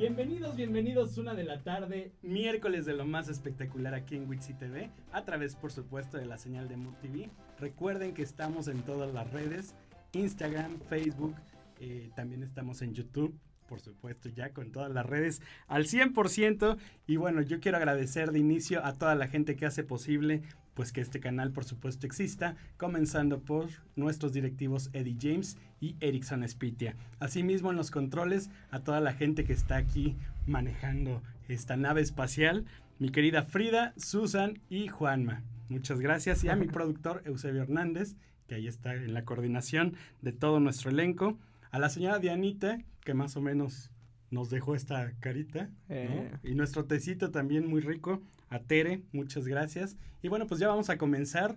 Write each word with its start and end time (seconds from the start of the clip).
Bienvenidos, 0.00 0.56
bienvenidos, 0.56 1.18
una 1.18 1.34
de 1.34 1.44
la 1.44 1.62
tarde, 1.62 2.10
miércoles 2.22 2.86
de 2.86 2.94
lo 2.94 3.04
más 3.04 3.28
espectacular 3.28 3.92
aquí 3.92 4.16
en 4.16 4.26
Wixi 4.30 4.54
TV, 4.54 4.90
a 5.12 5.26
través, 5.26 5.56
por 5.56 5.72
supuesto, 5.72 6.16
de 6.16 6.24
la 6.24 6.38
señal 6.38 6.70
de 6.70 6.78
Mood 6.78 6.94
TV. 7.02 7.28
Recuerden 7.58 8.14
que 8.14 8.22
estamos 8.22 8.68
en 8.68 8.80
todas 8.80 9.12
las 9.12 9.30
redes, 9.30 9.74
Instagram, 10.12 10.80
Facebook, 10.88 11.34
eh, 11.80 12.08
también 12.16 12.42
estamos 12.42 12.80
en 12.80 12.94
YouTube, 12.94 13.38
por 13.70 13.80
supuesto, 13.80 14.28
ya 14.28 14.50
con 14.50 14.72
todas 14.72 14.90
las 14.90 15.06
redes 15.06 15.40
al 15.68 15.84
100%. 15.84 16.76
Y 17.06 17.16
bueno, 17.16 17.40
yo 17.40 17.60
quiero 17.60 17.76
agradecer 17.76 18.32
de 18.32 18.40
inicio 18.40 18.84
a 18.84 18.94
toda 18.94 19.14
la 19.14 19.28
gente 19.28 19.54
que 19.54 19.64
hace 19.64 19.84
posible 19.84 20.42
pues 20.74 20.92
que 20.92 21.00
este 21.00 21.20
canal 21.20 21.52
por 21.52 21.64
supuesto 21.64 22.06
exista, 22.06 22.56
comenzando 22.76 23.40
por 23.40 23.68
nuestros 23.94 24.32
directivos 24.32 24.90
Eddie 24.92 25.18
James 25.20 25.56
y 25.80 25.94
Erickson 26.00 26.46
Spitia. 26.48 26.96
Asimismo 27.20 27.70
en 27.70 27.76
los 27.76 27.92
controles 27.92 28.50
a 28.70 28.80
toda 28.80 28.98
la 28.98 29.12
gente 29.12 29.44
que 29.44 29.52
está 29.52 29.76
aquí 29.76 30.16
manejando 30.46 31.22
esta 31.48 31.76
nave 31.76 32.00
espacial, 32.00 32.64
mi 32.98 33.10
querida 33.10 33.44
Frida, 33.44 33.92
Susan 33.96 34.58
y 34.68 34.88
Juanma. 34.88 35.42
Muchas 35.68 36.00
gracias 36.00 36.42
y 36.42 36.48
a 36.48 36.56
mi 36.56 36.66
productor 36.78 37.22
Eusebio 37.24 37.62
Hernández, 37.62 38.16
que 38.48 38.56
ahí 38.56 38.66
está 38.66 38.94
en 38.94 39.14
la 39.14 39.24
coordinación 39.24 39.94
de 40.22 40.32
todo 40.32 40.58
nuestro 40.58 40.90
elenco, 40.90 41.38
a 41.70 41.78
la 41.78 41.88
señora 41.88 42.18
Dianita, 42.18 42.78
que 43.04 43.14
más 43.14 43.36
o 43.36 43.40
menos 43.40 43.90
nos 44.30 44.50
dejó 44.50 44.74
esta 44.74 45.12
carita. 45.20 45.70
Eh. 45.88 46.30
Y 46.42 46.54
nuestro 46.54 46.84
tecito 46.84 47.30
también 47.30 47.66
muy 47.66 47.80
rico. 47.80 48.22
A 48.48 48.60
Tere, 48.60 49.02
muchas 49.12 49.46
gracias. 49.46 49.96
Y 50.22 50.28
bueno, 50.28 50.46
pues 50.46 50.60
ya 50.60 50.68
vamos 50.68 50.90
a 50.90 50.98
comenzar. 50.98 51.56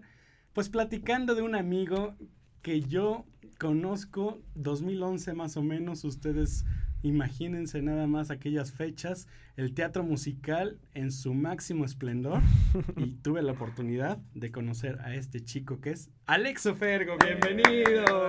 Pues 0.53 0.69
platicando 0.69 1.33
de 1.33 1.41
un 1.41 1.55
amigo 1.55 2.15
que 2.61 2.81
yo 2.81 3.25
conozco 3.59 4.41
2011 4.55 5.33
más 5.33 5.57
o 5.57 5.63
menos. 5.63 6.03
Ustedes 6.03 6.65
Imagínense 7.03 7.81
nada 7.81 8.07
más 8.07 8.31
aquellas 8.31 8.71
fechas, 8.71 9.27
el 9.55 9.75
teatro 9.75 10.03
musical 10.03 10.79
en 10.95 11.11
su 11.11 11.33
máximo 11.33 11.85
esplendor 11.85 12.41
y 12.97 13.11
tuve 13.21 13.43
la 13.43 13.51
oportunidad 13.51 14.17
de 14.33 14.51
conocer 14.51 14.99
a 15.01 15.13
este 15.13 15.41
chico 15.41 15.79
que 15.79 15.91
es 15.91 16.09
Alex 16.25 16.65
Ofergo, 16.65 17.17
bienvenido. 17.23 18.25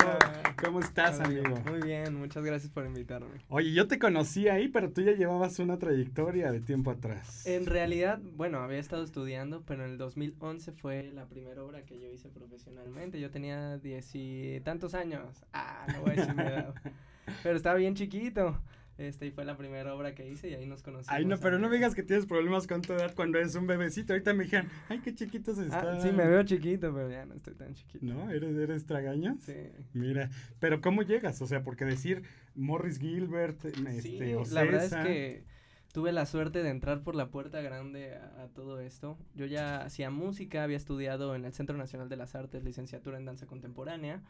¿Cómo 0.63 0.81
estás, 0.81 1.21
amigo? 1.21 1.55
Muy 1.67 1.81
bien, 1.81 2.15
muchas 2.15 2.45
gracias 2.45 2.71
por 2.71 2.85
invitarme. 2.85 3.41
Oye, 3.49 3.73
yo 3.73 3.89
te 3.89 3.99
conocí 3.99 4.49
ahí, 4.49 4.69
pero 4.69 4.91
tú 4.91 5.01
ya 5.01 5.13
llevabas 5.13 5.59
una 5.61 5.79
trayectoria 5.79 6.53
de 6.53 6.61
tiempo 6.61 6.91
atrás. 6.91 7.47
En 7.47 7.65
realidad, 7.67 8.21
bueno, 8.37 8.59
había 8.59 8.79
estado 8.79 9.03
estudiando, 9.05 9.63
pero 9.63 9.85
en 9.85 9.93
el 9.93 9.99
2011 9.99 10.73
fue 10.73 11.11
la 11.15 11.27
primera 11.27 11.63
obra 11.63 11.87
que 11.87 11.99
yo 12.01 12.11
hice 12.11 12.29
profesionalmente. 12.29 13.19
Yo 13.21 13.31
tenía 13.31 13.79
diez 13.79 14.11
y 14.15 14.61
tantos 14.65 14.95
años. 14.95 15.45
Ah, 15.55 15.87
no 15.95 16.03
voy 16.03 16.11
a 16.11 16.15
decir 16.17 16.35
mi 16.35 16.43
edad. 16.43 16.75
Pero 17.43 17.57
estaba 17.57 17.77
bien 17.77 17.95
chiquito. 17.95 18.61
Este, 18.97 19.27
y 19.27 19.31
fue 19.33 19.45
la 19.45 19.57
primera 19.57 19.93
obra 19.93 20.15
que 20.15 20.29
hice 20.29 20.49
y 20.51 20.55
ahí 20.55 20.67
nos 20.67 20.83
conocimos. 20.83 21.13
Ay, 21.13 21.25
no, 21.25 21.39
pero 21.39 21.59
no 21.59 21.69
me 21.69 21.77
digas 21.77 21.95
que 21.95 22.05
tienes 22.05 22.27
problemas 22.27 22.67
con 22.67 22.81
tu 22.81 22.93
edad 22.93 23.13
cuando 23.15 23.39
eres 23.39 23.55
un 23.57 23.67
bebecito. 23.67 24.13
Ahorita 24.13 24.33
me 24.35 24.45
dijeron, 24.45 24.69
ay, 24.89 25.01
qué 25.01 25.15
chiquitos 25.15 25.59
están. 25.59 25.97
Ah, 25.97 26.01
sí, 26.01 26.13
me 26.13 26.27
veo 26.27 26.43
chiquito, 26.45 26.95
pero 26.95 27.11
ya 27.11 27.25
no 27.27 27.35
estoy 27.35 27.55
tan 27.55 27.75
chiquito. 27.75 28.05
¿No? 28.07 28.31
¿Eres, 28.31 28.57
eres 28.57 28.87
tragaño? 28.87 29.37
Sí. 29.41 29.55
Mira, 29.95 30.31
pero 30.61 30.81
¿cómo 30.81 31.03
llegas? 31.03 31.43
O 31.43 31.47
sea, 31.47 31.65
porque 31.65 31.85
decir 31.85 32.23
Morris 32.55 33.01
Gilbert, 33.01 33.65
este, 33.65 34.01
sí, 34.01 34.19
la 34.53 34.63
verdad 34.63 34.85
es 34.85 34.95
que 34.95 35.45
tuve 35.93 36.13
la 36.13 36.27
suerte 36.27 36.63
de 36.63 36.71
entrar 36.71 37.03
por 37.03 37.17
la 37.17 37.31
puerta 37.31 37.61
grande 37.61 38.15
a, 38.15 38.45
a, 38.45 38.49
todo 38.49 38.79
esto. 38.81 39.19
Yo 39.35 39.47
ya 39.47 39.83
hacía 39.83 40.11
música, 40.11 40.63
había 40.63 40.77
estudiado 40.77 41.35
en 41.35 41.45
el 41.45 41.53
Centro 41.53 41.77
Nacional 41.77 42.09
de 42.09 42.17
las 42.17 42.37
Artes, 42.37 42.63
licenciatura 42.63 43.19
en 43.19 43.25
danza 43.25 43.47
contemporánea. 43.47 44.23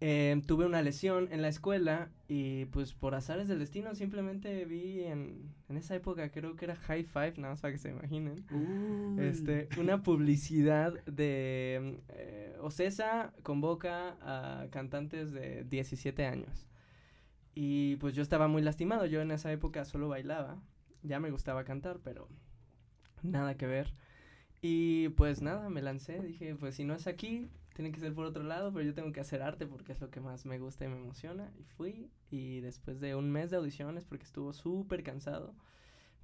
Eh, 0.00 0.42
tuve 0.46 0.66
una 0.66 0.82
lesión 0.82 1.28
en 1.32 1.40
la 1.40 1.48
escuela 1.48 2.10
y 2.28 2.66
pues 2.66 2.92
por 2.92 3.14
azares 3.14 3.48
del 3.48 3.58
destino 3.58 3.94
simplemente 3.94 4.66
vi 4.66 5.04
en, 5.04 5.54
en 5.70 5.76
esa 5.78 5.94
época 5.94 6.30
creo 6.30 6.54
que 6.54 6.66
era 6.66 6.76
High 6.76 7.04
Five, 7.04 7.34
nada 7.38 7.54
más 7.54 7.62
para 7.62 7.72
que 7.72 7.78
se 7.78 7.88
imaginen, 7.88 8.44
este, 9.18 9.70
una 9.78 10.02
publicidad 10.02 11.02
de 11.06 12.02
eh, 12.10 12.56
Ocesa 12.60 13.32
convoca 13.42 14.18
a 14.20 14.66
cantantes 14.70 15.32
de 15.32 15.64
17 15.64 16.26
años. 16.26 16.68
Y 17.54 17.96
pues 17.96 18.14
yo 18.14 18.22
estaba 18.22 18.48
muy 18.48 18.60
lastimado, 18.60 19.06
yo 19.06 19.22
en 19.22 19.30
esa 19.30 19.50
época 19.50 19.86
solo 19.86 20.08
bailaba, 20.08 20.60
ya 21.02 21.20
me 21.20 21.30
gustaba 21.30 21.64
cantar, 21.64 22.00
pero 22.04 22.28
nada 23.22 23.56
que 23.56 23.66
ver. 23.66 23.94
Y 24.60 25.08
pues 25.10 25.40
nada, 25.40 25.70
me 25.70 25.80
lancé, 25.80 26.20
dije, 26.20 26.54
pues 26.54 26.74
si 26.74 26.84
no 26.84 26.94
es 26.94 27.06
aquí, 27.06 27.48
tiene 27.76 27.92
que 27.92 28.00
ser 28.00 28.14
por 28.14 28.24
otro 28.24 28.42
lado, 28.42 28.72
pero 28.72 28.86
yo 28.86 28.94
tengo 28.94 29.12
que 29.12 29.20
hacer 29.20 29.42
arte 29.42 29.66
porque 29.66 29.92
es 29.92 30.00
lo 30.00 30.10
que 30.10 30.20
más 30.20 30.46
me 30.46 30.58
gusta 30.58 30.86
y 30.86 30.88
me 30.88 30.96
emociona. 30.96 31.52
Y 31.58 31.64
fui 31.64 32.10
y 32.30 32.60
después 32.60 33.00
de 33.00 33.14
un 33.14 33.30
mes 33.30 33.50
de 33.50 33.58
audiciones, 33.58 34.06
porque 34.06 34.24
estuvo 34.24 34.54
súper 34.54 35.02
cansado, 35.02 35.54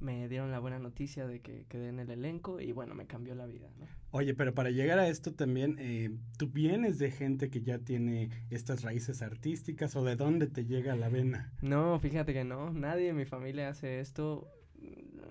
me 0.01 0.31
dieron 0.31 0.51
la 0.51 0.61
buena 0.61 0.79
noticia 0.79 1.27
de 1.27 1.41
que 1.41 1.67
quedé 1.69 1.89
en 1.91 2.01
el 2.01 2.11
elenco 2.11 2.59
y 2.59 2.73
bueno, 2.73 2.95
me 2.95 3.07
cambió 3.07 3.35
la 3.35 3.45
vida. 3.45 3.69
Oye, 4.13 4.33
pero 4.33 4.55
para 4.55 4.71
llegar 4.71 4.99
a 4.99 5.09
esto 5.09 5.35
también, 5.35 5.77
eh, 5.79 6.11
¿tú 6.39 6.49
vienes 6.49 6.99
de 6.99 7.11
gente 7.11 7.51
que 7.51 7.61
ya 7.61 7.79
tiene 7.79 8.31
estas 8.49 8.83
raíces 8.83 9.21
artísticas 9.21 9.95
o 9.95 10.03
de 10.03 10.17
dónde 10.17 10.47
te 10.47 10.65
llega 10.65 10.97
la 10.97 11.11
vena? 11.11 11.53
No, 11.61 11.99
fíjate 12.01 12.33
que 12.33 12.45
no, 12.45 12.73
nadie 12.73 13.11
en 13.11 13.17
mi 13.17 13.27
familia 13.27 13.69
hace 13.69 14.01
esto. 14.01 14.49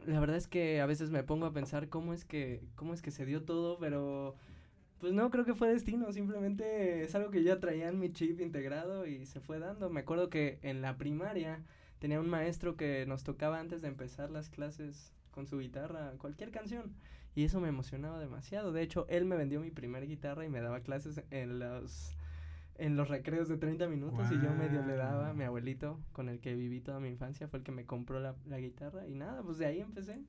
La 0.06 0.20
verdad 0.20 0.38
es 0.38 0.48
que 0.48 0.82
a 0.82 0.86
veces 0.86 1.10
me 1.10 1.24
pongo 1.24 1.48
a 1.48 1.52
pensar 1.54 1.90
cómo 1.90 2.14
es 2.14 2.26
que, 2.26 2.64
cómo 2.76 2.94
es 2.94 3.02
que 3.02 3.10
se 3.10 3.26
dio 3.26 3.44
todo, 3.44 3.80
pero 3.80 4.36
pues 5.02 5.14
no, 5.14 5.32
creo 5.32 5.44
que 5.44 5.56
fue 5.56 5.68
destino, 5.68 6.12
simplemente 6.14 7.04
es 7.04 7.16
algo 7.16 7.32
que 7.32 7.44
ya 7.44 7.60
traía 7.60 7.90
en 7.90 8.00
mi 8.00 8.14
chip 8.14 8.40
integrado 8.40 9.08
y 9.08 9.26
se 9.26 9.40
fue 9.40 9.58
dando. 9.58 9.90
Me 9.90 10.02
acuerdo 10.02 10.30
que 10.30 10.60
en 10.62 10.84
la 10.84 10.98
primaria 10.98 11.64
tenía 11.98 12.20
un 12.20 12.30
maestro 12.30 12.78
que 12.78 13.06
nos 13.08 13.24
tocaba 13.24 13.60
antes 13.60 13.82
de 13.82 13.88
empezar 13.88 14.30
las 14.30 14.50
clases 14.50 15.12
con 15.32 15.48
su 15.48 15.58
guitarra, 15.58 16.14
cualquier 16.20 16.52
canción. 16.52 16.94
Y 17.34 17.46
eso 17.46 17.60
me 17.60 17.70
emocionaba 17.70 18.20
demasiado. 18.20 18.72
De 18.72 18.84
hecho, 18.84 19.08
él 19.10 19.26
me 19.26 19.36
vendió 19.36 19.60
mi 19.60 19.72
primer 19.72 20.06
guitarra 20.06 20.46
y 20.46 20.50
me 20.50 20.62
daba 20.62 20.82
clases 20.82 21.24
en 21.32 21.58
los, 21.58 22.16
en 22.78 22.96
los 22.96 23.10
recreos 23.10 23.48
de 23.48 23.58
30 23.58 23.88
minutos 23.88 24.32
y 24.32 24.36
yo 24.36 24.54
medio 24.54 24.86
le 24.86 24.98
daba. 24.98 25.34
Mi 25.34 25.46
abuelito, 25.46 26.00
con 26.12 26.30
el 26.30 26.40
que 26.40 26.54
viví 26.54 26.80
toda 26.80 27.00
mi 27.00 27.10
infancia, 27.10 27.48
fue 27.48 27.60
el 27.60 27.66
que 27.66 27.72
me 27.72 27.86
compró 27.86 28.20
la, 28.20 28.36
la 28.46 28.60
guitarra 28.60 29.08
y 29.08 29.16
nada, 29.16 29.42
pues 29.42 29.58
de 29.58 29.66
ahí 29.66 29.80
empecé 29.80 30.22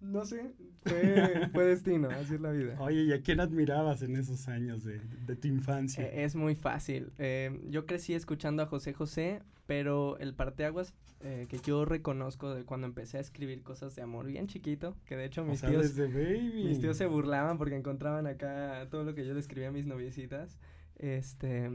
no 0.00 0.24
sé, 0.24 0.52
fue, 1.52 1.64
destino, 1.64 2.08
así 2.10 2.34
es 2.34 2.40
la 2.40 2.50
vida. 2.50 2.76
Oye, 2.78 3.04
¿y 3.04 3.12
a 3.12 3.22
quién 3.22 3.40
admirabas 3.40 4.02
en 4.02 4.16
esos 4.16 4.48
años 4.48 4.84
de, 4.84 5.00
tu 5.36 5.48
infancia? 5.48 6.04
Eh, 6.04 6.24
es 6.24 6.34
muy 6.34 6.54
fácil. 6.54 7.12
Eh, 7.18 7.58
yo 7.68 7.86
crecí 7.86 8.14
escuchando 8.14 8.62
a 8.62 8.66
José 8.66 8.92
José, 8.92 9.42
pero 9.66 10.18
el 10.18 10.34
parteaguas 10.34 10.94
eh, 11.20 11.46
que 11.48 11.58
yo 11.58 11.84
reconozco 11.84 12.54
de 12.54 12.64
cuando 12.64 12.86
empecé 12.86 13.18
a 13.18 13.20
escribir 13.20 13.62
cosas 13.62 13.96
de 13.96 14.02
amor 14.02 14.26
bien 14.26 14.46
chiquito, 14.48 14.96
que 15.06 15.16
de 15.16 15.24
hecho 15.24 15.44
mis 15.44 15.62
tíos 15.62 15.94
mis 15.94 16.78
tíos 16.78 16.96
se 16.96 17.06
burlaban 17.06 17.56
porque 17.56 17.74
encontraban 17.74 18.26
acá 18.26 18.86
todo 18.90 19.02
lo 19.02 19.14
que 19.14 19.26
yo 19.26 19.32
le 19.32 19.40
escribía 19.40 19.68
a 19.68 19.72
mis 19.72 19.86
noviecitas. 19.86 20.58
Este 20.98 21.70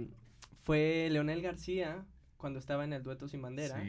fue 0.64 1.10
Leonel 1.12 1.42
García, 1.42 2.06
cuando 2.42 2.60
estaba 2.60 2.84
en 2.84 2.92
el 2.92 3.04
dueto 3.04 3.28
sin 3.28 3.42
bandera. 3.42 3.82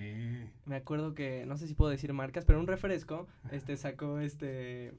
Me 0.66 0.76
acuerdo 0.76 1.14
que, 1.14 1.44
no 1.46 1.56
sé 1.56 1.66
si 1.66 1.74
puedo 1.74 1.90
decir 1.90 2.12
marcas, 2.12 2.44
pero 2.44 2.60
un 2.60 2.66
refresco, 2.66 3.26
este, 3.50 3.76
sacó, 3.76 4.20
este, 4.20 4.92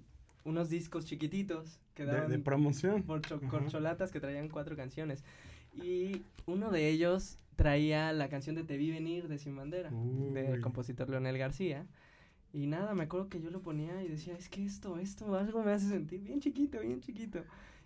unos 0.43 0.69
discos 0.69 1.05
chiquititos 1.05 1.79
que 1.93 2.05
daban... 2.05 2.29
De, 2.29 2.39
promoción. 2.39 3.03
Por 3.03 3.21
corcholatas 3.47 4.11
que 4.11 4.19
traían 4.19 4.49
cuatro 4.49 4.75
canciones. 4.75 5.23
Y 5.73 6.23
uno 6.47 6.71
de 6.71 6.89
ellos 6.89 7.37
traía 7.55 8.11
la 8.11 8.27
canción 8.27 8.55
de 8.55 8.63
Te 8.63 8.75
vi 8.75 8.91
venir 8.91 9.27
de 9.27 9.37
Sin 9.37 9.55
Bandera, 9.55 9.91
del 9.91 10.59
compositor 10.59 11.09
Leonel 11.09 11.37
García. 11.37 11.85
Y 12.51 12.67
nada, 12.67 12.93
me 12.93 13.03
acuerdo 13.03 13.29
que 13.29 13.39
yo 13.39 13.49
lo 13.51 13.61
ponía 13.61 14.03
y 14.03 14.07
decía, 14.07 14.35
es 14.35 14.49
que 14.49 14.65
esto, 14.65 14.99
esto, 14.99 15.35
algo 15.35 15.63
me 15.63 15.71
hace 15.71 15.89
sentir 15.89 16.21
bien 16.21 16.39
chiquito, 16.39 16.79
bien 16.81 17.01
chiquito. 17.01 17.43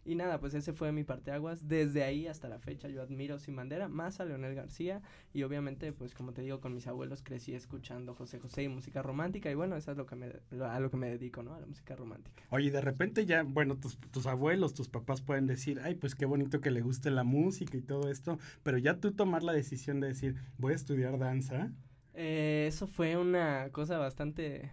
Y 0.08 0.16
nada, 0.16 0.40
pues 0.40 0.54
ese 0.54 0.72
fue 0.72 0.94
mi 0.94 1.04
parteaguas. 1.04 1.68
Desde 1.68 2.02
ahí 2.02 2.28
hasta 2.28 2.48
la 2.48 2.60
fecha 2.60 2.88
yo 2.88 3.02
admiro 3.02 3.40
Sin 3.40 3.58
Bandera, 3.58 3.90
más 3.90 4.22
a 4.22 4.26
Leonel 4.26 4.56
García. 4.56 5.02
Y 5.34 5.44
obviamente, 5.44 5.92
pues 5.92 6.14
como 6.14 6.32
te 6.32 6.42
digo, 6.42 6.62
con 6.62 6.74
mis 6.74 6.88
abuelos 6.88 7.22
crecí 7.22 7.54
escuchando 7.54 8.16
José 8.16 8.40
José 8.40 8.64
y 8.64 8.70
música 8.70 9.02
romántica. 9.02 9.52
Y 9.52 9.56
bueno, 9.56 9.76
eso 9.76 9.92
es 9.92 9.98
lo 9.98 10.06
que 10.06 10.16
me, 10.16 10.32
a 10.64 10.80
lo 10.80 10.90
que 10.90 10.96
me 10.96 11.10
dedico, 11.10 11.44
¿no? 11.44 11.54
A 11.54 11.60
la 11.60 11.66
música 11.66 11.94
romántica. 11.98 12.42
Oye, 12.52 12.72
de 12.72 12.80
repente 12.80 13.26
ya, 13.26 13.44
bueno, 13.44 13.76
tus, 13.76 13.98
tus 13.98 14.28
abuelos, 14.28 14.74
tus 14.74 14.88
papás 14.88 15.22
pueden 15.22 15.46
decir, 15.46 15.82
ay, 15.84 15.96
pues 15.96 16.16
qué 16.16 16.26
bonito 16.26 16.62
que 16.62 16.72
le 16.72 16.80
guste 16.80 17.12
la 17.12 17.26
música 17.26 17.76
y 17.76 17.82
todo 17.82 18.10
esto. 18.10 18.40
Pero 18.64 18.78
ya 18.78 19.02
tú 19.02 19.12
tomar 19.12 19.44
la 19.44 19.52
decisión 19.52 20.00
de 20.00 20.08
decir, 20.08 20.36
voy 20.58 20.72
a 20.72 20.78
estudiar 20.78 21.20
danza. 21.20 21.70
Eh, 22.14 22.64
eso 22.70 22.88
fue 22.88 23.18
una 23.18 23.72
cosa 23.74 23.98
bastante 23.98 24.72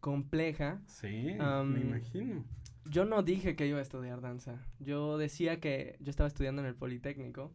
compleja. 0.00 0.80
Sí, 0.86 1.36
me 1.38 1.80
imagino 1.80 2.46
yo 2.90 3.04
no 3.04 3.22
dije 3.22 3.54
que 3.54 3.66
iba 3.66 3.78
a 3.78 3.82
estudiar 3.82 4.20
danza. 4.20 4.58
Yo 4.80 5.16
decía 5.16 5.60
que 5.60 5.96
yo 6.00 6.10
estaba 6.10 6.26
estudiando 6.26 6.60
en 6.60 6.68
el 6.68 6.74
Politécnico. 6.74 7.52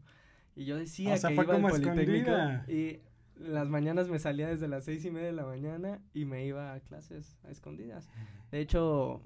Y 0.55 0.63
yo 0.65 0.77
decía 0.77 1.17
que 1.19 1.33
iba 1.33 1.55
al 1.55 1.61
Politécnico. 1.61 2.31
Y 2.67 3.01
las 3.35 3.67
mañanas 3.67 4.07
me 4.07 4.17
salía 4.17 4.47
desde 4.47 4.69
las 4.69 4.85
seis 4.85 5.03
y 5.03 5.11
media 5.11 5.27
de 5.27 5.33
la 5.33 5.45
mañana 5.45 6.01
y 6.13 6.23
me 6.23 6.45
iba 6.45 6.73
a 6.73 6.79
clases 6.79 7.37
a 7.43 7.51
escondidas. 7.51 8.09
De 8.49 8.61
hecho, 8.61 9.21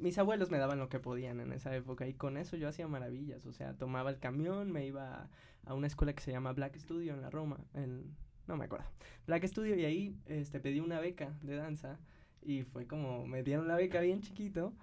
mis 0.00 0.18
abuelos 0.18 0.50
me 0.50 0.58
daban 0.58 0.80
lo 0.80 0.88
que 0.88 0.98
podían 0.98 1.38
en 1.38 1.52
esa 1.52 1.74
época 1.74 2.08
y 2.08 2.14
con 2.14 2.36
eso 2.36 2.56
yo 2.56 2.68
hacía 2.68 2.88
maravillas. 2.88 3.46
O 3.46 3.52
sea, 3.52 3.74
tomaba 3.74 4.10
el 4.10 4.18
camión, 4.18 4.72
me 4.72 4.86
iba 4.86 5.30
a 5.64 5.74
una 5.74 5.86
escuela 5.86 6.12
que 6.14 6.22
se 6.22 6.32
llama 6.32 6.52
Black 6.52 6.76
Studio 6.76 7.14
en 7.14 7.22
la 7.22 7.30
Roma, 7.30 7.60
en 7.74 8.16
no 8.48 8.56
me 8.56 8.64
acuerdo. 8.64 8.86
La 9.26 9.40
que 9.40 9.46
estudio 9.46 9.76
y 9.76 9.84
ahí 9.84 10.16
este, 10.26 10.60
pedí 10.60 10.80
una 10.80 11.00
beca 11.00 11.32
de 11.42 11.56
danza 11.56 11.98
y 12.42 12.64
fue 12.64 12.86
como, 12.86 13.26
me 13.26 13.42
dieron 13.42 13.68
la 13.68 13.76
beca 13.76 14.00
bien 14.00 14.20
chiquito 14.20 14.74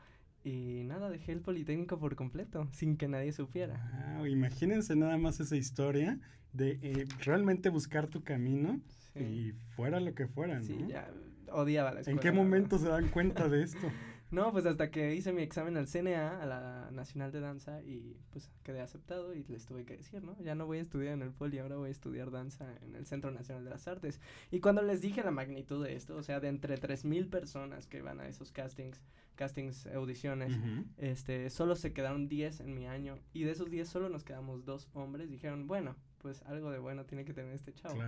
y 0.44 0.84
nada, 0.84 1.10
dejé 1.10 1.32
el 1.32 1.42
Politécnico 1.42 2.00
por 2.00 2.16
completo, 2.16 2.68
sin 2.72 2.98
que 2.98 3.08
nadie 3.08 3.32
supiera. 3.32 4.16
Wow, 4.18 4.26
imagínense 4.26 4.96
nada 4.96 5.18
más 5.18 5.40
esa 5.40 5.56
historia 5.56 6.20
de 6.54 6.80
eh, 6.82 7.08
realmente 7.20 7.70
buscar 7.70 8.08
tu 8.08 8.24
camino 8.24 8.80
y 9.16 9.52
fuera 9.76 10.00
lo 10.00 10.14
que 10.16 10.28
fuera, 10.28 10.60
¿no? 10.60 10.66
Sí, 10.66 10.78
ya 10.88 11.10
odiaba 11.52 11.94
la 11.94 12.02
escuela. 12.02 12.20
¿En 12.20 12.22
qué 12.22 12.32
momento 12.32 12.78
se 12.78 12.88
dan 12.88 13.10
cuenta 13.10 13.48
de 13.48 13.64
esto? 13.64 13.88
No, 14.32 14.54
pues 14.54 14.66
hasta 14.66 14.90
que 14.90 15.14
hice 15.14 15.34
mi 15.34 15.42
examen 15.42 15.76
al 15.76 15.88
CNA, 15.88 16.42
a 16.42 16.46
la 16.46 16.90
Nacional 16.92 17.34
de 17.34 17.42
Danza, 17.42 17.82
y 17.84 18.16
pues 18.32 18.50
quedé 18.64 18.80
aceptado 18.80 19.34
y 19.34 19.44
les 19.44 19.66
tuve 19.66 19.84
que 19.84 19.98
decir, 19.98 20.24
¿no? 20.24 20.38
Ya 20.42 20.56
no 20.56 20.66
voy 20.66 20.78
a 20.78 20.82
estudiar 20.82 21.14
en 21.14 21.22
el 21.22 21.32
Poli, 21.32 21.60
ahora 21.60 21.76
voy 21.76 21.90
a 21.90 21.92
estudiar 21.92 22.32
danza 22.32 22.66
en 22.82 22.96
el 22.96 23.06
Centro 23.06 23.32
Nacional 23.32 23.66
de 23.66 23.70
las 23.70 23.90
Artes. 23.90 24.22
Y 24.50 24.62
cuando 24.62 24.82
les 24.84 25.02
dije 25.02 25.22
la 25.22 25.32
magnitud 25.32 25.84
de 25.84 25.96
esto, 25.96 26.16
o 26.16 26.24
sea, 26.24 26.40
de 26.40 26.48
entre 26.48 26.80
3.000 26.80 27.30
personas 27.30 27.88
que 27.88 28.02
van 28.02 28.22
a 28.22 28.28
esos 28.30 28.54
castings, 28.54 29.02
castings, 29.36 29.86
audiciones, 29.88 30.58
este, 30.98 31.50
solo 31.50 31.76
se 31.76 31.92
quedaron 31.92 32.30
10 32.30 32.62
en 32.62 32.74
mi 32.74 32.88
año, 32.88 33.18
y 33.34 33.44
de 33.44 33.52
esos 33.52 33.70
10 33.70 33.88
solo 33.90 34.08
nos 34.08 34.24
quedamos 34.24 34.64
dos 34.64 34.88
hombres, 34.94 35.30
dijeron, 35.30 35.68
bueno, 35.68 35.98
pues 36.20 36.42
algo 36.44 36.72
de 36.72 36.80
bueno 36.80 37.06
tiene 37.06 37.26
que 37.26 37.34
tener 37.34 37.54
este 37.54 37.74
chavo. 37.74 38.00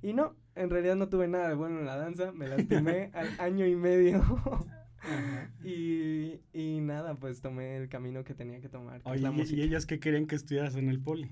Y 0.00 0.12
no, 0.12 0.36
en 0.54 0.70
realidad 0.70 0.94
no 0.94 1.08
tuve 1.08 1.26
nada 1.26 1.48
de 1.48 1.54
bueno 1.54 1.80
en 1.80 1.86
la 1.86 1.96
danza, 1.96 2.30
me 2.30 2.46
lastimé 2.46 3.10
al 3.14 3.28
año 3.40 3.66
y 3.66 3.74
medio. 3.74 4.22
Y, 5.64 6.40
y 6.52 6.80
nada, 6.80 7.14
pues 7.14 7.40
tomé 7.40 7.76
el 7.76 7.88
camino 7.88 8.24
que 8.24 8.34
tenía 8.34 8.60
que 8.60 8.68
tomar. 8.68 9.00
Oye, 9.04 9.28
¿y 9.50 9.62
ellas 9.62 9.86
qué 9.86 9.98
querían 9.98 10.26
que 10.26 10.36
estudiaras 10.36 10.76
en 10.76 10.88
el 10.88 11.00
poli? 11.00 11.30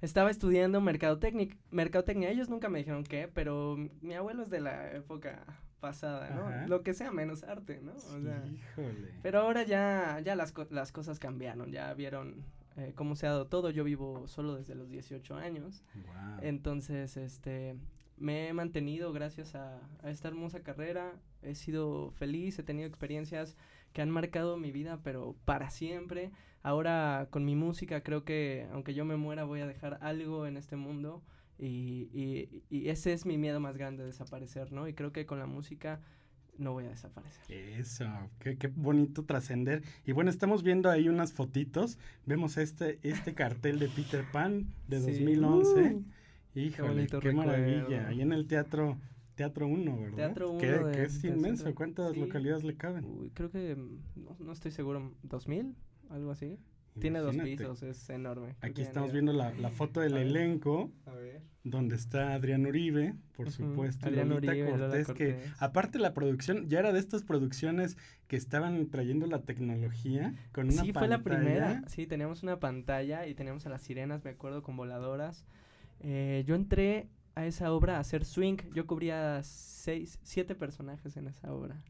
Estaba 0.00 0.30
estudiando 0.30 0.80
mercadotecnia, 0.80 1.48
mercadotecnia. 1.70 2.30
Ellos 2.30 2.48
nunca 2.48 2.68
me 2.68 2.78
dijeron 2.78 3.02
qué, 3.02 3.28
pero 3.28 3.76
mi 4.00 4.14
abuelo 4.14 4.44
es 4.44 4.50
de 4.50 4.60
la 4.60 4.92
época 4.92 5.44
pasada, 5.80 6.30
¿no? 6.30 6.68
Lo 6.68 6.82
que 6.82 6.94
sea 6.94 7.10
menos 7.10 7.42
arte, 7.42 7.80
¿no? 7.82 7.92
O 7.92 8.18
Híjole. 8.18 9.12
Pero 9.22 9.40
ahora 9.40 9.64
ya, 9.64 10.20
ya 10.24 10.36
las, 10.36 10.54
las 10.70 10.92
cosas 10.92 11.18
cambiaron, 11.18 11.72
ya 11.72 11.92
vieron 11.94 12.44
eh, 12.76 12.92
cómo 12.94 13.16
se 13.16 13.26
ha 13.26 13.30
dado 13.30 13.46
todo. 13.46 13.70
Yo 13.70 13.84
vivo 13.84 14.28
solo 14.28 14.54
desde 14.56 14.74
los 14.74 14.88
18 14.88 15.34
años. 15.36 15.82
Entonces, 16.40 17.16
este, 17.16 17.76
me 18.16 18.48
he 18.48 18.52
mantenido 18.52 19.12
gracias 19.12 19.54
a, 19.54 19.80
esta 20.04 20.28
hermosa 20.28 20.60
carrera. 20.60 21.12
He 21.42 21.54
sido 21.54 22.10
feliz, 22.12 22.58
he 22.58 22.62
tenido 22.62 22.88
experiencias 22.88 23.56
que 23.92 24.02
han 24.02 24.10
marcado 24.10 24.56
mi 24.56 24.70
vida, 24.70 25.00
pero 25.02 25.36
para 25.44 25.70
siempre. 25.70 26.30
Ahora 26.62 27.28
con 27.30 27.44
mi 27.44 27.54
música 27.54 28.02
creo 28.02 28.24
que 28.24 28.66
aunque 28.72 28.94
yo 28.94 29.04
me 29.04 29.16
muera 29.16 29.44
voy 29.44 29.60
a 29.60 29.66
dejar 29.66 29.98
algo 30.02 30.46
en 30.46 30.56
este 30.56 30.76
mundo 30.76 31.22
y, 31.58 32.08
y, 32.12 32.62
y 32.70 32.88
ese 32.88 33.12
es 33.12 33.26
mi 33.26 33.38
miedo 33.38 33.60
más 33.60 33.76
grande, 33.76 34.04
desaparecer, 34.04 34.72
¿no? 34.72 34.88
Y 34.88 34.94
creo 34.94 35.12
que 35.12 35.26
con 35.26 35.38
la 35.38 35.46
música 35.46 36.00
no 36.58 36.72
voy 36.72 36.86
a 36.86 36.90
desaparecer. 36.90 37.44
Eso, 37.50 38.04
qué, 38.40 38.56
qué 38.56 38.68
bonito 38.68 39.24
trascender. 39.24 39.82
Y 40.04 40.12
bueno, 40.12 40.30
estamos 40.30 40.62
viendo 40.62 40.90
ahí 40.90 41.08
unas 41.08 41.32
fotitos. 41.32 41.98
Vemos 42.26 42.56
este, 42.56 42.98
este 43.02 43.34
cartel 43.34 43.78
de 43.78 43.88
Peter 43.88 44.24
Pan 44.32 44.66
de 44.88 45.00
2011. 45.00 46.02
Híjole, 46.54 47.06
qué, 47.06 47.32
maravilla. 47.32 48.08
Ahí 48.08 48.20
en 48.20 48.32
el 48.32 48.46
teatro, 48.46 48.98
Teatro 49.38 49.68
1, 49.68 50.00
¿verdad? 50.00 50.16
Teatro 50.16 50.50
1. 50.50 50.58
Que, 50.90 51.04
es 51.04 51.22
inmenso. 51.22 51.72
¿Cuántas 51.72 52.16
localidades 52.16 52.64
le 52.64 52.76
caben? 52.76 53.04
Uy, 53.04 53.30
creo 53.30 53.48
que, 53.52 53.76
no, 54.16 54.36
no 54.40 54.50
estoy 54.50 54.72
seguro, 54.72 55.12
¿2000? 55.22 55.76
Algo 56.10 56.32
así. 56.32 56.58
Tiene 56.98 57.20
dos 57.20 57.36
pisos, 57.36 57.84
es 57.84 58.10
enorme. 58.10 58.56
Aquí 58.62 58.82
estamos 58.82 59.12
viendo 59.12 59.32
la, 59.32 59.52
la 59.52 59.70
foto 59.70 60.00
del 60.00 60.16
elenco, 60.16 60.90
a 61.06 61.12
ver. 61.12 61.42
donde 61.62 61.94
está 61.94 62.32
Adrián 62.32 62.66
Uribe, 62.66 63.14
por 63.36 63.52
supuesto, 63.52 64.08
Adrián 64.08 64.30
Lolita 64.30 64.50
Uribe, 64.50 64.70
Cortés, 64.70 65.06
Cortés, 65.06 65.16
que 65.16 65.50
aparte 65.60 66.00
la 66.00 66.14
producción, 66.14 66.68
ya 66.68 66.80
era 66.80 66.92
de 66.92 66.98
estas 66.98 67.22
producciones 67.22 67.96
que 68.26 68.34
estaban 68.34 68.90
trayendo 68.90 69.28
la 69.28 69.42
tecnología 69.42 70.34
con 70.50 70.66
una 70.72 70.82
sí, 70.82 70.92
fue 70.92 71.06
la 71.06 71.22
primera, 71.22 71.84
sí, 71.86 72.08
teníamos 72.08 72.42
una 72.42 72.58
pantalla 72.58 73.28
y 73.28 73.36
teníamos 73.36 73.64
a 73.66 73.68
las 73.68 73.82
sirenas, 73.82 74.24
me 74.24 74.30
acuerdo, 74.30 74.64
con 74.64 74.76
voladoras, 74.76 75.44
eh, 76.00 76.42
yo 76.44 76.56
entré 76.56 77.08
a 77.38 77.46
esa 77.46 77.72
obra 77.72 77.96
a 77.96 78.00
hacer 78.00 78.24
swing. 78.24 78.56
Yo 78.74 78.86
cubría 78.86 79.40
seis, 79.44 80.18
siete 80.24 80.56
personajes 80.56 81.16
en 81.16 81.28
esa 81.28 81.52
obra. 81.52 81.80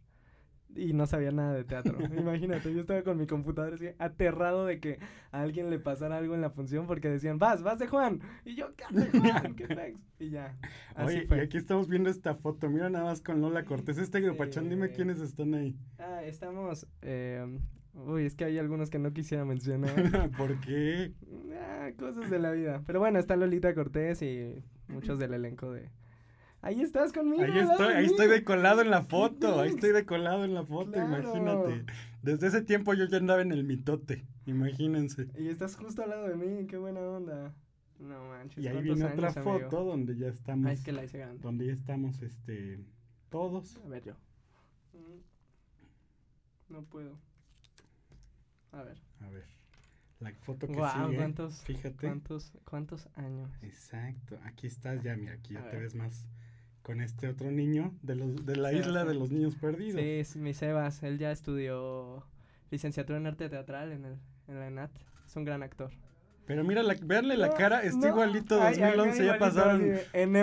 Y 0.77 0.93
no 0.93 1.07
sabía 1.07 1.33
nada 1.33 1.55
de 1.55 1.65
teatro. 1.65 1.97
Imagínate, 2.19 2.73
yo 2.75 2.81
estaba 2.81 3.03
con 3.03 3.17
mi 3.17 3.27
computadora 3.27 3.75
así, 3.75 3.87
aterrado 3.99 4.67
de 4.67 4.79
que 4.79 4.99
a 5.33 5.41
alguien 5.41 5.71
le 5.71 5.79
pasara 5.79 6.19
algo 6.19 6.35
en 6.35 6.43
la 6.43 6.51
función 6.51 6.87
porque 6.87 7.09
decían, 7.09 7.39
vas, 7.39 7.63
vas 7.63 7.79
de 7.79 7.87
Juan. 7.87 8.21
Y 8.45 8.57
yo, 8.57 8.77
¿qué 8.77 8.85
hace 8.85 9.19
Juan? 9.19 9.55
¿Qué 9.57 9.97
Y 10.19 10.29
ya. 10.29 10.55
Oye, 11.03 11.27
y 11.31 11.41
aquí 11.41 11.57
estamos 11.57 11.89
viendo 11.89 12.11
esta 12.11 12.35
foto. 12.35 12.69
Mira 12.69 12.91
nada 12.91 13.07
más 13.07 13.23
con 13.23 13.41
Lola 13.41 13.65
Cortés. 13.65 13.97
Este 13.97 14.21
grupachón, 14.21 14.69
dime 14.69 14.91
quiénes 14.91 15.19
están 15.21 15.55
ahí. 15.55 15.75
Ah, 15.99 16.23
estamos 16.25 16.87
eh, 17.01 17.59
Uy, 18.07 18.27
es 18.27 18.35
que 18.35 18.45
hay 18.45 18.59
algunos 18.59 18.91
que 18.91 18.99
no 18.99 19.13
quisiera 19.13 19.45
mencionar. 19.45 19.91
¿Por 20.37 20.61
qué? 20.61 21.13
Ah, 21.55 21.91
cosas 21.99 22.31
de 22.31 22.39
la 22.39 22.53
vida. 22.53 22.83
Pero 22.87 23.01
bueno, 23.01 23.19
está 23.19 23.37
Lolita 23.37 23.75
Cortés 23.75 24.23
y 24.23 24.63
muchos 24.89 25.19
del 25.19 25.35
elenco 25.35 25.73
de... 25.73 25.91
Ahí 26.61 26.81
estás 26.81 27.13
conmigo. 27.13 27.45
Ahí 27.45 27.59
estoy, 27.59 27.93
ahí 27.95 28.07
estoy 28.07 28.27
decolado 28.27 28.81
en 28.83 28.91
la 28.91 29.03
foto, 29.03 29.61
ahí 29.61 29.71
estoy 29.71 29.93
decolado 29.93 30.45
en 30.45 30.55
la 30.55 30.65
foto, 30.65 30.99
imagínate. 30.99 31.85
Desde 32.23 32.49
ese 32.49 32.63
tiempo 32.63 32.95
yo 32.95 33.05
ya 33.05 33.19
andaba 33.19 33.43
en 33.43 33.53
el 33.53 33.63
mitote, 33.63 34.25
imagínense. 34.45 35.29
Y 35.39 35.49
estás 35.49 35.77
justo 35.77 36.03
al 36.03 36.11
lado 36.11 36.27
de 36.27 36.35
mí, 36.35 36.67
qué 36.67 36.77
buena 36.77 37.01
onda. 37.01 37.55
No 38.01 38.29
manches. 38.29 38.63
Y 38.63 38.67
ahí 38.67 38.83
viene 38.83 39.05
otra 39.05 39.33
foto 39.33 39.85
donde 39.85 40.17
ya 40.17 40.29
estamos. 40.29 40.67
Ah, 40.67 40.73
es 40.73 40.83
que 40.83 40.93
la 40.93 41.05
hice 41.05 41.19
grande. 41.19 41.41
Donde 41.43 41.67
ya 41.67 41.73
estamos, 41.73 42.23
este, 42.23 42.81
todos. 43.29 43.77
A 43.85 43.89
ver 43.89 44.05
yo. 44.05 44.15
No 46.69 46.83
puedo. 46.83 47.19
A 48.73 48.83
ver. 48.83 48.99
A 49.21 49.29
ver. 49.29 49.45
La 50.21 50.33
foto 50.33 50.67
que 50.67 50.75
sigue. 50.75 51.17
¿cuántos, 51.17 51.63
fíjate. 51.63 51.97
¿cuántos, 51.97 52.53
¿Cuántos 52.65 53.09
años? 53.15 53.51
Exacto. 53.63 54.39
Aquí 54.45 54.67
estás 54.67 55.03
ya, 55.03 55.17
mira, 55.17 55.35
aquí 55.35 55.55
ya 55.55 55.69
te 55.71 55.77
ves 55.77 55.95
más 55.95 56.27
con 56.83 57.01
este 57.01 57.29
otro 57.29 57.51
niño 57.51 57.95
de 58.03 58.17
los 58.17 58.47
de 58.47 58.57
la 58.57 58.73
isla 58.73 59.05
de 59.05 59.15
los 59.15 59.31
niños 59.31 59.55
perdidos. 59.57 60.01
Sí, 60.01 60.09
es 60.09 60.37
mi 60.37 60.55
Sebas, 60.55 61.03
él 61.03 61.19
ya 61.19 61.31
estudió 61.31 62.27
licenciatura 62.71 63.19
en 63.19 63.27
arte 63.27 63.49
teatral 63.49 63.93
en 63.93 64.05
el 64.05 64.19
en 64.49 64.59
la 64.59 64.67
ENAT. 64.67 64.91
Es 65.27 65.37
un 65.37 65.45
gran 65.45 65.63
actor. 65.63 65.93
Pero 66.49 66.65
mira, 66.65 66.83
la, 66.83 66.97
verle 67.03 67.37
la 67.37 67.51
cara, 67.51 67.83
está 67.83 68.09
igualito 68.09 68.57
2011, 68.57 69.23
ya 69.23 69.39
pasaron 69.39 69.85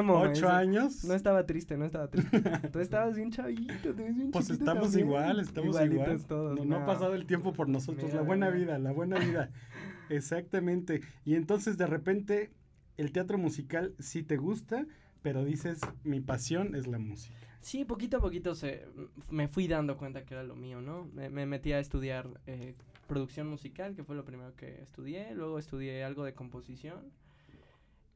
ocho 0.10 0.48
años. 0.48 1.04
No 1.04 1.16
estaba 1.16 1.48
triste, 1.48 1.78
no 1.78 1.86
estaba 1.86 2.08
triste. 2.10 2.42
Tú 2.72 2.80
estabas 2.80 3.16
bien 3.16 3.32
chavito, 3.32 3.92
bien 3.92 4.30
Pues 4.32 4.52
estamos 4.52 4.96
igual, 4.96 5.40
estamos 5.40 5.82
igual. 5.82 6.24
Todos, 6.28 6.64
no, 6.64 6.76
ha 6.76 6.86
pasado 6.86 7.16
el 7.16 7.26
tiempo 7.26 7.54
por 7.54 7.70
nosotros, 7.70 8.14
la 8.14 8.22
buena 8.22 8.52
vida, 8.52 8.78
la 8.78 8.92
buena 8.92 9.18
vida. 9.18 9.50
Exactamente. 10.10 11.02
Y 11.26 11.34
entonces 11.34 11.76
de 11.76 11.88
repente 11.88 12.52
el 12.98 13.12
teatro 13.12 13.40
musical 13.40 13.96
sí 13.98 14.22
te 14.22 14.38
gusta, 14.38 14.86
pero 15.24 15.44
dices, 15.44 15.80
mi 16.04 16.22
pasión 16.22 16.76
es 16.76 16.86
la 16.86 17.00
música. 17.00 17.36
Sí, 17.62 17.84
poquito 17.84 18.18
a 18.18 18.22
poquito 18.22 18.54
se, 18.54 18.86
me 19.32 19.48
fui 19.48 19.68
dando 19.68 19.98
cuenta 19.98 20.24
que 20.24 20.36
era 20.36 20.44
lo 20.44 20.56
mío, 20.56 20.82
¿no? 20.82 21.06
Me, 21.16 21.32
me 21.32 21.48
metí 21.48 21.74
a 21.74 21.80
estudiar 21.80 22.30
eh, 22.46 22.76
producción 23.08 23.48
musical, 23.48 23.96
que 23.96 24.04
fue 24.04 24.16
lo 24.16 24.26
primero 24.26 24.56
que 24.56 24.82
estudié. 24.82 25.34
Luego 25.34 25.60
estudié 25.60 26.04
algo 26.04 26.24
de 26.24 26.34
composición. 26.34 27.12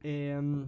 Em, 0.02 0.68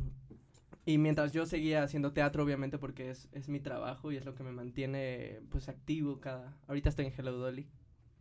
y 0.86 0.98
mientras 0.98 1.32
yo 1.32 1.46
seguía 1.46 1.84
haciendo 1.84 2.12
teatro, 2.12 2.44
obviamente, 2.44 2.78
porque 2.78 3.10
es, 3.10 3.30
es, 3.32 3.50
mi 3.50 3.60
trabajo 3.60 4.12
y 4.12 4.18
es 4.18 4.26
lo 4.26 4.36
que 4.36 4.44
me 4.44 4.52
mantiene, 4.52 5.40
pues, 5.50 5.70
activo 5.70 6.20
cada... 6.20 6.58
Ahorita 6.68 6.90
estoy 6.90 7.06
en 7.06 7.14
Hello 7.18 7.34
Dolly 7.34 7.68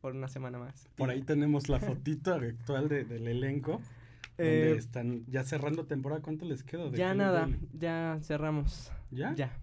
por 0.01 0.15
una 0.15 0.29
semana 0.29 0.59
más. 0.59 0.89
Por 0.97 1.11
ahí 1.11 1.23
tenemos 1.23 1.69
la 1.69 1.81
fotito 1.81 2.35
actual 2.35 2.89
de, 2.89 3.05
del 3.05 3.29
elenco. 3.29 3.81
Eh, 4.39 4.75
están 4.79 5.27
ya 5.27 5.45
cerrando 5.45 5.85
temporada. 5.85 6.23
¿Cuánto 6.23 6.47
les 6.47 6.63
queda? 6.63 6.89
De 6.89 6.97
ya 6.97 7.15
nada, 7.15 7.49
ya 7.73 8.19
cerramos. 8.23 8.91
¿Ya? 9.11 9.35
Ya. 9.35 9.59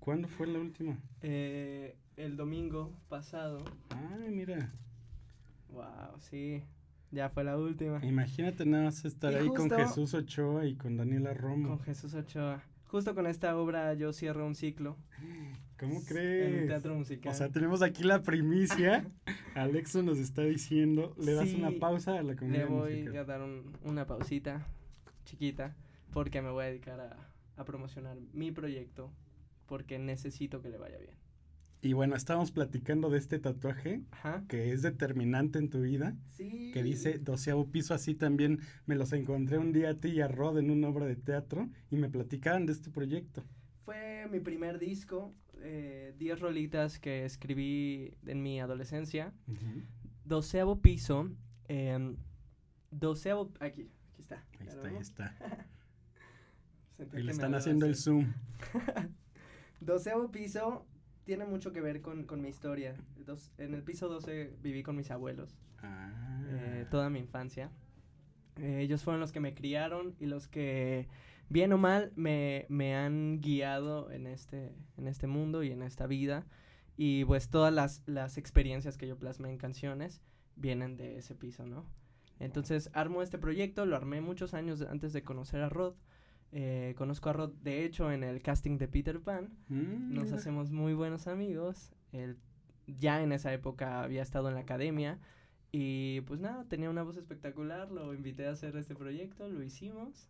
¿Cuándo 0.00 0.28
fue 0.28 0.46
la 0.46 0.58
última? 0.58 0.96
Eh, 1.20 1.96
el 2.16 2.36
domingo 2.36 2.92
pasado. 3.08 3.58
Ay, 3.90 4.30
mira. 4.30 4.72
Wow, 5.72 6.20
sí. 6.20 6.62
Ya 7.10 7.28
fue 7.28 7.44
la 7.44 7.58
última. 7.58 8.04
Imagínate 8.04 8.64
nada 8.64 8.84
más 8.84 9.04
estar 9.04 9.34
ahí 9.34 9.48
con 9.48 9.70
Jesús 9.70 10.14
Ochoa 10.14 10.66
y 10.66 10.76
con 10.76 10.96
Daniela 10.96 11.34
Romo. 11.34 11.68
Con 11.68 11.80
Jesús 11.80 12.14
Ochoa. 12.14 12.62
Justo 12.86 13.14
con 13.14 13.26
esta 13.26 13.56
obra 13.56 13.92
yo 13.94 14.12
cierro 14.12 14.46
un 14.46 14.54
ciclo. 14.54 14.96
¿Cómo 15.78 16.02
crees? 16.04 16.48
En 16.48 16.60
un 16.60 16.66
teatro 16.68 16.94
musical. 16.94 17.32
O 17.32 17.34
sea, 17.34 17.48
tenemos 17.50 17.82
aquí 17.82 18.02
la 18.02 18.22
primicia. 18.22 19.06
Alexo 19.54 20.02
nos 20.02 20.18
está 20.18 20.42
diciendo, 20.42 21.14
le 21.18 21.34
das 21.34 21.52
una 21.54 21.70
pausa 21.72 22.18
a 22.18 22.22
la 22.22 22.36
comunidad 22.36 22.68
Le 22.68 23.08
voy 23.10 23.16
a 23.16 23.24
dar 23.24 23.40
una 23.84 24.06
pausita 24.06 24.66
chiquita 25.24 25.74
porque 26.12 26.40
me 26.42 26.50
voy 26.50 26.64
a 26.64 26.68
dedicar 26.68 27.00
a, 27.00 27.16
a 27.56 27.64
promocionar 27.64 28.16
mi 28.32 28.52
proyecto 28.52 29.10
porque 29.66 29.98
necesito 29.98 30.62
que 30.62 30.68
le 30.68 30.78
vaya 30.78 30.98
bien. 30.98 31.21
Y 31.84 31.94
bueno, 31.94 32.14
estábamos 32.14 32.52
platicando 32.52 33.10
de 33.10 33.18
este 33.18 33.40
tatuaje 33.40 34.02
que 34.48 34.72
es 34.72 34.82
determinante 34.82 35.58
en 35.58 35.68
tu 35.68 35.80
vida. 35.80 36.16
Sí. 36.28 36.70
Que 36.72 36.84
dice 36.84 37.18
doceavo 37.18 37.66
piso, 37.72 37.92
así 37.92 38.14
también 38.14 38.60
me 38.86 38.94
los 38.94 39.12
encontré 39.12 39.58
un 39.58 39.72
día 39.72 39.90
a 39.90 39.94
ti 39.94 40.10
y 40.10 40.20
a 40.20 40.28
Rod 40.28 40.58
en 40.58 40.70
una 40.70 40.88
obra 40.88 41.06
de 41.06 41.16
teatro 41.16 41.68
y 41.90 41.96
me 41.96 42.08
platicaban 42.08 42.66
de 42.66 42.72
este 42.72 42.90
proyecto. 42.90 43.44
fue 43.84 44.28
mi 44.30 44.38
primer 44.38 44.78
disco, 44.78 45.34
10 45.54 45.64
eh, 45.64 46.36
rolitas 46.38 47.00
que 47.00 47.24
escribí 47.24 48.14
en 48.26 48.44
mi 48.44 48.60
adolescencia. 48.60 49.32
Doceavo 50.24 50.80
piso, 50.80 51.32
eh, 51.66 52.14
doceavo, 52.92 53.50
aquí, 53.58 53.90
aquí 54.12 54.22
está. 54.22 54.46
Ahí 54.60 54.68
está, 54.68 54.88
ahí 54.88 54.96
está. 54.98 55.66
y 57.18 57.22
le 57.22 57.32
están 57.32 57.56
haciendo 57.56 57.86
el 57.86 57.96
zoom. 57.96 58.32
doceavo 59.80 60.30
piso 60.30 60.86
tiene 61.24 61.44
mucho 61.44 61.72
que 61.72 61.80
ver 61.80 62.00
con, 62.00 62.24
con 62.24 62.40
mi 62.40 62.48
historia. 62.48 62.94
en 63.58 63.74
el 63.74 63.82
piso 63.82 64.08
12 64.08 64.56
viví 64.62 64.82
con 64.82 64.96
mis 64.96 65.10
abuelos. 65.10 65.56
Eh, 66.48 66.86
toda 66.90 67.10
mi 67.10 67.18
infancia. 67.18 67.70
Eh, 68.56 68.80
ellos 68.80 69.02
fueron 69.02 69.20
los 69.20 69.32
que 69.32 69.40
me 69.40 69.54
criaron 69.54 70.14
y 70.18 70.26
los 70.26 70.46
que, 70.46 71.08
bien 71.48 71.72
o 71.72 71.78
mal, 71.78 72.12
me, 72.16 72.66
me 72.68 72.94
han 72.94 73.40
guiado 73.40 74.10
en 74.10 74.26
este, 74.26 74.72
en 74.96 75.08
este 75.08 75.26
mundo 75.26 75.62
y 75.62 75.70
en 75.70 75.82
esta 75.82 76.06
vida. 76.06 76.46
Y 76.96 77.24
pues 77.24 77.48
todas 77.48 77.72
las, 77.72 78.02
las 78.06 78.36
experiencias 78.36 78.98
que 78.98 79.06
yo 79.06 79.18
plasmé 79.18 79.50
en 79.50 79.58
canciones 79.58 80.20
vienen 80.56 80.96
de 80.96 81.16
ese 81.18 81.34
piso, 81.34 81.66
¿no? 81.66 81.86
Entonces 82.38 82.90
armo 82.92 83.22
este 83.22 83.38
proyecto, 83.38 83.86
lo 83.86 83.96
armé 83.96 84.20
muchos 84.20 84.52
años 84.52 84.82
antes 84.82 85.12
de 85.12 85.22
conocer 85.22 85.62
a 85.62 85.68
Rod. 85.68 85.94
Eh, 86.52 86.94
conozco 86.96 87.30
a 87.30 87.32
Rod, 87.32 87.52
de 87.62 87.84
hecho, 87.84 88.12
en 88.12 88.22
el 88.22 88.42
casting 88.42 88.76
de 88.78 88.86
Peter 88.88 89.20
Pan. 89.20 89.50
Mm, 89.68 90.14
Nos 90.14 90.32
hacemos 90.32 90.70
muy 90.70 90.94
buenos 90.94 91.26
amigos. 91.26 91.92
Él 92.12 92.36
ya 92.86 93.22
en 93.22 93.32
esa 93.32 93.52
época 93.52 94.02
había 94.02 94.22
estado 94.22 94.48
en 94.48 94.54
la 94.54 94.60
academia. 94.60 95.18
Y 95.72 96.20
pues 96.22 96.40
nada, 96.40 96.64
tenía 96.68 96.90
una 96.90 97.02
voz 97.02 97.16
espectacular, 97.16 97.90
lo 97.90 98.12
invité 98.12 98.46
a 98.46 98.50
hacer 98.50 98.76
este 98.76 98.94
proyecto, 98.94 99.48
lo 99.48 99.62
hicimos. 99.62 100.28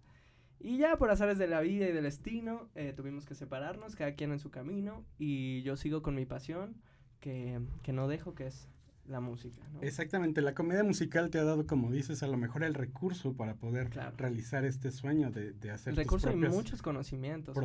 Y 0.60 0.78
ya 0.78 0.96
por 0.96 1.10
azares 1.10 1.38
de 1.38 1.48
la 1.48 1.60
vida 1.60 1.88
y 1.88 1.92
del 1.92 2.04
destino, 2.04 2.68
eh, 2.76 2.92
tuvimos 2.94 3.26
que 3.26 3.34
separarnos, 3.34 3.96
cada 3.96 4.14
quien 4.14 4.30
en 4.30 4.38
su 4.38 4.52
camino. 4.52 5.04
Y 5.18 5.62
yo 5.62 5.76
sigo 5.76 6.02
con 6.02 6.14
mi 6.14 6.24
pasión, 6.24 6.76
que, 7.18 7.60
que 7.82 7.92
no 7.92 8.06
dejo, 8.06 8.36
que 8.36 8.46
es 8.46 8.68
la 9.06 9.20
música. 9.20 9.62
¿no? 9.72 9.82
Exactamente, 9.82 10.40
la 10.42 10.54
comedia 10.54 10.84
musical 10.84 11.30
te 11.30 11.38
ha 11.38 11.44
dado, 11.44 11.66
como 11.66 11.90
dices, 11.90 12.22
a 12.22 12.26
lo 12.28 12.36
mejor 12.36 12.62
el 12.62 12.74
recurso 12.74 13.34
para 13.34 13.54
poder 13.54 13.90
realizar 14.16 14.64
este 14.64 14.90
sueño 14.90 15.30
de, 15.30 15.52
de 15.52 15.70
hacer 15.70 15.94
recurso 15.94 16.28
tus 16.28 16.32
propias 16.32 16.52
y 16.52 16.56
muchos 16.56 16.82
conocimientos. 16.82 17.56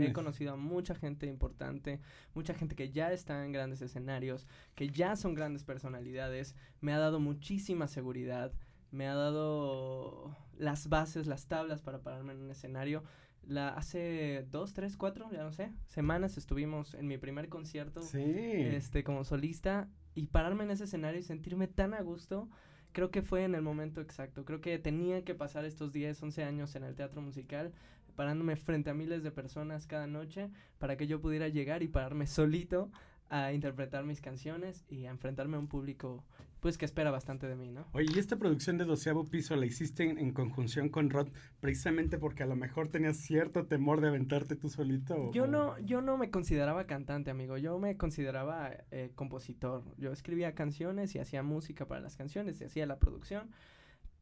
He 0.00 0.12
conocido 0.12 0.52
a 0.52 0.56
mucha 0.56 0.94
gente 0.94 1.26
importante, 1.26 2.00
mucha 2.34 2.54
gente 2.54 2.76
que 2.76 2.90
ya 2.90 3.12
está 3.12 3.44
en 3.44 3.52
grandes 3.52 3.82
escenarios, 3.82 4.46
que 4.74 4.88
ya 4.88 5.16
son 5.16 5.34
grandes 5.34 5.64
personalidades. 5.64 6.54
Me 6.80 6.92
ha 6.92 6.98
dado 6.98 7.20
muchísima 7.20 7.88
seguridad, 7.88 8.52
me 8.90 9.08
ha 9.08 9.14
dado 9.14 10.36
las 10.56 10.88
bases, 10.88 11.26
las 11.26 11.46
tablas 11.46 11.82
para 11.82 12.00
pararme 12.00 12.32
en 12.32 12.42
un 12.42 12.50
escenario. 12.50 13.02
La, 13.46 13.68
hace 13.68 14.46
dos, 14.50 14.72
tres, 14.72 14.96
cuatro, 14.96 15.30
ya 15.30 15.44
no 15.44 15.52
sé, 15.52 15.72
semanas 15.86 16.36
estuvimos 16.36 16.94
en 16.94 17.06
mi 17.06 17.16
primer 17.16 17.48
concierto 17.48 18.02
este, 18.12 19.04
como 19.04 19.24
solista 19.24 19.88
y 20.14 20.26
pararme 20.26 20.64
en 20.64 20.72
ese 20.72 20.84
escenario 20.84 21.20
y 21.20 21.22
sentirme 21.22 21.68
tan 21.68 21.94
a 21.94 22.00
gusto, 22.02 22.48
creo 22.92 23.10
que 23.10 23.22
fue 23.22 23.44
en 23.44 23.54
el 23.54 23.62
momento 23.62 24.00
exacto. 24.00 24.44
Creo 24.44 24.60
que 24.60 24.78
tenía 24.78 25.24
que 25.24 25.34
pasar 25.34 25.64
estos 25.64 25.92
10, 25.92 26.22
11 26.22 26.44
años 26.44 26.74
en 26.74 26.82
el 26.82 26.94
teatro 26.94 27.20
musical, 27.20 27.72
parándome 28.16 28.56
frente 28.56 28.90
a 28.90 28.94
miles 28.94 29.22
de 29.22 29.30
personas 29.30 29.86
cada 29.86 30.06
noche, 30.06 30.50
para 30.78 30.96
que 30.96 31.06
yo 31.06 31.20
pudiera 31.20 31.48
llegar 31.48 31.82
y 31.82 31.88
pararme 31.88 32.26
solito 32.26 32.90
a 33.28 33.52
interpretar 33.52 34.04
mis 34.04 34.20
canciones 34.20 34.84
y 34.88 35.06
a 35.06 35.10
enfrentarme 35.10 35.56
a 35.56 35.60
un 35.60 35.68
público 35.68 36.24
pues 36.60 36.78
que 36.78 36.84
espera 36.84 37.10
bastante 37.10 37.46
de 37.46 37.54
mí, 37.54 37.70
¿no? 37.70 37.86
Oye, 37.92 38.08
y 38.12 38.18
esta 38.18 38.36
producción 38.36 38.76
de 38.78 38.84
doceavo 38.84 39.24
piso 39.24 39.54
la 39.54 39.66
hiciste 39.66 40.02
en, 40.04 40.32
conjunción 40.32 40.88
con 40.88 41.10
Rod 41.10 41.28
precisamente 41.60 42.18
porque 42.18 42.42
a 42.42 42.46
lo 42.46 42.56
mejor 42.56 42.88
tenías 42.88 43.18
cierto 43.18 43.66
temor 43.66 44.00
de 44.00 44.08
aventarte 44.08 44.56
tú 44.56 44.68
solito. 44.68 45.30
Yo 45.32 45.46
no, 45.46 45.78
yo 45.80 46.00
no 46.00 46.16
me 46.16 46.30
consideraba 46.30 46.86
cantante, 46.86 47.30
amigo. 47.30 47.56
Yo 47.56 47.78
me 47.78 47.96
consideraba 47.96 48.72
eh, 48.90 49.12
compositor. 49.14 49.84
Yo 49.96 50.12
escribía 50.12 50.54
canciones 50.54 51.14
y 51.14 51.18
hacía 51.18 51.42
música 51.42 51.86
para 51.86 52.00
las 52.00 52.16
canciones 52.16 52.60
y 52.60 52.64
hacía 52.64 52.86
la 52.86 52.98
producción 52.98 53.50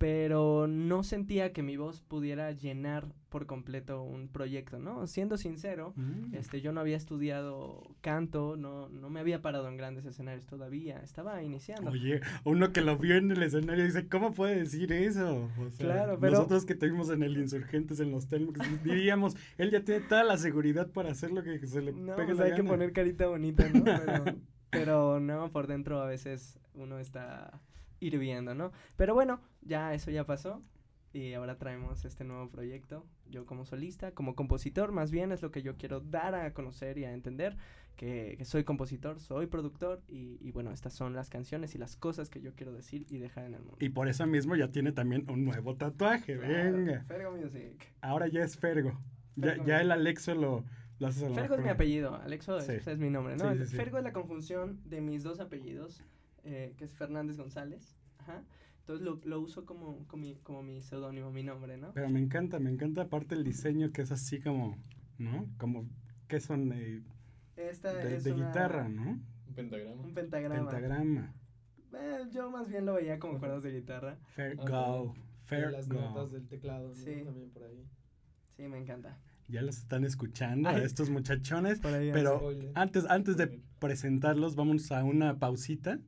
pero 0.05 0.67
no 0.67 1.03
sentía 1.03 1.55
que 1.55 1.63
mi 1.63 1.79
voz 1.79 2.03
pudiera 2.03 2.53
llenar 2.53 3.07
por 3.31 3.47
completo 3.47 4.03
un 4.03 4.29
proyecto, 4.29 4.79
¿no? 4.79 5.07
Siendo 5.07 5.39
sincero, 5.39 5.95
mm. 5.97 6.35
este, 6.35 6.61
yo 6.61 6.73
no 6.73 6.81
había 6.81 6.99
estudiado 6.99 7.81
canto, 8.03 8.55
no, 8.55 8.91
no 8.91 9.09
me 9.09 9.21
había 9.21 9.41
parado 9.41 9.67
en 9.67 9.79
grandes 9.79 10.05
escenarios 10.05 10.45
todavía, 10.45 11.01
estaba 11.01 11.43
iniciando. 11.43 11.91
Oye, 11.91 12.21
uno 12.45 12.71
que 12.71 12.83
lo 12.83 12.99
vio 12.99 13.17
en 13.17 13.31
el 13.31 13.43
escenario 13.43 13.83
dice, 13.83 14.07
¿cómo 14.07 14.35
puede 14.35 14.57
decir 14.57 14.93
eso? 14.93 15.49
claro, 15.79 16.19
pero... 16.21 16.35
Nosotros 16.35 16.67
que 16.67 16.75
tuvimos 16.75 17.09
en 17.09 17.23
el 17.23 17.39
Insurgentes, 17.39 17.99
en 17.99 18.11
los 18.11 18.29
Telmex, 18.29 18.59
diríamos, 18.85 19.35
él 19.57 19.71
ya 19.71 19.85
tiene 19.85 20.03
toda 20.03 20.23
la 20.23 20.37
seguridad 20.37 20.91
para 20.91 21.13
hacer 21.13 21.31
lo 21.31 21.43
que 21.43 21.67
se 21.67 21.81
le 21.81 21.93
no, 21.95 22.15
pegue 22.15 22.35
pues 22.35 22.41
hay 22.41 22.55
que 22.55 22.63
poner 22.63 22.93
carita 22.93 23.27
bonita, 23.27 23.67
¿no? 23.71 23.85
Pero, 23.95 24.37
pero 24.71 25.21
no, 25.21 25.51
por 25.51 25.67
dentro 25.67 26.03
a 26.03 26.07
veces 26.07 26.59
uno 26.75 26.99
está 26.99 27.59
hirviendo, 28.05 28.55
¿no? 28.55 28.73
Pero 28.97 29.15
bueno, 29.15 29.41
ya 29.63 29.95
eso 29.95 30.11
ya 30.11 30.25
pasó 30.25 30.63
y 31.15 31.33
ahora 31.35 31.57
traemos 31.57 32.05
este 32.05 32.25
nuevo 32.25 32.49
proyecto. 32.51 33.07
Yo 33.31 33.47
como 33.47 33.65
solista, 33.65 34.11
como 34.13 34.35
compositor, 34.35 34.93
más 34.93 35.11
bien 35.11 35.33
es 35.33 35.43
lo 35.43 35.51
que 35.51 35.63
yo 35.63 35.77
quiero 35.77 36.01
dar 36.01 36.35
a 36.35 36.53
conocer 36.53 36.99
y 36.99 37.05
a 37.05 37.13
entender, 37.13 37.57
que, 37.97 38.37
soy 38.45 38.65
compositor, 38.65 39.21
soy 39.21 39.47
productor 39.47 40.03
y, 40.09 40.51
bueno, 40.51 40.73
estas 40.73 40.93
son 40.93 41.15
las 41.15 41.31
canciones 41.31 41.75
y 41.77 41.79
las 41.79 41.97
cosas 41.97 42.29
que 42.29 42.41
yo 42.41 42.55
quiero 42.55 42.73
decir 42.73 43.07
y 43.09 43.19
dejar 43.19 43.45
en 43.45 43.55
el 43.55 43.61
mundo. 43.61 43.77
Y 43.79 43.91
por 43.91 44.09
eso 44.09 44.27
mismo 44.27 44.57
ya 44.57 44.73
tiene 44.73 44.91
también 44.91 45.25
un 45.31 45.45
nuevo 45.45 45.77
tatuaje, 45.77 46.37
venga. 46.37 47.05
Fergo 47.05 47.37
Music. 47.37 47.95
Ahora 48.01 48.27
ya 48.27 48.43
es 48.43 48.57
Fergo. 48.57 48.99
ya, 49.37 49.81
el 49.81 49.93
Alexo 49.93 50.35
lo... 50.35 50.65
lo 50.99 51.13
Fergo 51.13 51.55
es 51.55 51.63
mi 51.63 51.69
apellido, 51.69 52.17
Alexo 52.17 52.59
es, 52.59 52.99
mi 52.99 53.11
nombre, 53.11 53.37
¿no? 53.37 53.55
Fergo 53.67 53.99
es 53.99 54.05
la 54.05 54.13
conjunción 54.13 54.81
de 54.85 55.01
mis 55.01 55.23
dos 55.23 55.39
apellidos, 55.39 56.03
eh, 56.45 56.75
que 56.77 56.85
es 56.85 56.95
Fernández 56.95 57.37
González. 57.37 57.97
Ajá. 58.19 58.45
Entonces 58.81 59.05
lo, 59.05 59.19
lo 59.25 59.41
uso 59.41 59.65
como, 59.65 60.07
como 60.07 60.21
mi, 60.21 60.35
como 60.37 60.63
mi 60.63 60.83
seudónimo, 60.83 61.31
mi 61.31 61.43
nombre, 61.43 61.79
¿no? 61.79 61.93
Pero 61.95 62.11
me 62.11 62.21
encanta, 62.21 62.59
me 62.59 62.71
encanta 62.71 63.03
aparte 63.03 63.35
el 63.35 63.43
diseño 63.43 63.93
que 63.93 64.03
es 64.03 64.13
así 64.13 64.41
como, 64.41 64.77
¿no? 65.17 65.49
Como, 65.57 65.89
¿qué 66.29 66.39
son? 66.39 66.71
Eh, 66.73 67.03
Esta 67.57 67.95
de, 67.95 68.17
es 68.17 68.25
de 68.25 68.35
guitarra, 68.35 68.89
¿no? 68.89 69.21
Un 69.49 69.55
pentagrama. 69.55 70.03
Un 70.03 70.15
pentagrama. 70.15 70.71
Pentagrama. 70.71 71.35
Eh, 71.95 72.25
yo 72.31 72.51
más 72.51 72.69
bien 72.69 72.85
lo 72.85 72.95
veía 72.95 73.19
como 73.19 73.39
cuerdas 73.39 73.63
de 73.63 73.73
guitarra. 73.73 74.19
Fair 74.35 74.57
go. 74.57 75.15
Fair 75.45 75.71
las 75.71 75.89
notas 75.89 76.33
del 76.33 76.47
teclado, 76.47 76.89
¿no? 76.89 76.95
Sí. 76.95 77.23
También 77.25 77.51
por 77.51 77.65
ahí. 77.65 77.87
Sí, 78.57 78.69
me 78.69 78.79
encanta. 78.79 79.19
Ya 79.49 79.63
los 79.63 79.79
están 79.79 80.05
escuchando 80.05 80.69
a 80.69 80.79
estos 80.79 81.09
muchachones. 81.09 81.81
pero 81.81 82.51
antes, 82.75 83.07
antes 83.09 83.37
de 83.37 83.63
presentarlos, 83.79 84.57
vamos 84.57 84.91
a 84.93 85.05
una 85.05 85.39
pausita 85.39 86.01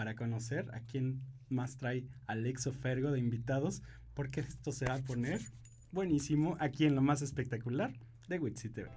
para 0.00 0.14
conocer 0.14 0.64
a 0.72 0.80
quién 0.80 1.20
más 1.50 1.76
trae 1.76 2.06
Alexo 2.26 2.72
Fergo 2.72 3.10
de 3.10 3.18
invitados, 3.18 3.82
porque 4.14 4.40
esto 4.40 4.72
se 4.72 4.86
va 4.86 4.94
a 4.94 5.02
poner 5.02 5.42
buenísimo 5.92 6.56
aquí 6.58 6.86
en 6.86 6.94
lo 6.94 7.02
más 7.02 7.20
espectacular 7.20 7.92
de 8.26 8.38
Witsi 8.38 8.70
TV. 8.70 8.88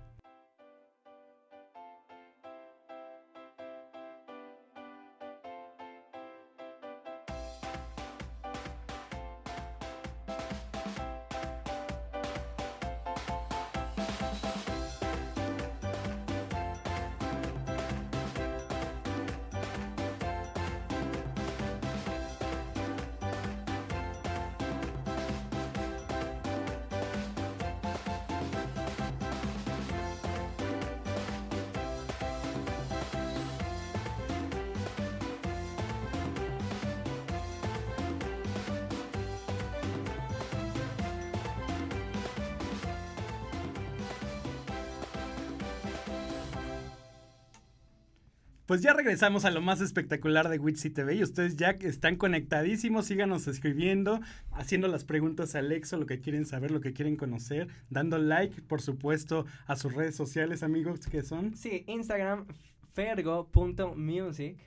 Pues 48.73 48.81
ya 48.81 48.93
regresamos 48.93 49.45
a 49.45 49.51
lo 49.51 49.61
más 49.61 49.81
espectacular 49.81 50.49
de 50.49 50.57
Witsi 50.57 50.89
TV 50.89 51.13
y 51.13 51.21
ustedes 51.21 51.57
ya 51.57 51.69
están 51.81 52.15
conectadísimos, 52.15 53.05
síganos 53.05 53.47
escribiendo, 53.47 54.19
haciendo 54.51 54.87
las 54.87 55.05
preguntas 55.05 55.53
a 55.53 55.59
Alexo, 55.59 55.95
lo 55.95 56.07
que 56.07 56.21
quieren 56.21 56.43
saber, 56.43 56.71
lo 56.71 56.81
que 56.81 56.91
quieren 56.91 57.15
conocer, 57.15 57.67
dando 57.91 58.17
like, 58.17 58.63
por 58.63 58.81
supuesto, 58.81 59.45
a 59.67 59.75
sus 59.75 59.93
redes 59.93 60.15
sociales, 60.15 60.63
amigos, 60.63 61.05
que 61.05 61.21
son. 61.21 61.55
Sí, 61.55 61.83
Instagram, 61.85 62.47
fergo.music. 62.93 64.57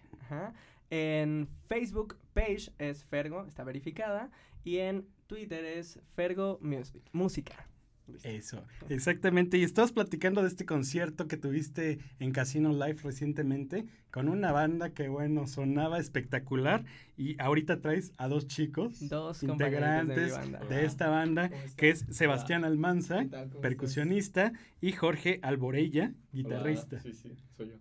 En 0.89 1.49
Facebook 1.69 2.17
page 2.33 2.71
es 2.79 3.05
Fergo, 3.07 3.45
está 3.45 3.65
verificada. 3.65 4.31
Y 4.63 4.77
en 4.79 5.05
Twitter 5.27 5.65
es 5.65 5.99
Fergo 6.15 6.61
Music, 6.63 7.03
Música. 7.11 7.67
Eso, 8.23 8.65
exactamente. 8.89 9.59
Y 9.59 9.63
estabas 9.63 9.93
platicando 9.93 10.43
de 10.43 10.49
este 10.49 10.65
concierto 10.65 11.27
que 11.27 11.37
tuviste 11.37 11.99
en 12.19 12.33
Casino 12.33 12.73
Live 12.73 12.99
recientemente 13.03 13.87
con 14.11 14.29
una 14.29 14.53
banda 14.53 14.91
que, 14.91 15.09
bueno, 15.09 15.47
sonaba 15.47 15.99
espectacular. 15.99 16.85
Y 17.17 17.41
ahorita 17.41 17.81
traes 17.81 18.13
a 18.17 18.29
dos 18.29 18.47
chicos 18.47 19.09
dos 19.09 19.43
integrantes 19.43 20.35
de, 20.69 20.85
esta 20.85 21.09
banda, 21.09 21.51
que 21.77 21.91
es 21.91 22.07
Sebastián 22.11 22.65
Almanza, 22.65 23.27
percusionista, 23.61 24.53
y 24.81 24.93
Jorge 24.93 25.41
Alborella, 25.43 26.13
guitarrista. 26.33 27.01
Sí, 27.01 27.13
sí, 27.13 27.37
soy 27.57 27.71
yo. 27.71 27.77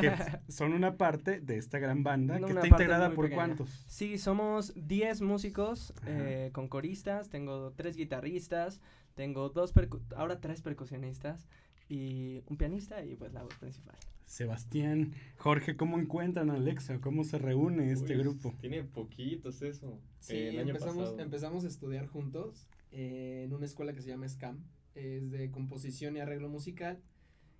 Que 0.00 0.12
son 0.52 0.72
una 0.72 0.96
parte 0.96 1.40
de 1.40 1.56
esta 1.56 1.78
gran 1.78 2.02
banda 2.02 2.38
que 2.38 2.52
está 2.52 2.66
integrada 2.66 3.12
por 3.12 3.30
cuántos. 3.30 3.84
Sí, 3.86 4.18
somos 4.18 4.72
10 4.76 5.22
músicos 5.22 5.94
eh, 6.06 6.50
con 6.52 6.68
coristas, 6.68 7.30
tengo 7.30 7.72
tres 7.74 7.96
guitarristas, 7.96 8.80
tengo 9.18 9.48
dos, 9.48 9.72
ahora 10.16 10.40
tres 10.40 10.62
percusionistas 10.62 11.48
y 11.88 12.40
un 12.46 12.56
pianista 12.56 13.04
y 13.04 13.16
pues 13.16 13.32
la 13.32 13.42
voz 13.42 13.54
principal. 13.56 13.96
Sebastián, 14.26 15.12
Jorge, 15.38 15.76
¿cómo 15.76 15.98
encuentran 15.98 16.50
a 16.50 16.54
Alexa? 16.54 17.00
¿Cómo 17.00 17.24
se 17.24 17.36
reúne 17.36 17.90
este 17.90 18.16
grupo? 18.16 18.54
Tiene 18.60 18.84
poquitos 18.84 19.60
eso. 19.62 19.98
Sí, 20.20 20.36
empezamos, 20.36 21.18
empezamos 21.18 21.64
a 21.64 21.66
estudiar 21.66 22.06
juntos 22.06 22.68
eh, 22.92 23.42
en 23.44 23.52
una 23.52 23.66
escuela 23.66 23.92
que 23.92 24.02
se 24.02 24.08
llama 24.08 24.28
SCAM, 24.28 24.62
es 24.94 25.32
de 25.32 25.50
composición 25.50 26.16
y 26.16 26.20
arreglo 26.20 26.48
musical. 26.48 27.02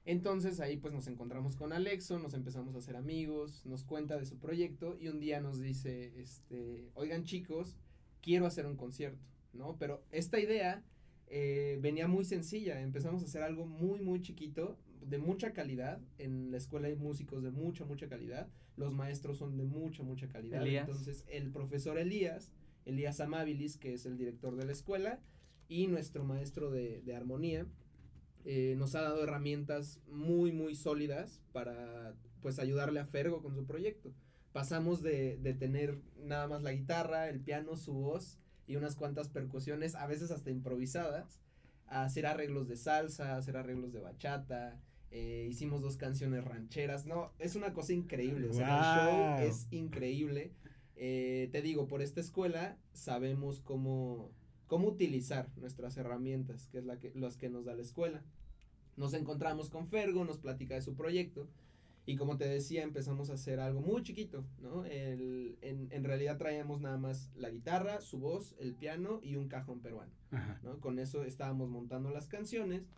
Entonces 0.04 0.60
ahí 0.60 0.76
pues 0.76 0.94
nos 0.94 1.08
encontramos 1.08 1.56
con 1.56 1.72
Alexo, 1.72 2.20
nos 2.20 2.34
empezamos 2.34 2.76
a 2.76 2.78
hacer 2.78 2.94
amigos, 2.94 3.66
nos 3.66 3.82
cuenta 3.82 4.16
de 4.16 4.26
su 4.26 4.38
proyecto 4.38 4.96
y 5.00 5.08
un 5.08 5.18
día 5.18 5.40
nos 5.40 5.58
dice, 5.58 6.20
este, 6.20 6.92
oigan 6.94 7.24
chicos, 7.24 7.76
quiero 8.22 8.46
hacer 8.46 8.64
un 8.64 8.76
concierto, 8.76 9.26
¿no? 9.52 9.76
Pero 9.76 10.04
esta 10.12 10.38
idea 10.38 10.84
eh, 11.30 11.78
venía 11.80 12.08
muy 12.08 12.24
sencilla. 12.24 12.80
Empezamos 12.80 13.22
a 13.22 13.26
hacer 13.26 13.42
algo 13.42 13.66
muy, 13.66 14.00
muy 14.00 14.22
chiquito, 14.22 14.78
de 15.02 15.18
mucha 15.18 15.52
calidad. 15.52 16.00
En 16.18 16.50
la 16.50 16.56
escuela 16.56 16.88
hay 16.88 16.96
músicos 16.96 17.42
de 17.42 17.50
mucha, 17.50 17.84
mucha 17.84 18.08
calidad. 18.08 18.48
Los 18.76 18.94
maestros 18.94 19.38
son 19.38 19.56
de 19.56 19.64
mucha, 19.64 20.02
mucha 20.02 20.28
calidad. 20.28 20.66
Entonces, 20.66 21.24
el 21.28 21.50
profesor 21.50 21.98
Elías, 21.98 22.50
Elías 22.84 23.20
Amabilis, 23.20 23.76
que 23.76 23.94
es 23.94 24.06
el 24.06 24.16
director 24.16 24.56
de 24.56 24.64
la 24.64 24.72
escuela, 24.72 25.20
y 25.68 25.86
nuestro 25.86 26.24
maestro 26.24 26.70
de, 26.70 27.02
armonía, 27.14 27.66
eh, 28.44 28.74
nos 28.78 28.94
ha 28.94 29.02
dado 29.02 29.22
herramientas 29.22 30.00
muy, 30.06 30.52
muy 30.52 30.74
sólidas 30.74 31.42
para, 31.52 32.14
pues, 32.40 32.58
ayudarle 32.58 33.00
a 33.00 33.06
Fergo 33.06 33.42
con 33.42 33.54
su 33.54 33.66
proyecto. 33.66 34.14
Pasamos 34.52 35.02
de, 35.02 35.36
de 35.36 35.52
tener 35.52 35.98
nada 36.24 36.48
más 36.48 36.62
la 36.62 36.72
guitarra, 36.72 37.28
el 37.28 37.40
piano, 37.40 37.76
su 37.76 37.92
voz, 37.92 38.38
y 38.68 38.76
unas 38.76 38.94
cuantas 38.94 39.28
percusiones, 39.28 39.94
a 39.94 40.06
veces 40.06 40.30
hasta 40.30 40.50
improvisadas, 40.50 41.40
a 41.86 42.04
hacer 42.04 42.26
arreglos 42.26 42.68
de 42.68 42.76
salsa, 42.76 43.36
hacer 43.36 43.56
arreglos 43.56 43.92
de 43.92 44.00
bachata. 44.00 44.78
Eh, 45.10 45.46
hicimos 45.50 45.80
dos 45.80 45.96
canciones 45.96 46.44
rancheras. 46.44 47.06
No, 47.06 47.32
es 47.38 47.56
una 47.56 47.72
cosa 47.72 47.94
increíble. 47.94 48.50
O 48.50 48.52
sea, 48.52 49.40
el 49.40 49.48
show 49.48 49.48
es 49.48 49.66
increíble. 49.70 50.52
Eh, 50.96 51.48
te 51.50 51.62
digo, 51.62 51.88
por 51.88 52.02
esta 52.02 52.20
escuela 52.20 52.76
sabemos 52.92 53.60
cómo, 53.60 54.30
cómo 54.66 54.88
utilizar 54.88 55.48
nuestras 55.56 55.96
herramientas, 55.96 56.66
que 56.66 56.78
es 56.78 56.84
la 56.84 56.98
que, 56.98 57.10
las 57.14 57.38
que 57.38 57.48
nos 57.48 57.64
da 57.64 57.74
la 57.74 57.82
escuela. 57.82 58.22
Nos 58.96 59.14
encontramos 59.14 59.70
con 59.70 59.88
Fergo, 59.88 60.26
nos 60.26 60.38
platica 60.38 60.74
de 60.74 60.82
su 60.82 60.94
proyecto 60.94 61.48
y 62.08 62.16
como 62.16 62.38
te 62.38 62.48
decía, 62.48 62.84
empezamos 62.84 63.28
a 63.28 63.34
hacer 63.34 63.60
algo 63.60 63.82
muy 63.82 64.02
chiquito, 64.02 64.42
¿no? 64.62 64.86
El, 64.86 65.58
en, 65.60 65.88
en, 65.90 66.04
realidad 66.04 66.38
traíamos 66.38 66.80
nada 66.80 66.96
más 66.96 67.30
la 67.36 67.50
guitarra, 67.50 68.00
su 68.00 68.18
voz, 68.18 68.54
el 68.58 68.74
piano 68.74 69.20
y 69.22 69.36
un 69.36 69.46
cajón 69.46 69.80
peruano, 69.80 70.10
¿no? 70.62 70.80
Con 70.80 70.98
eso 70.98 71.24
estábamos 71.24 71.68
montando 71.68 72.08
las 72.08 72.26
canciones 72.26 72.88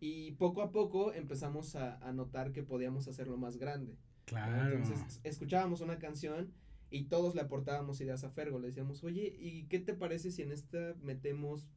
y 0.00 0.30
poco 0.32 0.62
a 0.62 0.72
poco 0.72 1.12
empezamos 1.12 1.76
a, 1.76 1.98
a 1.98 2.14
notar 2.14 2.52
que 2.52 2.62
podíamos 2.62 3.08
hacerlo 3.08 3.36
más 3.36 3.58
grande. 3.58 3.98
Claro. 4.24 4.74
Entonces 4.74 5.20
escuchábamos 5.22 5.82
una 5.82 5.98
canción 5.98 6.50
y 6.88 7.08
todos 7.08 7.34
le 7.34 7.42
aportábamos 7.42 8.00
ideas 8.00 8.24
a 8.24 8.30
Fergo, 8.30 8.58
le 8.58 8.68
decíamos, 8.68 9.04
oye, 9.04 9.36
¿y 9.38 9.64
qué 9.64 9.80
te 9.80 9.92
parece 9.92 10.30
si 10.30 10.40
en 10.40 10.52
esta 10.52 10.94
metemos 11.02 11.70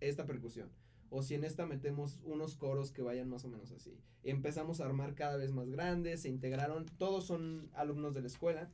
esta 0.00 0.26
percusión? 0.26 0.68
O 1.10 1.22
si 1.22 1.34
en 1.34 1.44
esta 1.44 1.66
metemos 1.66 2.20
unos 2.24 2.56
coros 2.56 2.90
que 2.90 3.02
vayan 3.02 3.28
más 3.28 3.44
o 3.44 3.48
menos 3.48 3.70
así. 3.72 3.98
Empezamos 4.22 4.80
a 4.80 4.86
armar 4.86 5.14
cada 5.14 5.36
vez 5.36 5.52
más 5.52 5.70
grandes, 5.70 6.22
se 6.22 6.28
integraron, 6.28 6.86
todos 6.98 7.24
son 7.24 7.70
alumnos 7.74 8.14
de 8.14 8.22
la 8.22 8.26
escuela, 8.26 8.70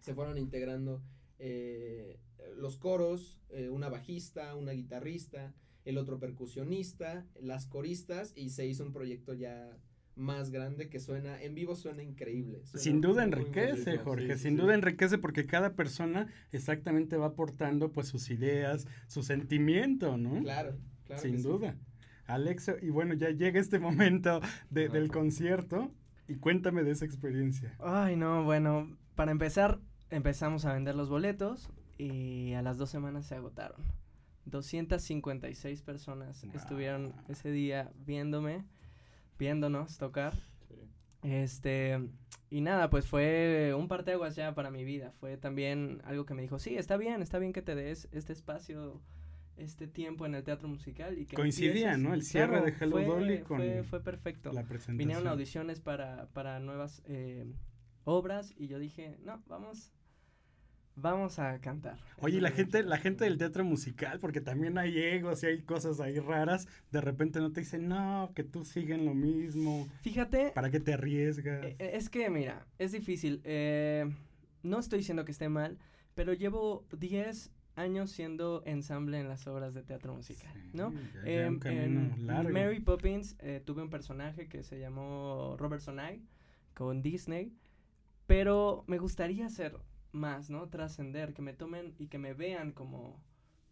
se 0.00 0.14
fueron 0.14 0.38
integrando 0.38 1.02
eh, 1.38 2.18
los 2.56 2.76
coros, 2.76 3.38
eh, 3.50 3.70
una 3.70 3.88
bajista, 3.88 4.54
una 4.54 4.72
guitarrista, 4.72 5.54
el 5.84 5.98
otro 5.98 6.18
percusionista, 6.18 7.26
las 7.40 7.66
coristas 7.66 8.32
y 8.36 8.50
se 8.50 8.66
hizo 8.66 8.84
un 8.84 8.92
proyecto 8.92 9.34
ya 9.34 9.78
más 10.16 10.50
grande 10.50 10.88
que 10.88 11.00
suena, 11.00 11.42
en 11.42 11.54
vivo 11.54 11.74
suena 11.74 12.02
increíble. 12.02 12.62
sin 12.74 13.00
duda 13.00 13.24
enriquece, 13.24 13.98
Jorge, 13.98 14.38
sin 14.38 14.56
duda 14.56 14.74
enriquece 14.74 15.18
porque 15.18 15.46
cada 15.46 15.74
persona 15.74 16.28
exactamente 16.52 17.16
va 17.16 17.26
aportando 17.26 17.90
pues 17.90 18.08
sus 18.08 18.30
ideas, 18.30 18.86
su 19.08 19.22
sentimiento, 19.22 20.16
¿no? 20.16 20.40
Claro. 20.40 20.78
Sin 21.16 21.42
duda. 21.42 21.76
Alexa, 22.26 22.76
y 22.80 22.90
bueno, 22.90 23.14
ya 23.14 23.30
llega 23.30 23.60
este 23.60 23.78
momento 23.78 24.40
del 24.70 25.10
concierto 25.10 25.92
y 26.26 26.36
cuéntame 26.36 26.82
de 26.82 26.92
esa 26.92 27.04
experiencia. 27.04 27.74
Ay, 27.80 28.16
no, 28.16 28.44
bueno, 28.44 28.96
para 29.14 29.30
empezar, 29.30 29.80
empezamos 30.10 30.64
a 30.64 30.72
vender 30.72 30.94
los 30.94 31.08
boletos 31.08 31.70
y 31.98 32.54
a 32.54 32.62
las 32.62 32.78
dos 32.78 32.90
semanas 32.90 33.26
se 33.26 33.34
agotaron. 33.34 33.84
256 34.46 35.82
personas 35.82 36.44
estuvieron 36.54 37.14
ese 37.28 37.50
día 37.50 37.90
viéndome, 38.06 38.64
viéndonos 39.38 39.96
tocar. 39.98 40.34
Este, 41.22 42.10
y 42.50 42.60
nada, 42.60 42.90
pues 42.90 43.06
fue 43.06 43.74
un 43.76 43.88
parteaguas 43.88 44.36
ya 44.36 44.54
para 44.54 44.70
mi 44.70 44.84
vida. 44.84 45.12
Fue 45.20 45.38
también 45.38 46.02
algo 46.04 46.26
que 46.26 46.34
me 46.34 46.42
dijo, 46.42 46.58
sí, 46.58 46.76
está 46.76 46.96
bien, 46.96 47.22
está 47.22 47.38
bien 47.38 47.52
que 47.52 47.62
te 47.62 47.74
des 47.74 48.08
este 48.12 48.32
espacio 48.32 49.00
este 49.56 49.86
tiempo 49.86 50.26
en 50.26 50.34
el 50.34 50.44
teatro 50.44 50.68
musical 50.68 51.18
y 51.18 51.26
que 51.26 51.36
coincidía, 51.36 51.96
¿no? 51.96 52.14
El 52.14 52.22
cierre 52.22 52.60
de 52.60 52.74
Hello 52.78 52.96
fue, 52.96 53.04
Dolly 53.04 53.40
con 53.40 53.62
fue, 53.84 54.00
perfecto. 54.02 54.52
La 54.52 54.62
presentación. 54.62 54.98
Vinieron 54.98 55.26
audiciones 55.26 55.80
para, 55.80 56.26
para 56.32 56.58
nuevas 56.60 57.02
eh, 57.06 57.46
obras 58.04 58.52
y 58.56 58.68
yo 58.68 58.78
dije, 58.78 59.18
no, 59.22 59.42
vamos 59.46 59.92
vamos 60.96 61.38
a 61.38 61.60
cantar. 61.60 61.98
Oye, 62.18 62.40
la 62.40 62.50
gente, 62.50 62.82
la 62.82 62.98
gente 62.98 63.24
del 63.24 63.38
teatro 63.38 63.64
musical, 63.64 64.18
porque 64.20 64.40
también 64.40 64.78
hay 64.78 64.98
egos 64.98 65.42
y 65.42 65.46
hay 65.46 65.62
cosas 65.62 66.00
ahí 66.00 66.18
raras, 66.18 66.68
de 66.90 67.00
repente 67.00 67.40
no 67.40 67.52
te 67.52 67.60
dicen, 67.60 67.88
no, 67.88 68.32
que 68.34 68.44
tú 68.44 68.64
siguen 68.64 69.04
lo 69.04 69.14
mismo. 69.14 69.88
Fíjate. 70.02 70.52
¿Para 70.54 70.70
qué 70.70 70.80
te 70.80 70.94
arriesgas? 70.94 71.64
Eh, 71.64 71.76
es 71.78 72.08
que, 72.08 72.30
mira, 72.30 72.66
es 72.78 72.92
difícil. 72.92 73.40
Eh, 73.44 74.08
no 74.62 74.78
estoy 74.78 75.00
diciendo 75.00 75.24
que 75.24 75.32
esté 75.32 75.48
mal, 75.48 75.78
pero 76.14 76.32
llevo 76.32 76.86
10 76.96 77.50
años 77.76 78.10
siendo 78.10 78.62
ensamble 78.66 79.18
en 79.18 79.28
las 79.28 79.46
obras 79.46 79.74
de 79.74 79.82
teatro 79.82 80.14
musical, 80.14 80.52
¿no? 80.72 80.92
Em, 81.24 81.60
en 81.64 82.26
Mary 82.26 82.80
Poppins 82.80 83.36
eh, 83.40 83.62
tuve 83.64 83.82
un 83.82 83.90
personaje 83.90 84.48
que 84.48 84.62
se 84.62 84.78
llamó 84.78 85.56
Robert 85.58 85.82
Sonai 85.82 86.22
con 86.74 87.02
Disney, 87.02 87.52
pero 88.26 88.84
me 88.86 88.98
gustaría 88.98 89.46
hacer 89.46 89.78
más, 90.12 90.50
¿no? 90.50 90.68
Trascender, 90.68 91.34
que 91.34 91.42
me 91.42 91.52
tomen 91.52 91.94
y 91.98 92.06
que 92.06 92.18
me 92.18 92.34
vean 92.34 92.72
como, 92.72 93.20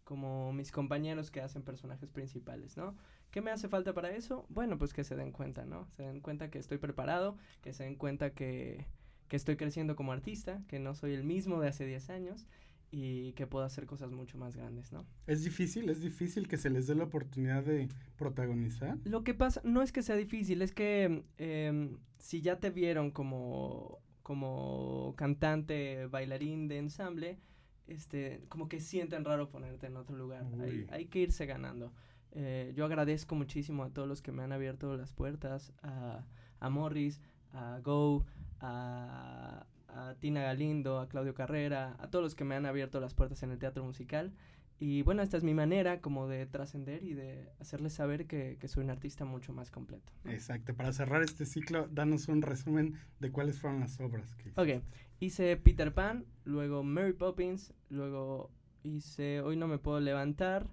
como 0.03 0.51
mis 0.53 0.71
compañeros 0.71 1.31
que 1.31 1.41
hacen 1.41 1.63
personajes 1.63 2.09
principales, 2.09 2.77
¿no? 2.77 2.95
¿Qué 3.31 3.41
me 3.41 3.51
hace 3.51 3.67
falta 3.67 3.93
para 3.93 4.11
eso? 4.11 4.45
Bueno, 4.49 4.77
pues 4.77 4.93
que 4.93 5.03
se 5.03 5.15
den 5.15 5.31
cuenta, 5.31 5.65
¿no? 5.65 5.87
Se 5.95 6.03
den 6.03 6.19
cuenta 6.19 6.51
que 6.51 6.59
estoy 6.59 6.77
preparado, 6.77 7.37
que 7.61 7.73
se 7.73 7.83
den 7.83 7.95
cuenta 7.95 8.31
que, 8.31 8.85
que 9.27 9.37
estoy 9.37 9.55
creciendo 9.55 9.95
como 9.95 10.11
artista, 10.11 10.61
que 10.67 10.77
no 10.77 10.93
soy 10.93 11.13
el 11.13 11.23
mismo 11.23 11.59
de 11.59 11.69
hace 11.69 11.85
10 11.85 12.09
años 12.11 12.45
y 12.95 13.33
que 13.33 13.47
pueda 13.47 13.65
hacer 13.65 13.87
cosas 13.87 14.11
mucho 14.11 14.37
más 14.37 14.55
grandes, 14.55 14.91
¿no? 14.91 15.03
Es 15.25 15.43
difícil, 15.43 15.89
es 15.89 15.99
difícil 15.99 16.47
que 16.47 16.57
se 16.57 16.69
les 16.69 16.85
dé 16.85 16.93
la 16.93 17.05
oportunidad 17.05 17.63
de 17.63 17.89
protagonizar. 18.17 18.99
Lo 19.03 19.23
que 19.23 19.33
pasa, 19.33 19.61
no 19.63 19.81
es 19.81 19.91
que 19.91 20.03
sea 20.03 20.15
difícil, 20.15 20.61
es 20.61 20.71
que 20.73 21.23
em, 21.39 21.97
si 22.19 22.41
ya 22.41 22.59
te 22.59 22.69
vieron 22.69 23.09
como, 23.09 23.97
como 24.21 25.15
cantante, 25.17 26.05
bailarín 26.05 26.67
de 26.67 26.77
ensamble, 26.77 27.39
este, 27.87 28.45
como 28.47 28.69
que 28.69 28.79
sienten 28.79 29.25
raro 29.25 29.49
ponerte 29.49 29.87
en 29.87 29.97
otro 29.97 30.15
lugar. 30.15 30.45
Hay, 30.61 30.85
hay, 30.91 31.05
que 31.07 31.17
irse 31.17 31.47
ganando. 31.47 31.91
Eh, 32.33 32.73
yo 32.75 32.85
agradezco 32.85 33.33
muchísimo 33.33 33.83
a 33.85 33.89
todos 33.89 34.07
los 34.07 34.21
que 34.21 34.31
me 34.31 34.43
han 34.43 34.51
abierto 34.51 34.95
las 34.95 35.13
puertas, 35.13 35.73
a, 35.81 36.27
a 36.59 36.69
Morris, 36.69 37.19
a 37.53 37.79
Go, 37.83 38.23
a, 38.59 39.65
a 39.95 40.15
Tina 40.15 40.41
Galindo, 40.41 40.99
a 40.99 41.07
Claudio 41.07 41.33
Carrera, 41.33 41.95
a 41.99 42.09
todos 42.09 42.23
los 42.23 42.35
que 42.35 42.43
me 42.43 42.55
han 42.55 42.65
abierto 42.65 42.99
las 42.99 43.13
puertas 43.13 43.43
en 43.43 43.51
el 43.51 43.59
teatro 43.59 43.83
musical. 43.83 44.33
Y 44.79 45.01
bueno, 45.03 45.21
esta 45.21 45.37
es 45.37 45.43
mi 45.43 45.53
manera 45.53 46.01
como 46.01 46.27
de 46.27 46.45
trascender 46.45 47.03
y 47.03 47.13
de 47.13 47.49
hacerles 47.59 47.93
saber 47.93 48.27
que, 48.27 48.57
soy 48.67 48.83
un 48.83 48.89
artista 48.89 49.23
mucho 49.23 49.53
más 49.53 49.71
completo. 49.71 50.11
Exacto. 50.25 50.75
Para 50.75 50.91
cerrar 50.91 51.21
este 51.21 51.45
ciclo, 51.45 51.87
danos 51.89 52.27
un 52.27 52.41
resumen 52.41 52.99
de 53.19 53.31
cuáles 53.31 53.59
fueron 53.59 53.79
las 53.79 53.99
obras 53.99 54.35
que 54.35 54.49
hiciste. 54.49 54.61
Ok. 54.61 54.83
Hice 55.19 55.55
Peter 55.57 55.93
Pan, 55.93 56.25
luego 56.43 56.83
Mary 56.83 57.13
Poppins, 57.13 57.73
luego 57.89 58.51
hice 58.83 59.39
Hoy 59.41 59.55
no 59.55 59.67
me 59.67 59.77
puedo 59.77 59.99
levantar, 59.99 60.67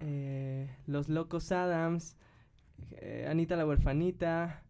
Eh, 0.00 0.68
Los 0.86 1.08
Locos 1.08 1.52
Adams, 1.52 2.16
eh, 2.90 3.26
Anita 3.30 3.54
la 3.54 3.64
Huerfanita, 3.64 4.64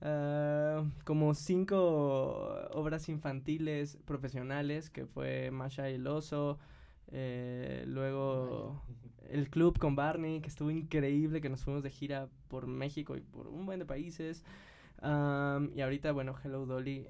ah, 0.00 0.84
como 1.04 1.34
cinco 1.34 2.68
obras 2.72 3.08
infantiles 3.08 3.98
profesionales, 4.04 4.90
que 4.90 5.06
fue 5.06 5.50
Masha 5.50 5.90
y 5.90 5.94
el 5.94 6.06
Oso, 6.06 6.58
eh, 7.10 7.84
luego 7.86 8.82
el 9.30 9.50
club 9.50 9.78
con 9.78 9.96
Barney, 9.96 10.40
que 10.40 10.48
estuvo 10.48 10.70
increíble, 10.70 11.40
que 11.40 11.48
nos 11.48 11.64
fuimos 11.64 11.82
de 11.82 11.90
gira 11.90 12.28
por 12.48 12.66
México 12.66 13.16
y 13.16 13.20
por 13.20 13.48
un 13.48 13.66
buen 13.66 13.78
de 13.78 13.86
países. 13.86 14.44
y 15.02 15.80
ahorita, 15.80 16.12
bueno, 16.12 16.34
Hello 16.42 16.66
Dolly, 16.66 17.06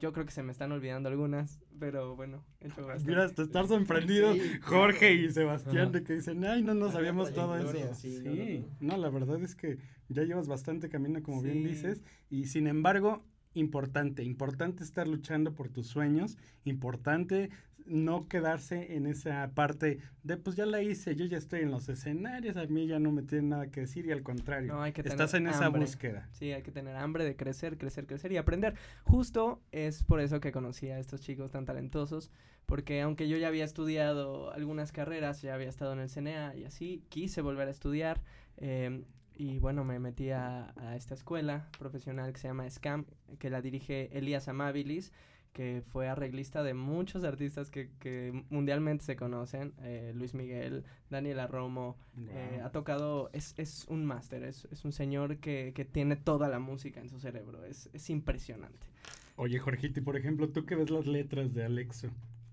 yo 0.00 0.12
creo 0.12 0.24
que 0.24 0.32
se 0.32 0.42
me 0.42 0.52
están 0.52 0.72
olvidando 0.72 1.08
algunas, 1.08 1.60
pero 1.78 2.16
bueno, 2.16 2.44
hecho 2.60 2.86
bastante. 2.86 3.10
Mira, 3.10 3.24
hasta 3.24 3.42
estar 3.42 3.66
sorprendido 3.66 4.34
Jorge 4.62 5.14
y 5.14 5.30
Sebastián 5.30 5.92
de 5.92 6.02
que 6.02 6.14
dicen, 6.14 6.44
ay, 6.44 6.62
no 6.62 6.74
no 6.74 6.90
sabíamos 6.90 7.32
todo 7.32 7.56
eso. 7.58 7.94
Sí, 7.94 8.64
no, 8.80 8.96
la 8.96 9.10
verdad 9.10 9.42
es 9.42 9.54
que 9.54 9.78
ya 10.08 10.22
llevas 10.22 10.48
bastante 10.48 10.88
camino, 10.88 11.22
como 11.22 11.42
bien 11.42 11.62
dices, 11.62 12.02
y 12.30 12.46
sin 12.46 12.66
embargo, 12.66 13.24
importante, 13.54 14.22
importante 14.22 14.84
estar 14.84 15.08
luchando 15.08 15.54
por 15.54 15.68
tus 15.68 15.86
sueños, 15.86 16.36
importante 16.64 17.50
no 17.88 18.28
quedarse 18.28 18.94
en 18.94 19.06
esa 19.06 19.50
parte 19.54 19.98
de 20.22 20.36
pues 20.36 20.56
ya 20.56 20.66
la 20.66 20.82
hice, 20.82 21.16
yo 21.16 21.24
ya 21.24 21.38
estoy 21.38 21.60
en 21.60 21.70
los 21.70 21.88
escenarios, 21.88 22.56
a 22.56 22.66
mí 22.66 22.86
ya 22.86 22.98
no 22.98 23.10
me 23.10 23.22
tiene 23.22 23.48
nada 23.48 23.68
que 23.68 23.80
decir 23.80 24.06
y 24.06 24.12
al 24.12 24.22
contrario, 24.22 24.74
no, 24.74 24.82
hay 24.82 24.92
que 24.92 25.00
estás 25.00 25.34
en 25.34 25.46
esa 25.46 25.68
búsqueda. 25.68 26.28
Sí, 26.32 26.52
hay 26.52 26.62
que 26.62 26.70
tener 26.70 26.96
hambre 26.96 27.24
de 27.24 27.36
crecer, 27.36 27.78
crecer, 27.78 28.06
crecer 28.06 28.32
y 28.32 28.36
aprender. 28.36 28.74
Justo 29.04 29.62
es 29.72 30.04
por 30.04 30.20
eso 30.20 30.40
que 30.40 30.52
conocí 30.52 30.88
a 30.88 30.98
estos 30.98 31.20
chicos 31.22 31.50
tan 31.50 31.64
talentosos, 31.64 32.30
porque 32.66 33.00
aunque 33.00 33.28
yo 33.28 33.38
ya 33.38 33.48
había 33.48 33.64
estudiado 33.64 34.52
algunas 34.52 34.92
carreras, 34.92 35.40
ya 35.40 35.54
había 35.54 35.68
estado 35.68 35.94
en 35.94 36.00
el 36.00 36.10
CNA 36.10 36.54
y 36.56 36.64
así, 36.64 37.02
quise 37.08 37.40
volver 37.40 37.68
a 37.68 37.70
estudiar. 37.70 38.20
Eh, 38.58 39.04
y 39.38 39.60
bueno, 39.60 39.84
me 39.84 40.00
metí 40.00 40.30
a, 40.30 40.74
a, 40.76 40.96
esta 40.96 41.14
escuela 41.14 41.68
profesional 41.78 42.32
que 42.32 42.40
se 42.40 42.48
llama 42.48 42.68
SCAM, 42.68 43.06
que 43.38 43.50
la 43.50 43.62
dirige 43.62 44.10
Elías 44.18 44.48
Amabilis, 44.48 45.12
que 45.52 45.82
fue 45.86 46.08
arreglista 46.08 46.64
de 46.64 46.74
muchos 46.74 47.22
artistas 47.22 47.70
que, 47.70 47.88
que 48.00 48.44
mundialmente 48.50 49.04
se 49.04 49.14
conocen, 49.14 49.74
eh, 49.82 50.12
Luis 50.14 50.34
Miguel, 50.34 50.84
Daniela 51.08 51.46
Romo, 51.46 51.96
eh, 52.18 52.60
ha 52.64 52.70
tocado, 52.70 53.30
es, 53.32 53.54
es 53.56 53.86
un 53.88 54.04
máster, 54.04 54.42
es, 54.42 54.66
es, 54.72 54.84
un 54.84 54.92
señor 54.92 55.38
que, 55.38 55.72
que, 55.72 55.84
tiene 55.84 56.16
toda 56.16 56.48
la 56.48 56.58
música 56.58 57.00
en 57.00 57.08
su 57.08 57.20
cerebro, 57.20 57.64
es, 57.64 57.88
es 57.92 58.10
impresionante. 58.10 58.88
Oye, 59.36 59.60
Jorgiti, 59.60 60.00
por 60.00 60.16
ejemplo, 60.16 60.48
tú 60.48 60.66
que 60.66 60.74
ves 60.74 60.90
las 60.90 61.06
letras 61.06 61.54
de 61.54 61.64
Alexo, 61.64 62.08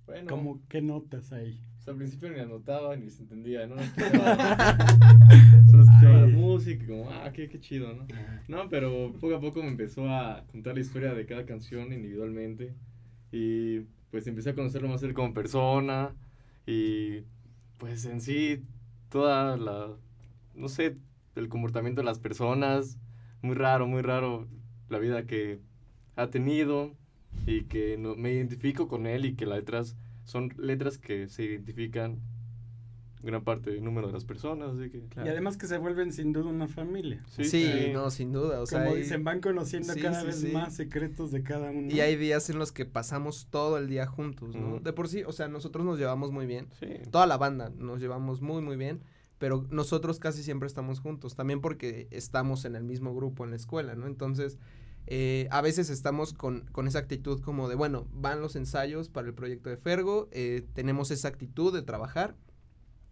bueno, 0.06 0.30
¿cómo, 0.30 0.62
¿qué 0.70 0.82
notas 0.82 1.34
ahí? 1.34 1.60
al 1.88 1.98
principio 1.98 2.30
ni 2.30 2.40
anotaba 2.40 2.96
ni 2.96 3.10
se 3.10 3.22
entendía, 3.22 3.68
¿no? 3.68 3.76
música 6.56 6.86
como, 6.86 7.10
ah, 7.10 7.32
qué, 7.34 7.50
qué 7.50 7.60
chido, 7.60 7.94
¿no? 7.94 8.08
No, 8.48 8.70
pero 8.70 9.14
poco 9.20 9.36
a 9.36 9.42
poco 9.42 9.62
me 9.62 9.70
empezó 9.70 10.10
a 10.10 10.46
contar 10.52 10.76
la 10.76 10.82
historia 10.82 11.14
de 11.14 11.26
cada 11.26 11.46
canción 11.46 11.94
individualmente 11.94 12.74
y 13.32 13.82
pues 14.12 14.28
empecé 14.28 14.52
a 14.52 14.56
conocerlo 14.56 14.88
más 14.88 15.04
él 15.04 15.14
como 15.14 15.34
persona 15.34 16.16
y 16.66 17.24
pues 17.78 18.06
en 18.06 18.22
sí 18.22 18.64
toda 19.10 19.58
la, 19.58 19.90
no 20.54 20.70
sé, 20.70 20.98
el 21.36 21.50
comportamiento 21.50 22.02
de 22.02 22.06
las 22.06 22.20
personas, 22.20 22.98
muy 23.42 23.56
raro, 23.56 23.88
muy 23.88 24.02
raro 24.02 24.48
la 24.90 25.00
vida 25.00 25.26
que 25.26 25.60
ha 26.16 26.30
tenido 26.30 26.96
y 27.46 27.64
que 27.64 27.98
no, 27.98 28.16
me 28.16 28.32
identifico 28.32 28.88
con 28.88 29.06
él 29.06 29.26
y 29.26 29.36
que 29.36 29.46
las 29.46 29.60
letras 29.60 29.98
son 30.24 30.54
letras 30.58 30.98
que 30.98 31.28
se 31.28 31.44
identifican 31.44 32.20
gran 33.26 33.44
parte 33.44 33.72
del 33.72 33.84
número 33.84 34.08
de 34.08 34.14
las 34.14 34.24
personas. 34.24 34.76
Así 34.76 34.90
que, 34.90 35.04
Y 35.24 35.28
además 35.28 35.58
que 35.58 35.68
se 35.68 35.78
vuelven 35.78 36.14
sin 36.14 36.32
duda 36.32 36.50
una 36.50 36.68
familia. 36.68 37.24
Sí, 37.42 37.90
no, 37.92 38.10
sin 38.12 38.32
duda. 38.32 38.62
O 38.62 38.68
Como 38.68 38.96
dicen, 38.96 39.24
van 39.24 39.42
conociendo 39.42 39.94
cada 40.02 40.24
vez 40.24 40.52
más 40.54 40.76
secretos 40.76 41.32
de 41.32 41.44
cada 41.44 41.72
uno. 41.72 41.94
Y 41.94 42.00
hay 42.00 42.16
días 42.16 42.50
en 42.50 42.60
los 42.60 42.72
que 42.72 42.86
pasamos 42.86 43.48
todo 43.50 43.78
el 43.78 43.90
día 43.90 44.06
juntos, 44.06 44.56
¿no? 44.56 44.80
De 44.80 44.94
por 44.94 45.08
sí, 45.08 45.24
o 45.24 45.32
sea, 45.32 45.48
nosotros 45.48 45.86
nos 45.86 46.00
llevamos 46.00 46.32
muy 46.32 46.46
bien. 46.46 46.68
Toda 47.12 47.28
la 47.28 47.38
banda 47.38 47.72
nos 47.78 48.00
llevamos 48.00 48.42
muy, 48.42 48.62
muy 48.62 48.78
bien. 48.78 49.02
Pero 49.38 49.68
nosotros 49.70 50.18
casi 50.20 50.44
siempre 50.44 50.68
estamos 50.68 51.02
juntos. 51.02 51.36
También 51.36 51.60
porque 51.60 52.08
estamos 52.12 52.64
en 52.64 52.76
el 52.76 52.86
mismo 52.86 53.14
grupo 53.14 53.44
en 53.44 53.50
la 53.50 53.58
escuela, 53.58 53.94
¿no? 53.94 54.08
Entonces, 54.08 54.58
eh, 55.08 55.48
a 55.52 55.62
veces 55.62 55.90
estamos 55.90 56.34
con, 56.34 56.62
con, 56.72 56.88
esa 56.88 57.00
actitud 57.00 57.40
como 57.42 57.70
de, 57.70 57.76
bueno, 57.76 58.08
van 58.12 58.42
los 58.42 58.56
ensayos 58.56 59.10
para 59.10 59.28
el 59.28 59.34
proyecto 59.34 59.70
de 59.70 59.78
Fergo, 59.78 60.28
eh, 60.32 60.66
tenemos 60.74 61.12
esa 61.12 61.28
actitud 61.28 61.74
de 61.74 61.84
trabajar 61.84 62.36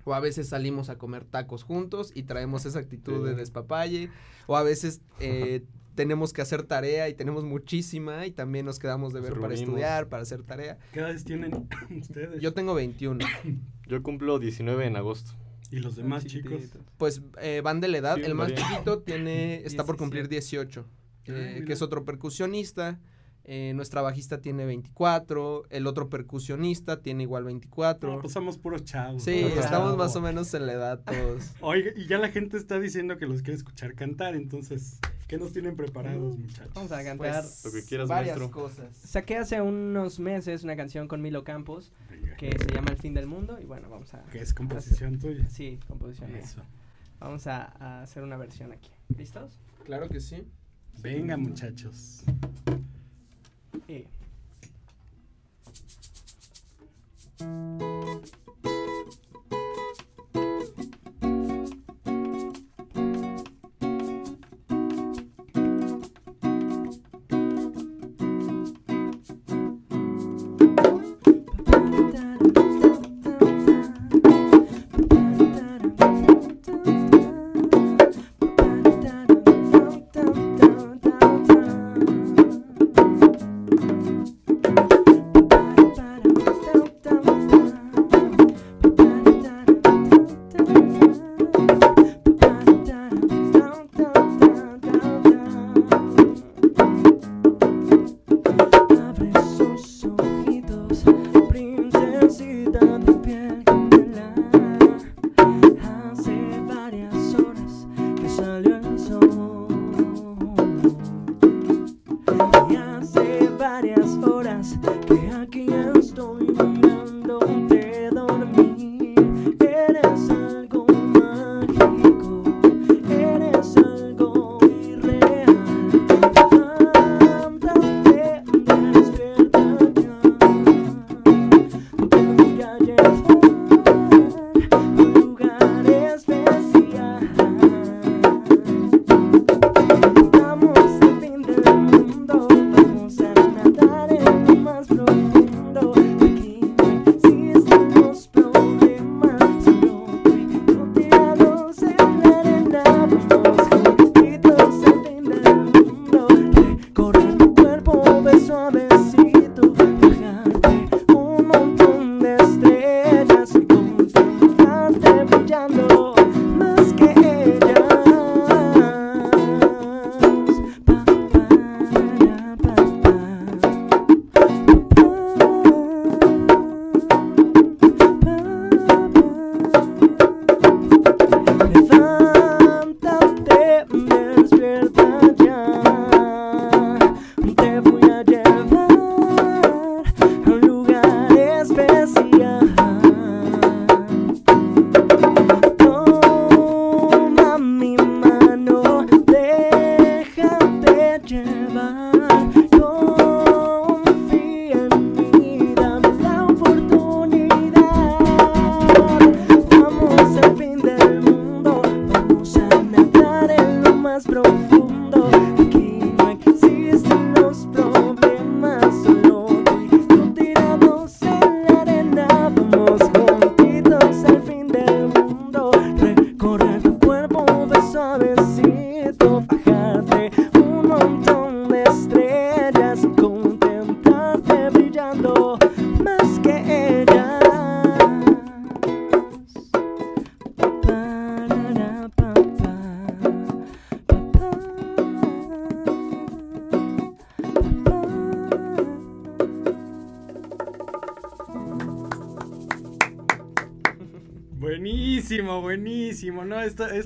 o 0.05 0.13
a 0.13 0.19
veces 0.19 0.49
salimos 0.49 0.89
a 0.89 0.97
comer 0.97 1.25
tacos 1.25 1.63
juntos 1.63 2.11
y 2.13 2.23
traemos 2.23 2.65
esa 2.65 2.79
actitud 2.79 3.25
de 3.25 3.35
despapalle. 3.35 4.09
O 4.47 4.57
a 4.57 4.63
veces 4.63 5.01
eh, 5.19 5.63
tenemos 5.95 6.33
que 6.33 6.41
hacer 6.41 6.63
tarea 6.63 7.09
y 7.09 7.13
tenemos 7.13 7.43
muchísima 7.43 8.25
y 8.25 8.31
también 8.31 8.65
nos 8.65 8.79
quedamos 8.79 9.13
de 9.13 9.21
ver 9.21 9.39
para 9.39 9.53
estudiar, 9.53 10.09
para 10.09 10.23
hacer 10.23 10.43
tarea. 10.43 10.77
¿Qué 10.91 10.99
edades 10.99 11.23
tienen 11.23 11.67
ustedes? 11.99 12.41
Yo 12.41 12.53
tengo 12.53 12.73
21. 12.73 13.25
Yo 13.87 14.03
cumplo 14.03 14.39
19 14.39 14.85
en 14.85 14.95
agosto. 14.95 15.31
¿Y 15.71 15.79
los 15.79 15.95
demás 15.95 16.25
chicos? 16.25 16.61
Pues 16.97 17.23
eh, 17.41 17.61
van 17.63 17.81
de 17.81 17.87
la 17.87 17.97
edad. 17.97 18.19
el 18.19 18.35
más 18.35 18.53
chiquito 18.53 18.99
tiene, 18.99 19.65
está 19.65 19.85
por 19.85 19.97
cumplir 19.97 20.29
18, 20.29 20.85
eh, 21.25 21.63
que 21.65 21.73
es 21.73 21.81
otro 21.81 22.05
percusionista. 22.05 22.99
Eh, 23.45 23.73
nuestra 23.75 24.01
bajista 24.01 24.39
tiene 24.39 24.65
24, 24.65 25.65
el 25.69 25.85
otro 25.85 26.09
percusionista 26.09 27.01
tiene 27.01 27.23
igual 27.23 27.43
24. 27.43 28.13
No, 28.13 28.21
pues 28.21 28.31
somos 28.31 28.57
puros 28.57 28.85
chavos. 28.85 29.21
Sí, 29.23 29.41
estamos 29.57 29.97
más 29.97 30.15
o 30.15 30.21
menos 30.21 30.53
en 30.53 30.65
la 30.65 30.73
edad 30.73 31.01
todos. 31.03 31.51
Oye, 31.61 31.93
y 31.97 32.07
ya 32.07 32.17
la 32.19 32.29
gente 32.29 32.55
está 32.55 32.79
diciendo 32.79 33.17
que 33.17 33.25
los 33.25 33.41
quiere 33.41 33.57
escuchar 33.57 33.95
cantar, 33.95 34.35
entonces, 34.35 34.99
¿qué 35.27 35.37
nos 35.37 35.51
tienen 35.51 35.75
preparados, 35.75 36.37
muchachos? 36.37 36.73
Vamos 36.73 36.93
a 36.93 37.03
cantar 37.03 37.43
pues, 37.43 37.65
lo 37.65 37.71
que 37.73 37.83
quieras, 37.83 38.07
varias 38.07 38.39
cosas. 38.49 38.95
Saqué 38.95 39.37
hace 39.37 39.59
unos 39.59 40.19
meses 40.19 40.63
una 40.63 40.77
canción 40.77 41.09
con 41.09 41.21
Milo 41.21 41.43
Campos 41.43 41.91
que 42.37 42.49
se 42.57 42.73
llama 42.73 42.91
El 42.91 42.97
fin 42.97 43.13
del 43.13 43.27
mundo 43.27 43.59
y 43.61 43.65
bueno, 43.65 43.89
vamos 43.89 44.13
a... 44.13 44.23
¿Que 44.31 44.39
es 44.39 44.53
composición 44.53 45.19
tuya? 45.19 45.47
Sí, 45.49 45.79
composición 45.87 46.33
Eso. 46.35 46.61
Vamos 47.19 47.45
a, 47.47 47.73
a 47.79 48.03
hacer 48.03 48.23
una 48.23 48.37
versión 48.37 48.71
aquí. 48.71 48.89
¿Listos? 49.17 49.59
Claro 49.85 50.07
que 50.07 50.19
sí. 50.19 50.47
Venga, 51.01 51.37
muchachos. 51.37 52.23
Turkey. 53.93 54.07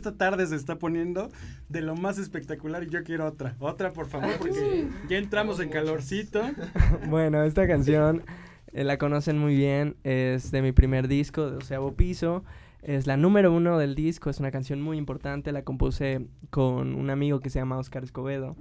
Esta, 0.08 0.18
tarde 0.18 0.48
se 0.48 0.56
está 0.56 0.80
poniendo 0.80 1.30
de 1.70 1.82
lo 1.82 1.96
más 1.96 2.18
espectacular 2.18 2.84
y 2.84 2.90
yo 2.90 3.04
quiero 3.04 3.26
otra. 3.26 3.56
Otra, 3.60 3.94
por 3.94 4.08
favor, 4.08 4.32
porque 4.40 4.88
ya 5.10 5.18
entramos 5.18 5.60
en 5.60 5.70
calorcito. 5.70 6.42
Bueno, 7.10 7.44
esta 7.44 7.68
canción 7.68 8.24
eh, 8.74 8.84
la 8.84 8.98
conocen 8.98 9.38
muy 9.38 9.56
bien. 9.56 9.96
Es 10.04 10.52
de 10.52 10.62
mi 10.62 10.72
primer 10.72 11.08
disco, 11.08 11.50
de 11.50 11.58
Oceavo 11.58 11.96
Piso. 11.96 12.44
Es 12.82 13.08
la 13.08 13.18
número 13.18 13.52
uno 13.52 13.78
del 13.78 13.96
disco, 13.96 14.30
es 14.30 14.40
una 14.40 14.52
canción 14.52 14.82
muy 14.82 14.98
importante, 14.98 15.52
la 15.52 15.64
compuse 15.64 16.28
con 16.50 16.96
un 16.96 17.10
amigo 17.10 17.40
que 17.40 17.50
se 17.50 17.60
llama 17.60 17.78
Oscar 17.78 18.04
Escobedo. 18.04 18.56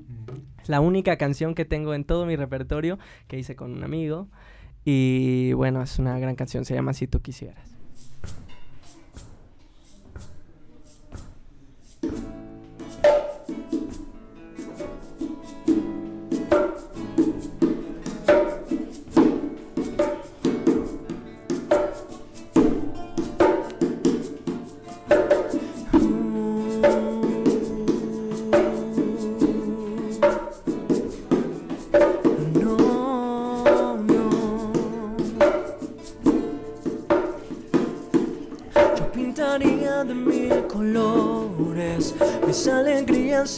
Es 0.61 0.69
la 0.69 0.81
única 0.81 1.17
canción 1.17 1.55
que 1.55 1.65
tengo 1.65 1.95
en 1.95 2.05
todo 2.05 2.27
mi 2.27 2.35
repertorio 2.35 2.99
que 3.29 3.39
hice 3.39 3.55
con 3.55 3.73
un 3.73 3.85
amigo. 3.85 4.29
Y 4.85 5.53
bueno, 5.53 5.83
es 5.83 5.99
una 5.99 6.19
gran 6.19 6.35
canción, 6.35 6.65
se 6.65 6.75
llama 6.75 6.93
Si 6.93 7.07
tú 7.07 7.21
quisieras. 7.21 7.76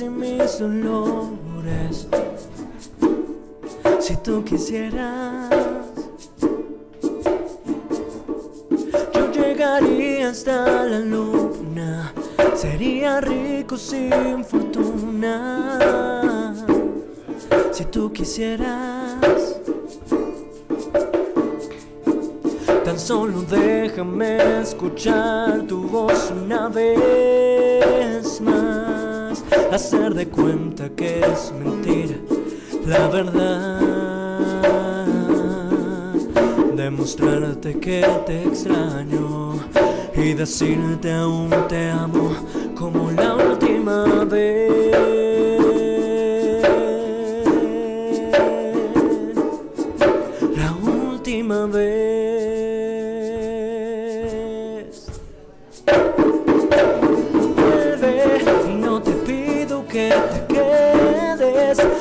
Y 0.01 0.09
mis 0.09 0.59
dolores. 0.59 2.07
Si 4.01 4.17
tú 4.17 4.45
quisieras, 4.45 5.51
yo 9.15 9.33
llegaría 9.33 10.31
hasta 10.31 10.85
la 10.85 11.01
luna. 11.01 12.13
Sería 12.55 13.21
rico 13.21 13.77
sin 13.77 14.45
fortuna. 14.45 15.75
Si 17.73 17.85
tú 17.87 18.13
quisieras. 18.13 19.57
Tan 22.85 22.99
solo 22.99 23.43
déjame 23.43 24.61
escuchar 24.61 25.63
tu 25.67 25.83
voz 25.89 26.31
una 26.31 26.69
vez 26.69 27.28
hacer 29.79 30.13
de 30.13 30.27
cuenta 30.27 30.89
que 30.89 31.21
es 31.21 31.53
mentira 31.53 32.17
la 32.85 33.07
verdad, 33.07 33.81
demostrarte 36.75 37.79
que 37.79 38.05
te 38.27 38.43
extraño 38.43 39.55
y 40.17 40.35
decirte 40.35 41.13
aún 41.13 41.51
te 41.69 41.91
amo 41.91 42.35
como 42.75 43.13
la 43.13 43.37
última 43.37 44.25
vez. 44.25 45.28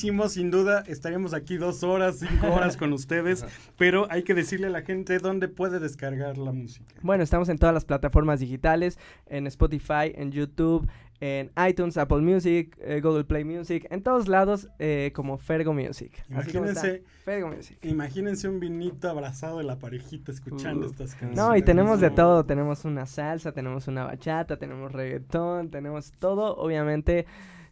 sin 0.00 0.50
duda. 0.50 0.82
Estaríamos 0.86 1.34
aquí 1.34 1.56
dos 1.56 1.82
horas, 1.82 2.20
cinco 2.20 2.52
horas 2.52 2.76
con 2.76 2.92
ustedes, 2.92 3.44
pero 3.76 4.06
hay 4.10 4.22
que 4.22 4.34
decirle 4.34 4.68
a 4.68 4.70
la 4.70 4.82
gente 4.82 5.18
dónde 5.18 5.48
puede 5.48 5.78
descargar 5.78 6.38
la 6.38 6.52
música. 6.52 6.94
Bueno, 7.02 7.22
estamos 7.22 7.48
en 7.50 7.58
todas 7.58 7.74
las 7.74 7.84
plataformas 7.84 8.40
digitales, 8.40 8.98
en 9.26 9.46
Spotify, 9.46 10.12
en 10.14 10.32
YouTube, 10.32 10.88
en 11.20 11.50
iTunes, 11.68 11.98
Apple 11.98 12.22
Music, 12.22 12.78
eh, 12.80 13.00
Google 13.02 13.24
Play 13.24 13.44
Music, 13.44 13.86
en 13.90 14.02
todos 14.02 14.26
lados 14.26 14.68
eh, 14.78 15.12
como 15.14 15.36
Fergo 15.36 15.74
Music. 15.74 16.12
Imagínense, 16.30 17.04
Fergo 17.24 17.48
Music. 17.48 17.78
Imagínense 17.82 18.48
un 18.48 18.58
vinito 18.58 19.10
abrazado 19.10 19.58
de 19.58 19.64
la 19.64 19.78
parejita 19.78 20.32
escuchando 20.32 20.86
uh, 20.86 20.90
estas 20.90 21.10
canciones. 21.10 21.36
No, 21.36 21.54
y 21.54 21.62
tenemos 21.62 22.00
de 22.00 22.10
todo, 22.10 22.46
tenemos 22.46 22.86
una 22.86 23.04
salsa, 23.04 23.52
tenemos 23.52 23.86
una 23.86 24.04
bachata, 24.04 24.56
tenemos 24.56 24.92
reggaetón, 24.92 25.70
tenemos 25.70 26.12
todo, 26.12 26.56
obviamente 26.56 27.26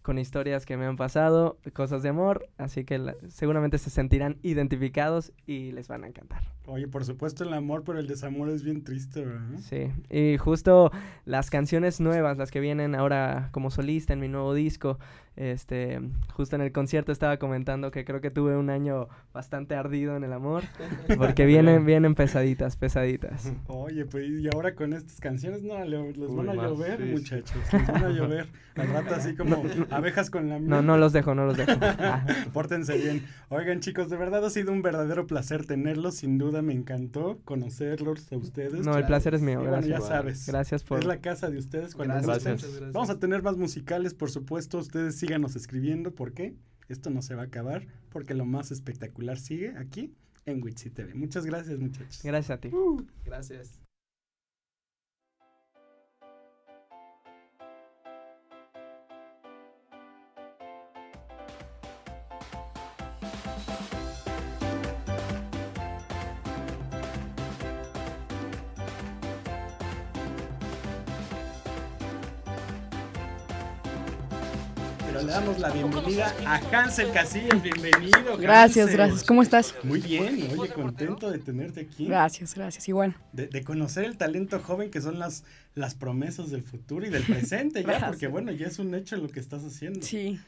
con 0.09 0.18
historias 0.18 0.64
que 0.64 0.79
me 0.79 0.87
han 0.87 0.97
pasado, 0.97 1.59
cosas 1.75 2.03
de 2.03 2.09
amor, 2.09 2.49
así 2.57 2.87
que 2.87 3.14
seguramente 3.29 3.77
se 3.77 3.90
sentirán 3.90 4.38
identificados 4.42 5.35
y 5.44 5.73
les 5.73 5.87
van 5.87 6.03
a 6.03 6.07
encantar. 6.07 6.58
Oye, 6.70 6.87
por 6.87 7.02
supuesto 7.02 7.44
el 7.44 7.54
amor, 7.54 7.83
pero 7.83 7.98
el 7.98 8.07
desamor 8.07 8.50
es 8.50 8.62
bien 8.62 8.85
triste, 8.85 9.24
¿verdad? 9.24 9.59
Sí, 9.61 9.90
y 10.11 10.37
justo 10.37 10.92
las 11.24 11.48
canciones 11.48 11.98
nuevas, 11.98 12.37
las 12.37 12.50
que 12.50 12.61
vienen 12.61 12.94
ahora 12.94 13.48
como 13.52 13.70
solista 13.70 14.12
en 14.12 14.20
mi 14.20 14.28
nuevo 14.28 14.52
disco, 14.52 14.98
este, 15.38 16.00
justo 16.35 16.57
en 16.57 16.62
el 16.62 16.72
concierto 16.72 17.12
estaba 17.12 17.38
comentando 17.38 17.90
que 17.90 18.04
creo 18.04 18.20
que 18.20 18.31
tuve 18.31 18.57
un 18.57 18.70
año 18.70 19.09
bastante 19.33 19.76
ardido 19.76 20.16
en 20.16 20.24
el 20.24 20.33
amor, 20.33 20.64
porque 21.16 21.46
vienen, 21.46 21.87
vienen 21.87 22.14
pesaditas, 22.14 22.76
pesaditas. 22.76 23.50
Oye, 23.68 24.04
pues 24.04 24.28
y 24.28 24.48
ahora 24.52 24.74
con 24.74 24.92
estas 24.92 25.20
canciones, 25.20 25.62
no, 25.62 25.83
les 25.85 26.35
van 26.35 26.50
a 26.50 26.54
llover, 26.54 27.00
muchachos, 27.00 27.57
les 27.72 27.87
van 27.87 28.04
a 28.04 28.09
llover. 28.11 28.48
Al 28.74 28.88
rato 28.88 29.14
así 29.14 29.35
como 29.35 29.64
abejas 29.90 30.31
con 30.31 30.48
la 30.48 30.59
miel. 30.59 30.70
No, 30.70 30.83
no 30.83 30.96
los 30.98 31.12
dejo, 31.12 31.35
no 31.35 31.46
los 31.46 31.57
dejo. 31.57 31.72
Pórtense 32.52 32.96
bien. 32.96 33.24
Oigan, 33.48 33.81
chicos, 33.81 34.09
de 34.09 34.16
verdad 34.16 34.44
ha 34.44 34.50
sido 34.50 34.72
un 34.72 34.83
verdadero 34.83 35.26
placer 35.26 35.66
tenerlos, 35.66 36.16
sin 36.16 36.38
duda 36.38 36.58
me 36.62 36.73
encantó 36.73 37.40
conocerlos 37.44 38.31
a 38.33 38.37
ustedes. 38.37 38.85
No, 38.85 38.97
el 38.97 39.07
placer 39.07 39.35
es 39.35 39.42
mío, 39.42 39.62
gracias. 39.62 40.01
ya 40.01 40.07
sabes. 40.07 40.47
Gracias 40.47 40.83
por... 40.83 41.01
Es 41.01 41.05
la 41.05 41.21
casa 41.21 41.51
de 41.51 41.59
ustedes 41.59 41.94
cuando 41.94 42.21
gracias. 42.21 42.92
Vamos 42.92 43.11
a 43.11 43.18
tener 43.18 43.42
más 43.42 43.57
musicales, 43.57 44.14
por 44.14 44.31
supuesto, 44.31 44.79
ustedes 44.79 45.14
sí 45.14 45.27
síganos 45.29 45.57
escribiendo. 45.57 46.14
¿Por 46.14 46.33
qué? 46.33 46.57
Esto 46.88 47.11
no 47.11 47.23
se 47.23 47.35
va 47.35 47.42
a 47.42 47.47
acabar 47.47 47.87
porque 48.09 48.35
lo 48.35 48.47
más 48.47 48.71
espectacular 48.71 49.38
sigue 49.38 49.75
aquí 49.77 50.14
en 50.47 50.62
Witsi 50.62 50.90
TV. 50.90 51.14
Muchas 51.14 51.44
gracias, 51.44 51.79
muchachos. 51.79 52.21
Gracias 52.23 52.51
a 52.51 52.61
ti. 52.61 52.68
Uh. 52.68 53.05
gracias. 53.25 53.88
Le 75.22 75.33
damos 75.33 75.59
la 75.59 75.70
bienvenida 75.70 76.33
a 76.46 76.57
Hansel 76.57 77.11
Casillas. 77.11 77.61
Bienvenido. 77.61 78.37
Gracias, 78.38 78.90
gracias. 78.92 79.24
¿Cómo 79.24 79.42
estás? 79.42 79.74
Muy 79.83 80.00
bien, 80.00 80.48
oye, 80.57 80.72
contento 80.72 81.31
de 81.31 81.38
tenerte 81.38 81.81
aquí. 81.81 82.07
Gracias, 82.07 82.54
gracias, 82.54 82.88
igual. 82.88 83.16
De, 83.33 83.64
conocer 83.64 84.04
el 84.04 84.16
talento 84.16 84.61
joven 84.61 84.90
que 84.90 85.00
son 85.00 85.18
las, 85.18 85.44
las 85.74 85.94
promesas 85.94 86.50
del 86.50 86.62
futuro 86.62 87.04
y 87.04 87.11
del 87.11 87.24
presente 87.24 87.83
ya, 87.83 88.07
porque 88.07 88.28
bueno, 88.28 88.52
ya 88.52 88.68
es 88.68 88.78
un 88.78 88.94
hecho 88.94 89.16
lo 89.16 89.28
que 89.28 89.40
estás 89.40 89.64
haciendo. 89.64 90.02
Sí. 90.02 90.38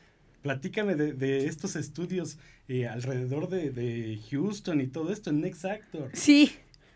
Platícame 0.43 0.95
de, 0.95 1.47
estos 1.47 1.75
estudios 1.75 2.39
eh, 2.69 2.87
alrededor 2.87 3.49
de, 3.49 4.21
Houston 4.31 4.81
y 4.81 4.87
todo 4.87 5.13
esto 5.13 5.31
en 5.31 5.41
Next 5.41 5.65
Actor. 5.65 6.11
Sí. 6.13 6.53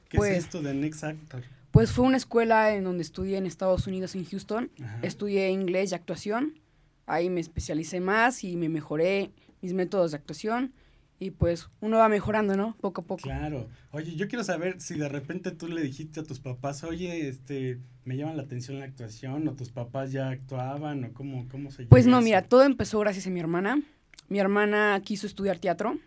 ¿Qué 0.08 0.16
es 0.16 0.18
pues 0.18 0.38
esto 0.38 0.62
de 0.62 0.74
Next 0.74 1.02
Actor? 1.02 1.42
Pues 1.72 1.90
fue 1.90 2.04
una 2.04 2.18
escuela 2.18 2.72
en 2.72 2.84
donde 2.84 3.02
estudié 3.02 3.36
en 3.36 3.46
Estados 3.46 3.88
Unidos, 3.88 4.14
en 4.14 4.24
Houston. 4.26 4.70
Estudié 5.02 5.50
inglés 5.50 5.90
y 5.90 5.96
actuación 5.96 6.63
ahí 7.06 7.30
me 7.30 7.40
especialicé 7.40 8.00
más 8.00 8.44
y 8.44 8.56
me 8.56 8.68
mejoré 8.68 9.30
mis 9.60 9.72
métodos 9.72 10.12
de 10.12 10.18
actuación 10.18 10.72
y 11.18 11.30
pues 11.30 11.68
uno 11.80 11.98
va 11.98 12.08
mejorando, 12.08 12.56
¿no? 12.56 12.76
Poco 12.80 13.00
a 13.00 13.04
poco. 13.04 13.22
Claro. 13.22 13.68
Oye, 13.92 14.14
yo 14.16 14.28
quiero 14.28 14.44
saber 14.44 14.80
si 14.80 14.98
de 14.98 15.08
repente 15.08 15.52
tú 15.52 15.68
le 15.68 15.80
dijiste 15.80 16.20
a 16.20 16.24
tus 16.24 16.40
papás, 16.40 16.84
oye, 16.84 17.28
este, 17.28 17.78
me 18.04 18.16
llama 18.16 18.34
la 18.34 18.42
atención 18.42 18.78
la 18.78 18.84
actuación, 18.84 19.46
o 19.48 19.54
tus 19.54 19.70
papás 19.70 20.12
ya 20.12 20.28
actuaban, 20.28 21.04
o 21.04 21.12
cómo, 21.12 21.46
cómo 21.48 21.70
se 21.70 21.86
Pues 21.86 22.06
no, 22.06 22.20
mira, 22.20 22.42
todo 22.42 22.64
empezó 22.64 22.98
gracias 23.00 23.26
a 23.26 23.30
mi 23.30 23.40
hermana. 23.40 23.80
Mi 24.28 24.38
hermana 24.38 25.00
quiso 25.04 25.26
estudiar 25.26 25.58
teatro 25.58 25.98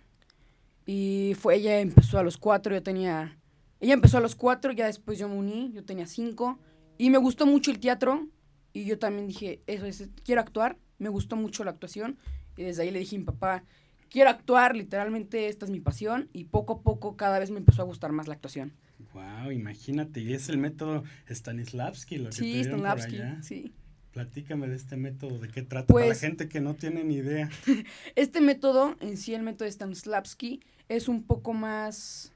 y 0.85 1.35
fue, 1.39 1.55
ella 1.55 1.79
empezó 1.79 2.17
a 2.17 2.23
los 2.23 2.37
cuatro, 2.37 2.73
yo 2.73 2.81
tenía, 2.81 3.37
ella 3.79 3.93
empezó 3.93 4.17
a 4.17 4.21
los 4.21 4.35
cuatro, 4.35 4.71
ya 4.71 4.87
después 4.87 5.19
yo 5.19 5.27
me 5.27 5.35
uní, 5.35 5.71
yo 5.73 5.83
tenía 5.83 6.07
cinco, 6.07 6.59
y 6.97 7.09
me 7.09 7.17
gustó 7.17 7.45
mucho 7.45 7.71
el 7.71 7.79
teatro, 7.79 8.27
y 8.71 8.85
yo 8.85 8.97
también 8.97 9.27
dije, 9.27 9.61
eso 9.67 9.85
es, 9.85 10.09
quiero 10.23 10.41
actuar, 10.41 10.77
me 10.99 11.09
gustó 11.09 11.35
mucho 11.35 11.63
la 11.63 11.71
actuación 11.71 12.17
y 12.55 12.63
desde 12.63 12.83
ahí 12.83 12.91
le 12.91 12.99
dije 12.99 13.15
a 13.15 13.19
mi 13.19 13.25
papá, 13.25 13.63
quiero 14.09 14.29
actuar, 14.29 14.75
literalmente 14.75 15.47
esta 15.47 15.65
es 15.65 15.71
mi 15.71 15.79
pasión 15.79 16.29
y 16.33 16.45
poco 16.45 16.73
a 16.73 16.81
poco 16.81 17.15
cada 17.15 17.39
vez 17.39 17.51
me 17.51 17.59
empezó 17.59 17.81
a 17.81 17.85
gustar 17.85 18.11
más 18.11 18.27
la 18.27 18.33
actuación. 18.33 18.73
Wow, 19.13 19.51
imagínate, 19.51 20.21
y 20.21 20.33
es 20.33 20.49
el 20.49 20.57
método 20.57 21.03
Stanislavski 21.29 22.17
lo 22.17 22.29
que 22.29 22.35
sí, 22.35 22.63
Stanislavski, 22.63 23.19
sí. 23.41 23.73
Platícame 24.11 24.67
de 24.67 24.75
este 24.75 24.97
método, 24.97 25.37
de 25.37 25.47
qué 25.49 25.61
trata 25.61 25.93
para 25.93 26.05
la 26.05 26.09
pues 26.09 26.19
gente 26.19 26.49
que 26.49 26.59
no 26.59 26.73
tiene 26.73 27.03
ni 27.03 27.15
idea. 27.15 27.49
este 28.15 28.41
método, 28.41 28.95
en 28.99 29.17
sí 29.17 29.35
el 29.35 29.43
método 29.43 29.65
de 29.65 29.71
Stanislavski, 29.71 30.61
es 30.89 31.07
un 31.07 31.23
poco 31.23 31.53
más, 31.53 32.33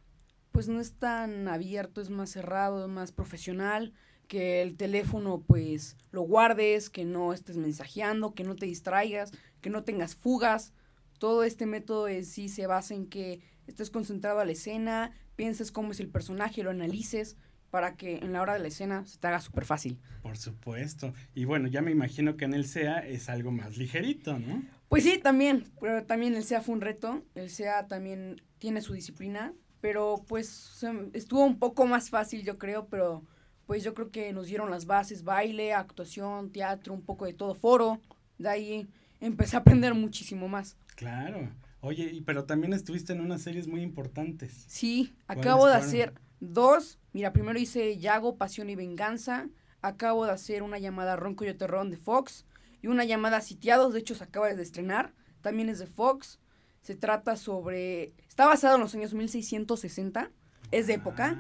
pues 0.52 0.68
no 0.68 0.80
es 0.80 0.94
tan 0.94 1.48
abierto, 1.48 2.02
es 2.02 2.12
más 2.12 2.30
cerrado, 2.30 2.86
es 2.86 2.92
más 2.92 3.12
profesional 3.12 3.94
que 4.32 4.62
el 4.62 4.78
teléfono 4.78 5.44
pues 5.46 5.98
lo 6.12 6.22
guardes, 6.22 6.90
que 6.90 7.04
no 7.04 7.34
estés 7.34 7.58
mensajeando, 7.58 8.34
que 8.34 8.46
no 8.46 8.56
te 8.56 8.66
distraigas, 8.66 9.34
que 9.60 9.70
no 9.70 9.84
tengas 9.84 10.16
fugas. 10.16 10.72
Todo 11.20 11.44
este 11.44 11.66
método 11.66 12.08
en 12.08 12.24
sí 12.24 12.48
se 12.48 12.66
basa 12.66 12.94
en 12.94 13.08
que 13.08 13.42
estés 13.68 13.90
concentrado 13.90 14.40
a 14.40 14.46
la 14.46 14.54
escena, 14.54 15.12
pienses 15.36 15.74
cómo 15.74 15.92
es 15.92 16.00
el 16.00 16.08
personaje, 16.08 16.64
lo 16.64 16.70
analices 16.70 17.36
para 17.72 17.98
que 17.98 18.20
en 18.20 18.32
la 18.32 18.42
hora 18.42 18.54
de 18.54 18.60
la 18.60 18.70
escena 18.70 19.06
se 19.06 19.18
te 19.18 19.28
haga 19.28 19.42
súper 19.42 19.66
fácil. 19.66 20.00
Por 20.24 20.38
supuesto. 20.38 21.14
Y 21.36 21.44
bueno, 21.44 21.68
ya 21.68 21.82
me 21.82 21.92
imagino 21.92 22.38
que 22.38 22.46
en 22.46 22.54
el 22.54 22.66
SEA 22.66 23.00
es 23.00 23.28
algo 23.28 23.52
más 23.52 23.76
ligerito, 23.76 24.40
¿no? 24.40 24.64
Pues 24.88 25.04
sí, 25.04 25.18
también, 25.18 25.66
pero 25.82 26.06
también 26.06 26.36
el 26.36 26.46
SEA 26.46 26.62
fue 26.62 26.76
un 26.76 26.82
reto. 26.82 27.22
El 27.36 27.50
SEA 27.50 27.86
también 27.88 28.42
tiene 28.60 28.80
su 28.80 28.94
disciplina, 28.94 29.54
pero 29.82 30.24
pues 30.26 30.82
estuvo 31.12 31.44
un 31.44 31.60
poco 31.60 31.86
más 31.86 32.10
fácil, 32.10 32.44
yo 32.46 32.58
creo, 32.58 32.88
pero 32.88 33.26
pues 33.72 33.86
yo 33.86 33.94
creo 33.94 34.12
que 34.12 34.34
nos 34.34 34.48
dieron 34.48 34.70
las 34.70 34.86
bases, 34.86 35.24
baile, 35.24 35.72
actuación, 35.72 36.52
teatro, 36.52 36.94
un 36.94 37.04
poco 37.04 37.24
de 37.24 37.32
todo, 37.32 37.56
foro. 37.56 38.02
De 38.38 38.50
ahí 38.50 38.90
empecé 39.22 39.56
a 39.56 39.60
aprender 39.60 39.94
muchísimo 39.94 40.50
más. 40.50 40.76
Claro. 40.98 41.50
Oye, 41.80 42.22
pero 42.26 42.44
también 42.44 42.74
estuviste 42.74 43.14
en 43.14 43.22
unas 43.22 43.44
series 43.44 43.68
muy 43.68 43.82
importantes. 43.82 44.66
Sí, 44.68 45.16
acabo 45.26 45.68
de 45.68 45.76
hacer 45.76 46.14
dos. 46.42 47.00
Mira, 47.14 47.32
primero 47.32 47.58
hice 47.58 47.98
Yago, 47.98 48.36
Pasión 48.36 48.70
y 48.70 48.76
Venganza. 48.76 49.48
Acabo 49.82 50.26
de 50.26 50.34
hacer 50.34 50.64
una 50.64 50.78
llamada 50.78 51.16
Ronco 51.16 51.46
y 51.46 51.54
Terrón 51.54 51.92
de 51.92 51.96
Fox. 51.96 52.46
Y 52.82 52.88
una 52.88 53.06
llamada 53.06 53.40
Sitiados, 53.40 53.94
de 53.94 54.02
hecho 54.02 54.16
se 54.16 54.26
acaba 54.26 54.54
de 54.54 54.62
estrenar. 54.62 55.14
También 55.40 55.70
es 55.70 55.80
de 55.80 55.88
Fox. 55.88 56.42
Se 56.82 56.96
trata 56.96 57.38
sobre... 57.38 58.12
Está 58.28 58.48
basado 58.48 58.76
en 58.76 58.82
los 58.82 58.94
años 58.96 59.14
1660. 59.14 60.30
Es 60.72 60.88
de 60.88 60.96
época. 60.96 61.38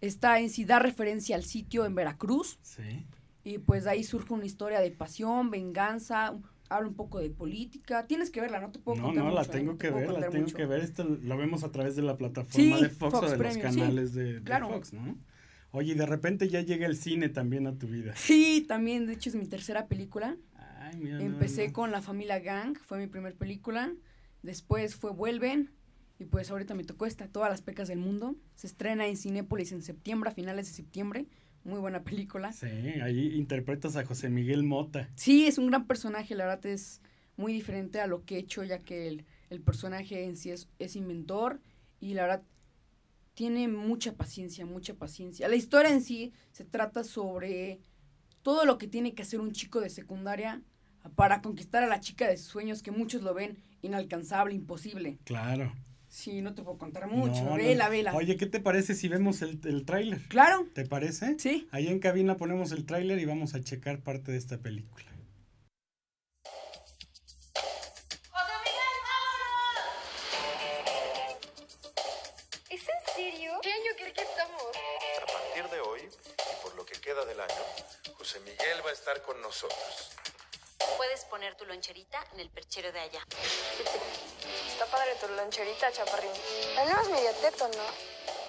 Está 0.00 0.40
en 0.40 0.50
sí 0.50 0.64
da 0.64 0.78
referencia 0.78 1.36
al 1.36 1.44
sitio 1.44 1.86
en 1.86 1.94
Veracruz. 1.94 2.58
Sí. 2.62 3.06
Y 3.44 3.58
pues 3.58 3.86
ahí 3.86 4.02
surge 4.02 4.34
una 4.34 4.44
historia 4.44 4.80
de 4.80 4.90
pasión, 4.90 5.50
venganza, 5.50 6.34
habla 6.68 6.88
un 6.88 6.94
poco 6.94 7.18
de 7.20 7.30
política. 7.30 8.06
Tienes 8.06 8.30
que 8.30 8.40
verla, 8.40 8.60
no 8.60 8.70
te 8.70 8.78
puedo 8.78 9.00
no, 9.00 9.12
No, 9.12 9.30
la 9.30 9.42
¿eh? 9.42 9.48
tengo 9.50 9.78
que 9.78 9.90
ver, 9.90 10.10
la 10.10 10.28
tengo 10.28 10.52
que 10.52 10.66
ver. 10.66 10.80
Esto 10.80 11.04
lo 11.04 11.36
vemos 11.36 11.64
a 11.64 11.70
través 11.70 11.96
de 11.96 12.02
la 12.02 12.16
plataforma 12.16 12.78
de 12.78 12.88
Fox, 12.88 13.14
o 13.14 13.20
de 13.28 13.36
los 13.36 13.56
canales 13.58 14.14
de, 14.14 14.40
Fox, 14.40 14.92
¿no? 14.92 15.16
Oye, 15.70 15.92
y 15.92 15.94
de 15.94 16.06
repente 16.06 16.48
ya 16.48 16.60
llega 16.60 16.86
el 16.86 16.96
cine 16.96 17.28
también 17.28 17.66
a 17.66 17.76
tu 17.76 17.86
vida. 17.86 18.14
Sí, 18.16 18.64
también, 18.66 19.06
de 19.06 19.14
hecho 19.14 19.28
es 19.28 19.36
mi 19.36 19.46
tercera 19.46 19.86
película. 19.86 20.36
Ay, 20.54 20.96
mira, 20.96 21.20
Empecé 21.20 21.72
con 21.72 21.90
La 21.90 22.00
Familia 22.00 22.38
Gang, 22.38 22.78
fue 22.78 22.98
mi 22.98 23.06
primera 23.06 23.36
película. 23.36 23.92
Después 24.42 24.94
fue 24.94 25.10
Vuelven, 25.10 25.70
y 26.18 26.24
pues 26.24 26.50
ahorita 26.50 26.74
me 26.74 26.84
tocó 26.84 27.06
esta, 27.06 27.28
Todas 27.28 27.50
las 27.50 27.62
pecas 27.62 27.88
del 27.88 27.98
mundo. 27.98 28.36
Se 28.54 28.66
estrena 28.66 29.06
en 29.06 29.16
Cinépolis 29.16 29.72
en 29.72 29.82
septiembre, 29.82 30.30
a 30.30 30.32
finales 30.32 30.66
de 30.66 30.74
septiembre. 30.74 31.26
Muy 31.64 31.78
buena 31.80 32.02
película. 32.04 32.52
Sí, 32.52 32.66
ahí 32.66 33.34
interpretas 33.34 33.96
a 33.96 34.04
José 34.04 34.30
Miguel 34.30 34.62
Mota. 34.62 35.10
Sí, 35.16 35.46
es 35.46 35.58
un 35.58 35.66
gran 35.66 35.86
personaje, 35.86 36.34
la 36.34 36.46
verdad 36.46 36.66
es 36.66 37.02
muy 37.36 37.52
diferente 37.52 38.00
a 38.00 38.06
lo 38.06 38.24
que 38.24 38.36
he 38.36 38.38
hecho, 38.38 38.62
ya 38.64 38.78
que 38.78 39.08
el, 39.08 39.24
el 39.50 39.60
personaje 39.60 40.24
en 40.24 40.36
sí 40.36 40.50
es, 40.50 40.68
es 40.78 40.96
inventor 40.96 41.60
y 42.00 42.14
la 42.14 42.22
verdad 42.22 42.42
tiene 43.34 43.68
mucha 43.68 44.14
paciencia, 44.14 44.64
mucha 44.64 44.94
paciencia. 44.94 45.48
La 45.48 45.56
historia 45.56 45.90
en 45.90 46.02
sí 46.02 46.32
se 46.52 46.64
trata 46.64 47.04
sobre 47.04 47.80
todo 48.42 48.64
lo 48.64 48.78
que 48.78 48.86
tiene 48.86 49.12
que 49.12 49.22
hacer 49.22 49.40
un 49.40 49.52
chico 49.52 49.80
de 49.80 49.90
secundaria 49.90 50.62
para 51.16 51.42
conquistar 51.42 51.82
a 51.82 51.86
la 51.86 52.00
chica 52.00 52.26
de 52.28 52.36
sus 52.36 52.46
sueños, 52.46 52.82
que 52.82 52.90
muchos 52.90 53.22
lo 53.22 53.34
ven 53.34 53.58
inalcanzable, 53.82 54.54
imposible. 54.54 55.18
Claro. 55.24 55.72
Sí, 56.16 56.40
no 56.40 56.54
te 56.54 56.62
puedo 56.62 56.78
contar 56.78 57.08
mucho. 57.08 57.44
Vela, 57.56 57.90
vela. 57.90 58.14
Oye, 58.14 58.38
¿qué 58.38 58.46
te 58.46 58.58
parece 58.58 58.94
si 58.94 59.06
vemos 59.06 59.42
el, 59.42 59.60
el 59.66 59.84
tráiler? 59.84 60.22
Claro. 60.28 60.66
¿Te 60.72 60.86
parece? 60.86 61.38
Sí. 61.38 61.68
Ahí 61.72 61.88
en 61.88 61.98
cabina 61.98 62.38
ponemos 62.38 62.72
el 62.72 62.86
tráiler 62.86 63.18
y 63.18 63.26
vamos 63.26 63.54
a 63.54 63.60
checar 63.60 64.00
parte 64.00 64.32
de 64.32 64.38
esta 64.38 64.56
película. 64.56 65.04
¡Jose 68.30 68.52
Miguel! 68.64 68.96
¿Es 72.70 72.80
en 72.80 73.14
serio? 73.14 73.52
¿Qué 73.60 73.72
año 73.72 73.92
crees 73.98 74.14
que 74.14 74.22
estamos? 74.22 74.62
A 75.22 75.26
partir 75.26 75.70
de 75.70 75.80
hoy, 75.80 76.00
y 76.00 76.62
por 76.62 76.74
lo 76.76 76.86
que 76.86 76.98
queda 76.98 77.26
del 77.26 77.40
año, 77.40 77.62
José 78.16 78.40
Miguel 78.40 78.80
va 78.82 78.88
a 78.88 78.94
estar 78.94 79.20
con 79.20 79.38
nosotros. 79.42 80.16
Puedes 80.96 81.24
poner 81.26 81.54
tu 81.56 81.66
loncherita 81.66 82.24
en 82.32 82.40
el 82.40 82.48
perchero 82.50 82.90
de 82.90 83.00
allá. 83.00 83.20
Está 84.68 84.86
padre 84.86 85.14
tu 85.20 85.28
loncherita, 85.28 85.92
chaparrín. 85.92 86.30
El 86.78 86.92
no 86.92 87.00
es 87.02 87.08
medio 87.08 87.32
teto, 87.34 87.68
¿no? 87.68 87.84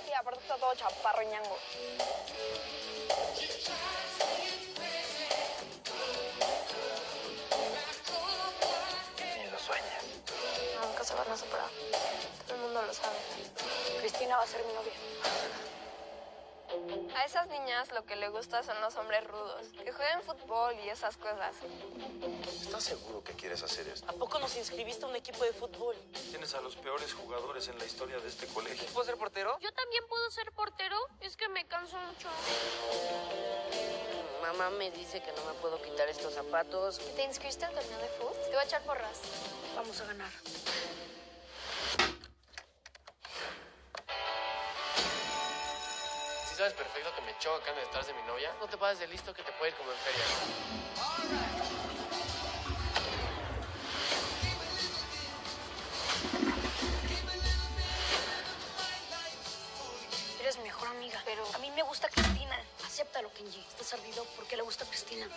Sí, 0.06 0.14
aparte 0.14 0.40
está 0.42 0.56
todo 0.56 0.74
chaparro 0.76 1.24
ñango. 1.24 1.58
Ni 9.36 9.50
lo 9.52 9.60
sueñas. 9.60 10.04
Nunca 10.82 11.04
se 11.04 11.14
van 11.16 11.32
a 11.32 11.38
separar. 11.38 11.70
Todo 12.46 12.56
el 12.56 12.62
mundo 12.62 12.82
lo 12.82 12.94
sabe. 12.94 13.18
Cristina 14.00 14.38
va 14.38 14.44
a 14.44 14.48
ser 14.48 14.64
mi 14.64 14.74
novia. 14.74 14.94
A 17.16 17.26
esas 17.26 17.48
niñas 17.48 17.92
lo 17.92 18.06
que 18.06 18.16
le 18.16 18.30
gusta 18.30 18.64
son 18.64 18.80
los 18.82 18.96
hombres 18.96 19.26
rudos, 19.26 19.68
que 19.84 19.92
juegan 19.92 20.22
fútbol 20.22 20.76
y 20.86 20.90
esas 20.90 21.18
cosas. 21.18 21.56
¿Estás 22.62 22.84
seguro 22.84 23.24
que 23.24 23.34
quieres 23.34 23.64
hacer 23.64 23.88
esto? 23.88 24.10
¿A 24.10 24.14
poco 24.14 24.40
nos 24.40 24.56
inscribiste 24.56 25.06
a 25.06 25.08
un 25.08 25.16
equipo 25.16 25.44
de 25.44 25.54
fútbol? 25.54 25.96
Tienes 26.30 26.54
a 26.54 26.62
los 26.62 26.76
peores 26.76 27.14
jugadores 27.14 27.68
en 27.68 27.78
la 27.80 27.86
historia 27.86 28.20
de 28.20 28.28
este 28.28 28.48
colegio. 28.48 28.88
¿Puedo 28.94 29.06
ser 29.06 29.18
portero? 29.18 29.58
Yo 29.60 29.72
también 29.74 30.04
puedo 30.08 30.30
ser 30.32 30.52
portero. 30.52 30.98
Es 31.22 31.36
que 31.36 31.50
me 31.50 31.66
canso 31.66 31.98
mucho. 31.98 32.30
Mamá 34.42 34.70
me 34.72 34.92
dice 34.92 35.22
que 35.22 35.32
no 35.34 35.46
me 35.46 35.54
puedo 35.60 35.82
quitar 35.82 36.08
estos 36.08 36.34
zapatos. 36.34 37.00
¿Te 37.16 37.24
inscribiste 37.24 37.66
al 37.66 37.74
torneo 37.74 38.00
de 38.00 38.08
fútbol? 38.10 38.34
Te 38.44 38.50
voy 38.50 38.60
a 38.60 38.64
echar 38.64 38.82
porras. 38.84 39.20
Vamos 39.76 40.00
a 40.02 40.06
ganar. 40.06 40.32
Sabes 46.58 46.74
perfecto 46.74 47.14
que 47.14 47.22
me 47.22 47.38
chocan 47.38 47.76
detrás 47.76 48.08
de 48.08 48.14
mi 48.16 48.22
novia, 48.24 48.52
no 48.60 48.68
te 48.68 48.78
pases 48.78 48.98
de 48.98 49.08
listo 49.08 49.32
que 49.32 49.44
te 49.44 49.52
puede 49.52 49.70
ir 49.70 49.78
como 49.78 49.92
en 49.92 49.98
feria. 50.00 50.24
Eres 60.42 60.58
mi 60.58 60.64
mejor 60.64 60.88
amiga, 60.88 61.22
pero 61.26 61.46
a 61.54 61.60
mí 61.60 61.70
me 61.70 61.84
gusta 61.84 62.10
Cristina. 62.10 62.58
Acéptalo, 62.84 63.32
Kenji. 63.34 63.64
Estás 63.70 63.94
ardido 63.94 64.26
porque 64.36 64.58
le 64.58 64.64
gusta 64.64 64.84
Cristina. 64.86 65.28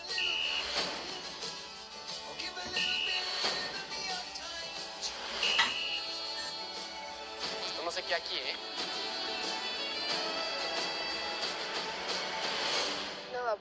No 7.84 7.90
sé 7.90 8.02
qué 8.04 8.14
aquí, 8.14 8.36
¿eh? 8.36 8.89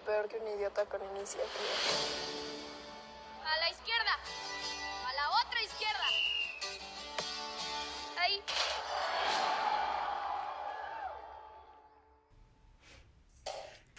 Peor 0.10 0.28
que 0.28 0.38
un 0.38 0.48
idiota 0.48 0.86
con 0.86 1.02
iniciativa. 1.16 2.39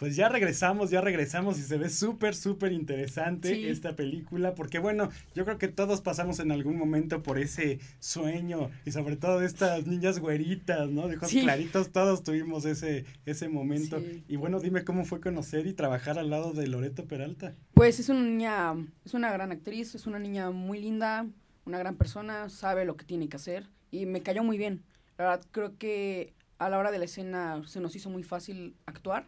Pues 0.01 0.15
ya 0.15 0.29
regresamos, 0.29 0.89
ya 0.89 0.99
regresamos 0.99 1.59
y 1.59 1.61
se 1.61 1.77
ve 1.77 1.87
súper, 1.87 2.33
súper 2.33 2.71
interesante 2.71 3.53
Sí. 3.53 3.67
esta 3.67 3.95
película, 3.95 4.55
porque 4.55 4.79
bueno, 4.79 5.09
yo 5.35 5.45
creo 5.45 5.59
que 5.59 5.67
todos 5.67 6.01
pasamos 6.01 6.39
en 6.39 6.51
algún 6.51 6.75
momento 6.75 7.21
por 7.21 7.37
ese 7.37 7.77
sueño 7.99 8.71
y 8.83 8.93
sobre 8.93 9.15
todo 9.15 9.39
de 9.39 9.45
estas 9.45 9.85
niñas 9.85 10.17
güeritas, 10.17 10.89
¿no? 10.89 11.07
De 11.07 11.17
ojos 11.17 11.29
Sí. 11.29 11.41
claritos, 11.43 11.91
todos 11.91 12.23
tuvimos 12.23 12.65
ese, 12.65 13.05
ese 13.27 13.47
momento. 13.47 13.99
Sí. 13.99 14.23
Y 14.27 14.37
bueno, 14.37 14.59
dime 14.59 14.83
cómo 14.83 15.05
fue 15.05 15.21
conocer 15.21 15.67
y 15.67 15.73
trabajar 15.73 16.17
al 16.17 16.31
lado 16.31 16.51
de 16.53 16.65
Loreto 16.65 17.05
Peralta. 17.05 17.53
Pues 17.75 17.99
es 17.99 18.09
una 18.09 18.21
niña, 18.23 18.73
es 19.05 19.13
una 19.13 19.31
gran 19.31 19.51
actriz, 19.51 19.93
es 19.93 20.07
una 20.07 20.17
niña 20.17 20.49
muy 20.49 20.79
linda, 20.81 21.27
una 21.63 21.77
gran 21.77 21.95
persona, 21.95 22.49
sabe 22.49 22.85
lo 22.85 22.97
que 22.97 23.05
tiene 23.05 23.29
que 23.29 23.35
hacer 23.35 23.67
y 23.91 24.07
me 24.07 24.21
cayó 24.23 24.43
muy 24.43 24.57
bien. 24.57 24.81
La 25.19 25.25
verdad 25.25 25.45
creo 25.51 25.77
que 25.77 26.33
a 26.57 26.69
la 26.69 26.79
hora 26.79 26.89
de 26.89 26.97
la 26.97 27.05
escena 27.05 27.61
se 27.67 27.79
nos 27.79 27.95
hizo 27.95 28.09
muy 28.09 28.23
fácil 28.23 28.73
actuar 28.87 29.27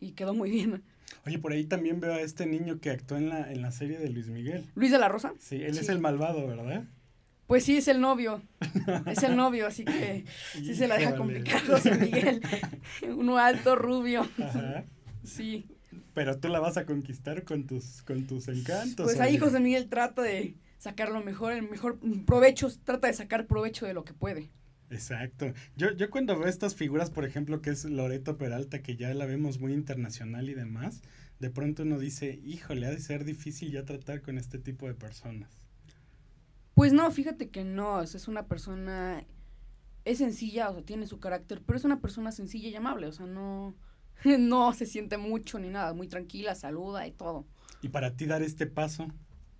y 0.00 0.12
quedó 0.12 0.34
muy 0.34 0.50
bien. 0.50 0.82
Oye, 1.26 1.38
por 1.38 1.52
ahí 1.52 1.64
también 1.64 2.00
veo 2.00 2.14
a 2.14 2.20
este 2.20 2.46
niño 2.46 2.80
que 2.80 2.90
actuó 2.90 3.16
en 3.16 3.28
la, 3.28 3.50
en 3.52 3.62
la 3.62 3.70
serie 3.72 3.98
de 3.98 4.08
Luis 4.10 4.28
Miguel. 4.28 4.64
Luis 4.74 4.90
de 4.90 4.98
la 4.98 5.08
Rosa, 5.08 5.32
Sí, 5.38 5.56
él 5.56 5.76
es 5.78 5.88
el 5.88 5.98
malvado, 6.00 6.46
¿verdad? 6.46 6.84
pues 7.46 7.62
sí 7.62 7.76
es 7.76 7.86
el 7.86 8.00
novio, 8.00 8.42
es 9.06 9.22
el 9.22 9.36
novio, 9.36 9.68
así 9.68 9.84
que 9.84 10.24
sí 10.52 10.74
se 10.74 10.88
la 10.88 10.96
deja 10.96 11.10
Híjole. 11.14 11.18
complicada 11.18 11.60
José 11.64 11.94
Miguel. 11.96 12.40
Uno 13.16 13.38
alto, 13.38 13.76
rubio, 13.76 14.26
Ajá. 14.42 14.84
sí. 15.22 15.66
Pero 16.12 16.38
tú 16.38 16.48
la 16.48 16.58
vas 16.60 16.76
a 16.76 16.86
conquistar 16.86 17.44
con 17.44 17.64
tus, 17.66 18.02
con 18.02 18.26
tus 18.26 18.48
encantos. 18.48 19.04
Pues 19.06 19.20
ahí 19.20 19.34
oye. 19.36 19.38
José 19.38 19.60
Miguel 19.60 19.88
trata 19.88 20.22
de 20.22 20.56
sacar 20.78 21.10
lo 21.10 21.22
mejor, 21.22 21.52
el 21.52 21.68
mejor 21.68 21.98
provecho, 22.26 22.68
trata 22.84 23.06
de 23.06 23.12
sacar 23.12 23.46
provecho 23.46 23.86
de 23.86 23.94
lo 23.94 24.02
que 24.04 24.12
puede. 24.12 24.50
Exacto. 24.90 25.52
Yo, 25.76 25.92
yo 25.92 26.10
cuando 26.10 26.38
veo 26.38 26.48
estas 26.48 26.74
figuras, 26.74 27.10
por 27.10 27.24
ejemplo, 27.24 27.60
que 27.60 27.70
es 27.70 27.84
Loreto 27.84 28.38
Peralta, 28.38 28.82
que 28.82 28.96
ya 28.96 29.12
la 29.14 29.26
vemos 29.26 29.58
muy 29.58 29.72
internacional 29.72 30.48
y 30.48 30.54
demás, 30.54 31.02
de 31.38 31.50
pronto 31.50 31.82
uno 31.82 31.98
dice, 31.98 32.40
híjole, 32.44 32.86
ha 32.86 32.90
de 32.90 33.00
ser 33.00 33.24
difícil 33.24 33.72
ya 33.72 33.84
tratar 33.84 34.22
con 34.22 34.38
este 34.38 34.58
tipo 34.58 34.86
de 34.86 34.94
personas. 34.94 35.50
Pues 36.74 36.92
no, 36.92 37.10
fíjate 37.10 37.48
que 37.48 37.64
no, 37.64 38.02
es 38.02 38.28
una 38.28 38.46
persona, 38.46 39.24
es 40.04 40.18
sencilla, 40.18 40.70
o 40.70 40.74
sea, 40.74 40.82
tiene 40.82 41.06
su 41.06 41.18
carácter, 41.18 41.62
pero 41.64 41.78
es 41.78 41.84
una 41.84 42.00
persona 42.00 42.32
sencilla 42.32 42.68
y 42.68 42.74
amable, 42.74 43.06
o 43.06 43.12
sea, 43.12 43.26
no, 43.26 43.74
no 44.38 44.72
se 44.72 44.86
siente 44.86 45.16
mucho 45.16 45.58
ni 45.58 45.70
nada, 45.70 45.94
muy 45.94 46.08
tranquila, 46.08 46.54
saluda 46.54 47.06
y 47.06 47.12
todo. 47.12 47.46
Y 47.82 47.88
para 47.88 48.14
ti 48.16 48.26
dar 48.26 48.42
este 48.42 48.66
paso, 48.66 49.08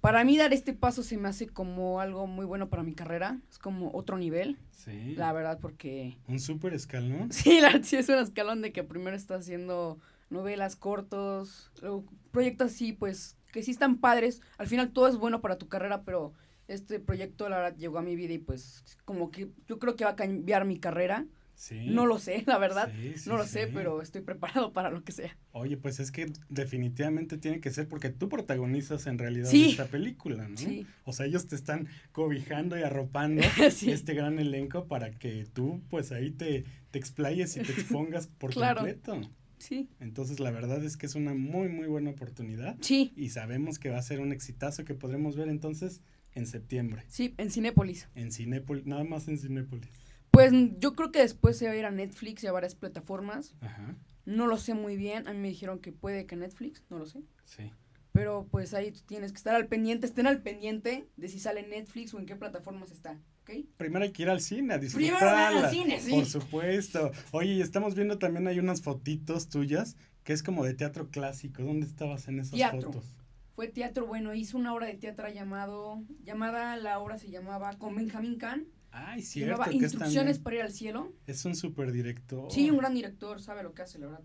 Para 0.06 0.22
mí 0.22 0.38
dar 0.38 0.52
este 0.52 0.72
paso 0.72 1.02
se 1.02 1.16
me 1.16 1.28
hace 1.28 1.48
como 1.48 2.00
algo 2.00 2.28
muy 2.28 2.46
bueno 2.46 2.68
para 2.68 2.84
mi 2.84 2.94
carrera, 2.94 3.40
es 3.50 3.58
como 3.58 3.90
otro 3.92 4.16
nivel, 4.16 4.56
sí, 4.70 5.16
la 5.16 5.32
verdad, 5.32 5.58
porque 5.60 6.16
un 6.28 6.38
súper 6.38 6.74
escalón. 6.74 7.32
sí, 7.32 7.60
la 7.60 7.70
verdad 7.72 7.82
sí 7.82 7.96
es 7.96 8.08
un 8.08 8.18
escalón 8.18 8.62
de 8.62 8.70
que 8.70 8.84
primero 8.84 9.16
está 9.16 9.34
haciendo 9.34 9.98
novelas 10.30 10.76
cortos, 10.76 11.72
luego 11.82 12.04
proyectos 12.30 12.70
así, 12.70 12.92
pues, 12.92 13.36
que 13.50 13.64
sí 13.64 13.72
están 13.72 13.96
padres, 13.96 14.42
al 14.58 14.68
final 14.68 14.92
todo 14.92 15.08
es 15.08 15.16
bueno 15.16 15.40
para 15.40 15.58
tu 15.58 15.66
carrera, 15.66 16.04
pero 16.04 16.34
este 16.68 17.00
proyecto 17.00 17.48
la 17.48 17.56
verdad 17.56 17.76
llegó 17.76 17.98
a 17.98 18.02
mi 18.02 18.14
vida 18.14 18.34
y 18.34 18.38
pues 18.38 18.84
como 19.04 19.32
que 19.32 19.50
yo 19.66 19.80
creo 19.80 19.96
que 19.96 20.04
va 20.04 20.10
a 20.10 20.16
cambiar 20.16 20.66
mi 20.66 20.78
carrera. 20.78 21.26
Sí. 21.56 21.86
No 21.88 22.04
lo 22.06 22.18
sé, 22.18 22.44
la 22.46 22.58
verdad. 22.58 22.92
Sí, 22.94 23.14
sí, 23.16 23.28
no 23.30 23.36
lo 23.38 23.46
sé, 23.46 23.66
pero 23.66 24.02
estoy 24.02 24.20
preparado 24.20 24.72
para 24.74 24.90
lo 24.90 25.02
que 25.02 25.10
sea. 25.12 25.36
Oye, 25.52 25.76
pues 25.78 25.98
es 26.00 26.12
que 26.12 26.30
definitivamente 26.50 27.38
tiene 27.38 27.60
que 27.60 27.70
ser 27.70 27.88
porque 27.88 28.10
tú 28.10 28.28
protagonizas 28.28 29.06
en 29.06 29.18
realidad 29.18 29.52
esta 29.52 29.86
película, 29.86 30.46
¿no? 30.48 30.56
Sí. 30.56 30.86
O 31.04 31.12
sea, 31.12 31.26
ellos 31.26 31.46
te 31.48 31.56
están 31.56 31.88
cobijando 32.12 32.78
y 32.78 32.82
arropando 32.82 33.42
este 33.86 34.14
gran 34.14 34.38
elenco 34.38 34.86
para 34.86 35.10
que 35.12 35.46
tú, 35.52 35.82
pues 35.88 36.12
ahí 36.12 36.30
te, 36.30 36.64
te 36.90 36.98
explayes 36.98 37.56
y 37.56 37.60
te 37.60 37.72
expongas 37.72 38.26
por 38.38 38.52
Claro. 38.52 38.76
completo. 38.82 39.20
Sí. 39.58 39.88
Entonces, 40.00 40.38
la 40.38 40.50
verdad 40.50 40.84
es 40.84 40.98
que 40.98 41.06
es 41.06 41.14
una 41.14 41.32
muy, 41.32 41.68
muy 41.70 41.86
buena 41.86 42.10
oportunidad. 42.10 42.76
Sí. 42.82 43.14
Y 43.16 43.30
sabemos 43.30 43.78
que 43.78 43.88
va 43.88 43.96
a 43.98 44.02
ser 44.02 44.20
un 44.20 44.32
exitazo 44.32 44.84
que 44.84 44.94
podremos 44.94 45.36
ver 45.36 45.48
entonces 45.48 46.02
en 46.34 46.46
septiembre. 46.46 47.04
Sí, 47.08 47.34
en 47.38 47.50
Cinépolis. 47.50 48.08
En 48.14 48.30
Cinépolis, 48.30 48.84
nada 48.84 49.04
más 49.04 49.26
en 49.28 49.38
Cinépolis. 49.38 49.88
Pues 50.36 50.52
yo 50.78 50.94
creo 50.94 51.10
que 51.12 51.20
después 51.20 51.56
se 51.56 51.66
va 51.66 51.72
a 51.72 51.76
ir 51.76 51.86
a 51.86 51.90
Netflix 51.90 52.44
y 52.44 52.46
a 52.46 52.52
varias 52.52 52.74
plataformas. 52.74 53.54
Ajá, 53.62 53.96
No 54.26 54.46
lo 54.46 54.58
sé 54.58 54.74
muy 54.74 54.96
bien. 54.96 55.26
A 55.28 55.32
mí 55.32 55.38
me 55.38 55.48
dijeron 55.48 55.78
que 55.78 55.92
puede 55.92 56.26
que 56.26 56.36
Netflix, 56.36 56.84
no 56.90 56.98
lo 56.98 57.06
sé. 57.06 57.20
sí. 57.44 57.70
Pero 58.12 58.46
pues 58.50 58.72
ahí 58.72 58.92
tú 58.92 59.00
tienes 59.06 59.30
que 59.32 59.36
estar 59.36 59.54
al 59.54 59.66
pendiente, 59.66 60.06
estén 60.06 60.26
al 60.26 60.40
pendiente 60.40 61.06
de 61.18 61.28
si 61.28 61.38
sale 61.38 61.66
Netflix 61.66 62.14
o 62.14 62.18
en 62.18 62.24
qué 62.24 62.34
plataformas 62.34 62.90
está, 62.90 63.18
¿ok? 63.42 63.50
Primero 63.76 64.04
hay 64.06 64.10
que 64.12 64.22
ir 64.22 64.30
al 64.30 64.40
cine 64.40 64.72
a 64.72 64.78
Primero 64.80 64.98
disfrutarla. 65.00 65.50
vean 65.50 65.64
al 65.66 65.70
cine, 65.70 66.00
sí. 66.00 66.12
Por 66.12 66.24
supuesto. 66.24 67.12
Oye, 67.32 67.52
y 67.52 67.60
estamos 67.60 67.94
viendo 67.94 68.18
también 68.18 68.46
hay 68.46 68.58
unas 68.58 68.80
fotitos 68.80 69.50
tuyas 69.50 69.96
que 70.24 70.32
es 70.32 70.42
como 70.42 70.64
de 70.64 70.72
teatro 70.72 71.10
clásico. 71.10 71.62
¿Dónde 71.62 71.84
estabas 71.86 72.26
en 72.28 72.40
esas 72.40 72.54
Teatro. 72.54 72.90
fotos? 72.90 73.16
Fue 73.54 73.68
teatro, 73.68 74.06
bueno, 74.06 74.34
hizo 74.34 74.56
una 74.56 74.72
obra 74.72 74.86
de 74.86 74.94
teatro 74.94 75.28
llamado, 75.28 76.02
llamada, 76.24 76.76
la 76.76 76.98
obra 76.98 77.18
se 77.18 77.30
llamaba 77.30 77.74
con 77.78 77.94
Benjamín 77.96 78.36
Kahn. 78.38 78.66
Ay, 78.98 79.20
cierto. 79.22 79.52
llamaba 79.52 79.70
que 79.70 79.76
es, 79.76 79.82
Instrucciones 79.82 80.38
para 80.38 80.56
ir 80.56 80.62
al 80.62 80.72
cielo. 80.72 81.12
es 81.26 81.44
un 81.44 81.54
super 81.54 81.92
director. 81.92 82.50
Sí, 82.50 82.70
un 82.70 82.78
gran 82.78 82.94
director, 82.94 83.40
sabe 83.40 83.62
lo 83.62 83.74
que 83.74 83.82
hace, 83.82 83.98
la 83.98 84.06
verdad. 84.06 84.24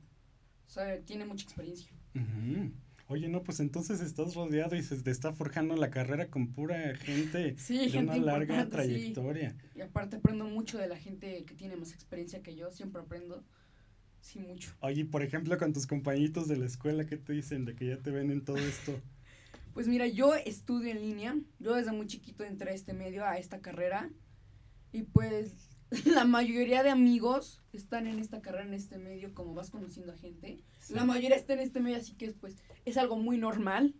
Sabe, 0.67 0.99
tiene 1.01 1.25
mucha 1.25 1.43
experiencia. 1.43 1.91
Oye, 3.07 3.27
no, 3.27 3.43
pues 3.43 3.59
entonces 3.59 3.99
estás 3.99 4.35
rodeado 4.35 4.77
y 4.77 4.83
se 4.83 4.95
te 4.95 5.11
está 5.11 5.33
forjando 5.33 5.75
la 5.75 5.89
carrera 5.89 6.29
con 6.29 6.53
pura 6.53 6.95
gente 6.95 7.55
Sí, 7.59 7.77
de 7.77 7.89
gente 7.89 8.13
una 8.19 8.25
larga 8.25 8.55
importante, 8.55 8.87
sí. 8.87 8.93
trayectoria. 9.13 9.55
Y 9.75 9.81
aparte 9.81 10.15
aprendo 10.15 10.45
mucho 10.45 10.77
de 10.77 10.87
la 10.87 10.95
gente 10.95 11.43
que 11.43 11.53
tiene 11.53 11.75
más 11.75 11.91
experiencia 11.93 12.41
que 12.41 12.55
yo, 12.55 12.71
siempre 12.71 13.01
aprendo. 13.01 13.43
Sí, 14.21 14.39
mucho. 14.39 14.73
Oye, 14.79 15.03
por 15.03 15.23
ejemplo, 15.23 15.57
con 15.57 15.73
tus 15.73 15.87
compañitos 15.87 16.47
de 16.47 16.55
la 16.55 16.65
escuela, 16.67 17.05
¿qué 17.05 17.17
te 17.17 17.33
dicen 17.33 17.65
de 17.65 17.75
que 17.75 17.87
ya 17.87 17.97
te 17.97 18.11
ven 18.11 18.31
en 18.31 18.43
todo 18.45 18.57
esto? 18.57 18.97
Pues 19.73 19.87
mira, 19.87 20.05
yo 20.05 20.35
estudio 20.35 20.91
en 20.91 20.99
línea. 21.01 21.33
Yo 21.59 21.73
desde 21.75 21.93
muy 21.93 22.05
chiquito 22.05 22.43
entré 22.43 22.71
a 22.71 22.73
este 22.73 22.91
medio, 22.93 23.23
a 23.25 23.37
esta 23.37 23.61
carrera. 23.61 24.09
Y 24.91 25.03
pues 25.03 25.53
la 26.05 26.25
mayoría 26.25 26.83
de 26.83 26.89
amigos 26.89 27.61
están 27.73 28.07
en 28.07 28.19
esta 28.19 28.41
carrera, 28.41 28.65
en 28.65 28.73
este 28.73 28.97
medio, 28.97 29.33
como 29.33 29.53
vas 29.53 29.69
conociendo 29.69 30.13
a 30.13 30.17
gente. 30.17 30.59
La 30.89 31.05
mayoría 31.05 31.35
está 31.35 31.53
en 31.53 31.59
este 31.59 31.79
medio, 31.79 31.97
así 31.97 32.13
que 32.13 32.31
pues 32.31 32.57
es 32.85 32.97
algo 32.97 33.17
muy 33.17 33.37
normal. 33.37 33.95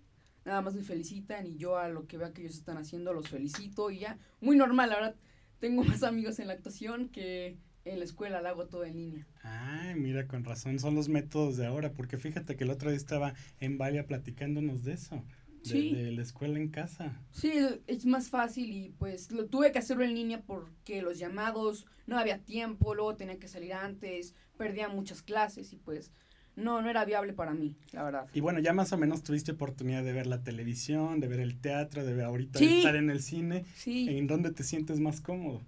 Nada 0.46 0.62
más 0.62 0.74
me 0.74 0.84
felicitan 0.84 1.46
y 1.46 1.58
yo 1.58 1.78
a 1.78 1.88
lo 1.90 2.08
que 2.08 2.18
vea 2.18 2.34
que 2.34 2.42
ellos 2.42 2.56
están 2.56 2.78
haciendo 2.78 3.14
los 3.14 3.30
felicito 3.30 3.92
y 3.92 4.00
ya. 4.00 4.18
Muy 4.40 4.56
normal, 4.56 4.90
la 4.90 4.96
verdad. 4.96 5.16
Tengo 5.60 5.84
más 5.84 6.02
amigos 6.04 6.40
en 6.40 6.48
la 6.48 6.54
actuación 6.54 7.10
que 7.10 7.60
en 7.86 8.00
la 8.00 8.06
escuela, 8.06 8.42
la 8.42 8.50
hago 8.50 8.68
todo 8.68 8.86
en 8.86 8.96
línea. 8.96 9.28
Ay, 9.44 9.96
mira, 9.96 10.28
con 10.28 10.44
razón, 10.44 10.80
son 10.80 10.96
los 10.96 11.10
métodos 11.10 11.58
de 11.58 11.66
ahora, 11.66 11.94
porque 11.94 12.18
fíjate 12.18 12.56
que 12.56 12.64
el 12.64 12.70
otro 12.70 12.90
día 12.90 12.98
estaba 12.98 13.34
en 13.60 13.78
Valia 13.78 14.06
platicándonos 14.06 14.84
de 14.84 14.94
eso. 14.94 15.24
De, 15.64 15.70
Sí. 15.70 15.94
de 15.94 16.12
la 16.12 16.22
escuela 16.24 16.58
en 16.58 16.70
casa. 16.70 17.22
Sí, 17.32 17.52
es 17.86 18.06
más 18.08 18.30
fácil 18.30 18.72
y 18.72 18.90
pues 18.98 19.32
lo 19.32 19.46
tuve 19.46 19.72
que 19.72 19.78
hacerlo 19.80 20.04
en 20.04 20.16
línea 20.16 20.42
porque 20.42 21.02
los 21.04 21.20
llamados 21.20 21.86
no 22.08 22.18
había 22.18 22.40
tiempo, 22.40 22.96
luego 22.96 23.16
tenía 23.16 23.38
que 23.38 23.48
salir 23.48 23.74
antes, 23.74 24.34
perdía 24.58 24.90
muchas 24.90 25.22
clases 25.22 25.72
y 25.72 25.76
pues 25.78 26.12
no, 26.56 26.82
no 26.82 26.90
era 26.90 27.06
viable 27.06 27.34
para 27.34 27.54
mí, 27.54 27.78
la 27.92 28.04
verdad. 28.04 28.26
Y 28.34 28.40
bueno, 28.42 28.60
ya 28.60 28.74
más 28.74 28.92
o 28.92 28.98
menos 28.98 29.22
tuviste 29.24 29.52
oportunidad 29.52 30.04
de 30.04 30.14
ver 30.14 30.26
la 30.26 30.42
televisión, 30.44 31.20
de 31.20 31.28
ver 31.28 31.40
el 31.40 31.60
teatro, 31.62 32.04
de 32.04 32.14
ver 32.14 32.26
ahorita 32.26 32.58
Sí. 32.60 32.78
estar 32.78 32.96
en 32.96 33.10
el 33.12 33.22
cine. 33.22 33.64
Sí. 33.76 34.08
¿En 34.10 34.26
dónde 34.28 34.52
te 34.52 34.64
sientes 34.64 35.00
más 35.00 35.22
cómodo? 35.22 35.62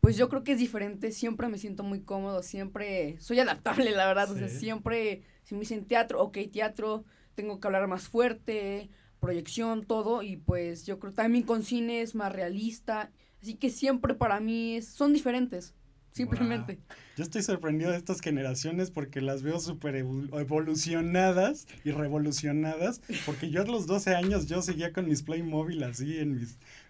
Pues 0.00 0.16
yo 0.18 0.28
creo 0.28 0.44
que 0.44 0.52
es 0.52 0.58
diferente, 0.58 1.10
siempre 1.10 1.48
me 1.48 1.58
siento 1.58 1.82
muy 1.84 2.02
cómodo, 2.02 2.42
siempre 2.42 3.16
soy 3.18 3.40
adaptable, 3.40 3.90
la 3.92 4.06
verdad, 4.06 4.30
o 4.30 4.36
sea, 4.36 4.48
Sí. 4.48 4.58
siempre, 4.58 5.22
si 5.42 5.54
me 5.54 5.60
dicen 5.60 5.86
teatro, 5.86 6.22
ok, 6.22 6.36
teatro, 6.52 7.04
tengo 7.34 7.58
que 7.60 7.66
hablar 7.66 7.88
más 7.88 8.08
fuerte, 8.08 8.90
proyección, 9.20 9.84
todo, 9.84 10.22
y 10.22 10.36
pues 10.36 10.84
yo 10.86 10.98
creo 10.98 11.12
también 11.12 11.44
con 11.44 11.62
cine 11.64 12.02
es 12.02 12.14
más 12.14 12.32
realista, 12.32 13.10
así 13.42 13.54
que 13.54 13.70
siempre 13.70 14.14
para 14.14 14.40
mí 14.40 14.76
es- 14.76 14.88
son 14.88 15.12
diferentes, 15.12 15.74
simplemente. 16.12 16.74
Wow. 16.76 16.96
Yo 17.16 17.24
estoy 17.24 17.42
sorprendido 17.42 17.90
de 17.90 17.96
estas 17.96 18.20
generaciones 18.20 18.90
porque 18.92 19.20
las 19.20 19.42
veo 19.42 19.58
súper 19.58 19.96
evolucionadas 19.96 21.66
y 21.84 21.90
revolucionadas. 21.90 23.00
Porque 23.26 23.50
yo 23.50 23.62
a 23.62 23.66
los 23.66 23.86
12 23.86 24.14
años 24.14 24.46
yo 24.46 24.62
seguía 24.62 24.92
con 24.92 25.08
mis 25.08 25.22
Playmobil 25.22 25.82
así 25.82 26.18
en 26.18 26.36
mi 26.36 26.42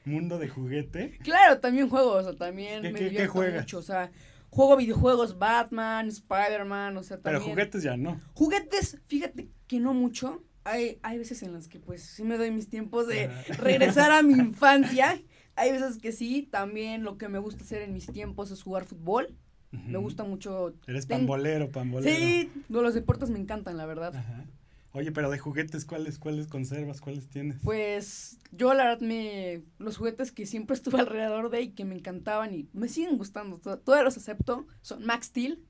mundo 0.05 0.39
de 0.39 0.49
juguete. 0.49 1.19
Claro, 1.23 1.61
también 1.61 1.89
juego, 1.89 2.13
o 2.13 2.23
sea, 2.23 2.35
también 2.35 2.83
¿Qué- 2.83 2.93
me 2.93 2.99
qué- 2.99 3.11
qué 3.11 3.27
juegas? 3.27 3.63
mucho, 3.63 3.79
o 3.79 3.83
sea, 3.83 4.11
juego 4.51 4.77
videojuegos 4.77 5.39
Batman, 5.39 6.09
Spider-Man, 6.09 6.97
o 6.97 7.03
sea, 7.03 7.19
Pero 7.19 7.39
también. 7.39 7.55
juguetes 7.57 7.83
ya 7.83 7.97
no. 7.97 8.21
Juguetes, 8.35 8.99
fíjate 9.07 9.49
que 9.67 9.81
no 9.81 9.95
mucho. 9.95 10.43
Hay, 10.69 10.99
hay 11.03 11.19
veces 11.19 11.43
en 11.43 11.53
las 11.53 11.69
que 11.69 11.81
pues 11.81 12.03
sí 12.03 12.23
me 12.25 12.37
doy 12.37 12.51
mis 12.51 12.69
tiempos 12.69 13.07
de 13.07 13.29
regresar 13.59 14.11
a 14.13 14.23
mi 14.23 14.35
infancia. 14.35 15.21
Hay 15.57 15.73
veces 15.73 15.99
que 15.99 16.13
sí, 16.13 16.49
también 16.51 17.03
lo 17.03 17.19
que 17.19 17.29
me 17.29 17.39
gusta 17.39 17.65
hacer 17.65 17.83
en 17.83 17.93
mis 17.93 18.07
tiempos 18.07 18.51
es 18.51 18.63
jugar 18.63 18.85
fútbol. 18.85 19.35
Me 19.71 19.99
gusta 19.99 20.25
mucho. 20.25 20.75
Eres 20.87 21.05
pambolero, 21.07 21.71
pambolero. 21.71 22.17
Sí, 22.17 22.51
los 22.71 22.95
deportes 22.95 23.29
me 23.29 23.39
encantan, 23.39 23.77
la 23.77 23.85
verdad. 23.85 24.15
Ajá. 24.17 24.47
Oye, 24.93 25.13
pero 25.13 25.31
de 25.31 25.39
juguetes, 25.39 25.85
¿cuáles, 25.85 26.19
cuáles 26.19 26.47
conservas? 26.47 27.03
¿Cuáles 27.03 27.29
tienes? 27.29 27.59
Pues 27.63 28.39
yo 28.53 28.73
la 28.73 28.85
verdad 28.85 29.01
me... 29.03 29.63
Los 29.79 29.99
juguetes 29.99 30.33
que 30.33 30.47
siempre 30.47 30.75
estuve 30.75 30.99
alrededor 31.01 31.51
de 31.51 31.61
y 31.61 31.71
que 31.73 31.85
me 31.85 31.95
encantaban 31.95 32.55
y 32.55 32.69
me 32.73 32.89
siguen 32.89 33.19
gustando, 33.19 33.59
to- 33.59 33.79
todos 33.79 34.03
los 34.03 34.17
acepto, 34.17 34.67
son 34.81 35.05
Max 35.05 35.27
Steel. 35.27 35.63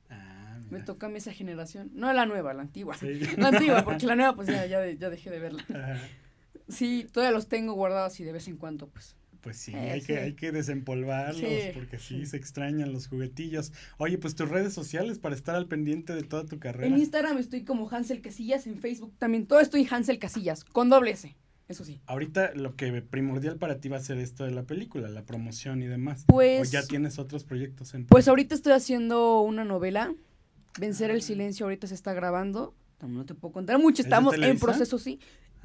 Me 0.70 0.80
toca 0.80 1.06
a 1.06 1.10
mí 1.10 1.18
esa 1.18 1.32
generación. 1.32 1.90
No 1.94 2.12
la 2.12 2.26
nueva, 2.26 2.54
la 2.54 2.62
antigua. 2.62 2.96
Sí. 2.96 3.20
La 3.36 3.48
antigua, 3.48 3.84
porque 3.84 4.06
la 4.06 4.16
nueva 4.16 4.34
pues 4.34 4.48
ya, 4.48 4.66
ya, 4.66 4.86
ya 4.90 5.10
dejé 5.10 5.30
de 5.30 5.38
verla. 5.38 5.64
Ajá. 5.68 5.98
Sí, 6.68 7.06
todavía 7.12 7.32
los 7.34 7.48
tengo 7.48 7.72
guardados 7.72 8.18
y 8.20 8.24
de 8.24 8.32
vez 8.32 8.46
en 8.48 8.56
cuando 8.56 8.88
pues. 8.88 9.16
Pues 9.40 9.56
sí, 9.56 9.72
Eh, 9.72 9.92
hay, 9.92 10.00
sí. 10.00 10.08
Que, 10.08 10.18
hay 10.18 10.32
que 10.34 10.50
desempolvarlos 10.52 11.36
Sí, 11.40 11.70
porque 11.72 11.98
sí, 11.98 12.26
se 12.26 12.36
extrañan 12.36 12.92
los 12.92 13.06
juguetillos. 13.06 13.72
Oye, 13.96 14.18
pues 14.18 14.34
tus 14.34 14.48
redes 14.48 14.74
sociales 14.74 15.18
para 15.20 15.34
estar 15.36 15.54
al 15.54 15.66
pendiente 15.68 16.12
de 16.14 16.24
toda 16.24 16.44
tu 16.44 16.58
carrera. 16.58 16.88
En 16.88 16.98
Instagram 16.98 17.38
estoy 17.38 17.62
como 17.62 17.88
Hansel 17.88 18.20
Casillas, 18.20 18.66
en 18.66 18.78
Facebook 18.78 19.14
también 19.18 19.46
todo 19.46 19.60
estoy 19.60 19.86
Hansel 19.88 20.18
Casillas, 20.18 20.64
con 20.64 20.88
doble 20.90 21.12
S, 21.12 21.36
eso 21.68 21.84
sí. 21.84 22.00
Ahorita 22.06 22.52
lo 22.54 22.74
que 22.74 23.00
primordial 23.00 23.56
para 23.58 23.78
ti 23.78 23.88
va 23.88 23.98
a 23.98 24.00
ser 24.00 24.18
esto 24.18 24.44
de 24.44 24.50
la 24.50 24.64
película, 24.64 25.08
la 25.08 25.22
promoción 25.22 25.82
y 25.82 25.86
demás. 25.86 26.24
Pues- 26.26 26.68
O 26.68 26.72
ya 26.72 26.82
tienes 26.84 27.18
otros 27.20 27.44
proyectos 27.44 27.94
en 27.94 28.06
Pues 28.06 28.26
ahorita 28.26 28.56
estoy 28.56 28.72
haciendo 28.72 29.40
una 29.42 29.64
novela, 29.64 30.12
Vencer 30.78 31.10
el 31.10 31.22
Silencio, 31.22 31.66
ahorita 31.66 31.86
se 31.86 31.94
está 31.94 32.12
grabando. 32.12 32.74
No, 33.06 33.24
te 33.24 33.34
puedo 33.34 33.52
contar 33.52 33.78
mucho, 33.78 34.02
¿Es 34.02 34.06
de 34.06 34.10
estamos 34.10 34.34
en 34.34 34.58
proceso, 34.58 34.98
sí. 34.98 35.20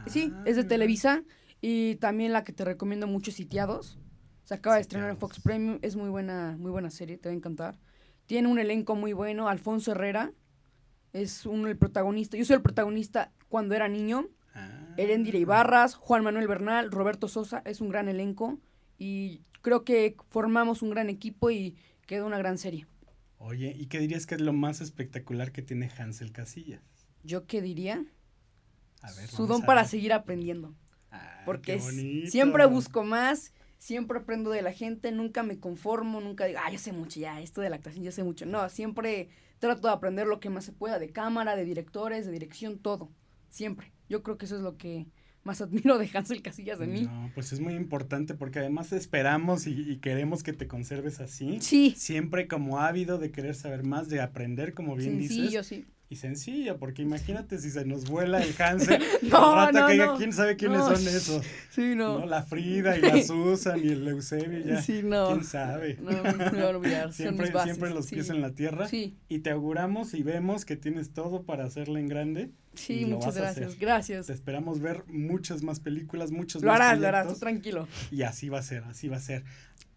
Sí, 0.07 0.31
Ah, 0.33 0.43
es 0.45 0.55
de 0.55 0.63
Televisa. 0.63 1.23
Y 1.61 1.95
también 1.95 2.33
la 2.33 2.43
que 2.43 2.51
te 2.51 2.65
recomiendo 2.65 3.07
mucho 3.07 3.31
Sitiados. 3.31 3.97
Se 4.43 4.53
acaba 4.53 4.75
de 4.75 4.81
estrenar 4.81 5.09
en 5.09 5.17
Fox 5.17 5.39
Premium, 5.39 5.79
es 5.81 5.95
muy 5.95 6.09
buena, 6.09 6.57
muy 6.59 6.71
buena 6.71 6.89
serie, 6.89 7.17
te 7.17 7.29
va 7.29 7.33
a 7.33 7.37
encantar. 7.37 7.79
Tiene 8.25 8.49
un 8.49 8.59
elenco 8.59 8.95
muy 8.95 9.13
bueno, 9.13 9.47
Alfonso 9.47 9.91
Herrera 9.91 10.33
es 11.13 11.45
uno 11.45 11.67
el 11.67 11.77
protagonista. 11.77 12.35
Yo 12.35 12.43
soy 12.43 12.55
el 12.57 12.61
protagonista 12.61 13.31
cuando 13.47 13.75
era 13.75 13.87
niño. 13.87 14.27
Ah. 14.53 14.93
Erendira 14.97 15.37
Ibarras, 15.37 15.95
Juan 15.95 16.23
Manuel 16.23 16.47
Bernal, 16.47 16.91
Roberto 16.91 17.27
Sosa, 17.27 17.61
es 17.65 17.81
un 17.81 17.89
gran 17.89 18.09
elenco 18.09 18.59
y 18.99 19.41
creo 19.61 19.83
que 19.83 20.15
formamos 20.29 20.81
un 20.81 20.89
gran 20.89 21.09
equipo 21.09 21.49
y 21.49 21.75
quedó 22.05 22.27
una 22.27 22.37
gran 22.37 22.57
serie. 22.57 22.85
Oye, 23.45 23.75
¿y 23.77 23.87
qué 23.87 23.99
dirías 23.99 24.25
que 24.25 24.35
es 24.35 24.41
lo 24.41 24.53
más 24.53 24.79
espectacular 24.79 25.51
que 25.51 25.61
tiene 25.61 25.91
Hansel 25.97 26.31
Casillas? 26.31 26.81
¿Yo 27.23 27.45
qué 27.45 27.61
diría? 27.61 28.05
A 29.01 29.11
ver, 29.11 29.27
Su 29.27 29.47
don 29.47 29.63
a 29.63 29.65
para 29.65 29.81
ver. 29.81 29.89
seguir 29.89 30.13
aprendiendo. 30.13 30.73
Ah, 31.11 31.41
Porque 31.45 31.77
siempre 32.29 32.65
busco 32.65 33.03
más, 33.03 33.53
siempre 33.77 34.19
aprendo 34.19 34.49
de 34.49 34.61
la 34.61 34.71
gente, 34.71 35.11
nunca 35.11 35.43
me 35.43 35.59
conformo, 35.59 36.21
nunca 36.21 36.45
digo, 36.45 36.59
ah, 36.63 36.71
ya 36.71 36.79
sé 36.79 36.93
mucho, 36.93 37.19
ya, 37.19 37.41
esto 37.41 37.59
de 37.59 37.69
la 37.69 37.75
actuación, 37.75 38.05
ya 38.05 38.13
sé 38.13 38.23
mucho. 38.23 38.45
No, 38.45 38.69
siempre 38.69 39.27
trato 39.59 39.89
de 39.89 39.93
aprender 39.93 40.25
lo 40.27 40.39
que 40.39 40.49
más 40.49 40.63
se 40.63 40.71
pueda, 40.71 40.97
de 40.97 41.11
cámara, 41.11 41.55
de 41.57 41.65
directores, 41.65 42.25
de 42.25 42.31
dirección, 42.31 42.79
todo. 42.79 43.11
Siempre. 43.49 43.91
Yo 44.07 44.23
creo 44.23 44.37
que 44.37 44.45
eso 44.45 44.55
es 44.55 44.61
lo 44.61 44.77
que 44.77 45.07
más 45.43 45.61
admiro 45.61 45.97
de 45.97 46.09
Hansel 46.13 46.41
Casillas 46.41 46.79
de 46.79 46.87
mí. 46.87 47.01
No, 47.03 47.31
pues 47.35 47.51
es 47.53 47.59
muy 47.59 47.73
importante 47.73 48.33
porque 48.33 48.59
además 48.59 48.91
esperamos 48.93 49.67
y, 49.67 49.71
y 49.91 49.97
queremos 49.97 50.43
que 50.43 50.53
te 50.53 50.67
conserves 50.67 51.19
así. 51.19 51.57
Sí. 51.61 51.93
Siempre 51.97 52.47
como 52.47 52.79
ávido 52.79 53.17
de 53.17 53.31
querer 53.31 53.55
saber 53.55 53.83
más, 53.83 54.07
de 54.09 54.21
aprender, 54.21 54.73
como 54.73 54.95
bien 54.95 55.19
Sencillo, 55.19 55.61
dices. 55.61 55.67
sí. 55.67 55.85
Y 56.09 56.15
sencillo, 56.17 56.77
porque 56.77 57.01
imagínate 57.01 57.57
si 57.57 57.71
se 57.71 57.85
nos 57.85 58.07
vuela 58.07 58.39
el 58.43 58.53
Hansel. 58.61 59.01
No, 59.23 59.55
rato 59.55 59.79
no, 59.79 59.87
que 59.87 59.93
diga, 59.93 60.05
no. 60.07 60.17
quién 60.17 60.31
sabe 60.31 60.57
quiénes 60.57 60.77
No, 60.79 60.95
son 60.95 61.07
esos. 61.07 61.43
Sí, 61.71 61.95
no. 61.95 62.25
La 62.27 62.43
Frida 62.43 62.95
y 62.97 63.01
la 63.01 63.23
Susan 63.23 63.79
y 63.83 63.87
el 63.87 64.07
Eusebio 64.07 64.59
ya. 64.59 64.79
Sí, 64.79 65.01
no. 65.03 65.29
¿Quién 65.29 65.43
sabe? 65.43 65.97
No, 65.99 66.11
me 66.11 66.21
van 66.21 66.59
a 66.59 66.67
olvidar, 66.67 67.05
son 67.05 67.13
siempre, 67.13 67.45
mis 67.45 67.53
bases, 67.53 67.71
siempre 67.71 67.89
los 67.95 68.05
sí. 68.05 68.15
pies 68.15 68.29
en 68.29 68.41
la 68.41 68.53
tierra. 68.53 68.87
Sí. 68.87 69.17
Y 69.27 69.39
te 69.39 69.49
auguramos 69.49 70.13
y 70.13 70.21
vemos 70.21 70.65
que 70.65 70.75
tienes 70.75 71.13
todo 71.13 71.45
para 71.45 71.63
hacerla 71.65 71.99
en 71.99 72.07
grande. 72.07 72.51
Sí, 72.75 73.01
lo 73.01 73.17
muchas 73.17 73.35
gracias, 73.35 73.77
gracias. 73.77 74.27
Te 74.27 74.33
esperamos 74.33 74.79
ver 74.79 75.03
muchas 75.07 75.63
más 75.63 75.79
películas, 75.79 76.31
muchos 76.31 76.61
Lo 76.61 76.69
más 76.69 76.79
harás, 76.79 76.99
lo 76.99 77.07
harás, 77.07 77.23
proyectos. 77.23 77.39
tú 77.39 77.45
tranquilo. 77.45 77.87
Y 78.11 78.23
así 78.23 78.49
va 78.49 78.59
a 78.59 78.63
ser, 78.63 78.83
así 78.85 79.07
va 79.07 79.17
a 79.17 79.21
ser. 79.21 79.43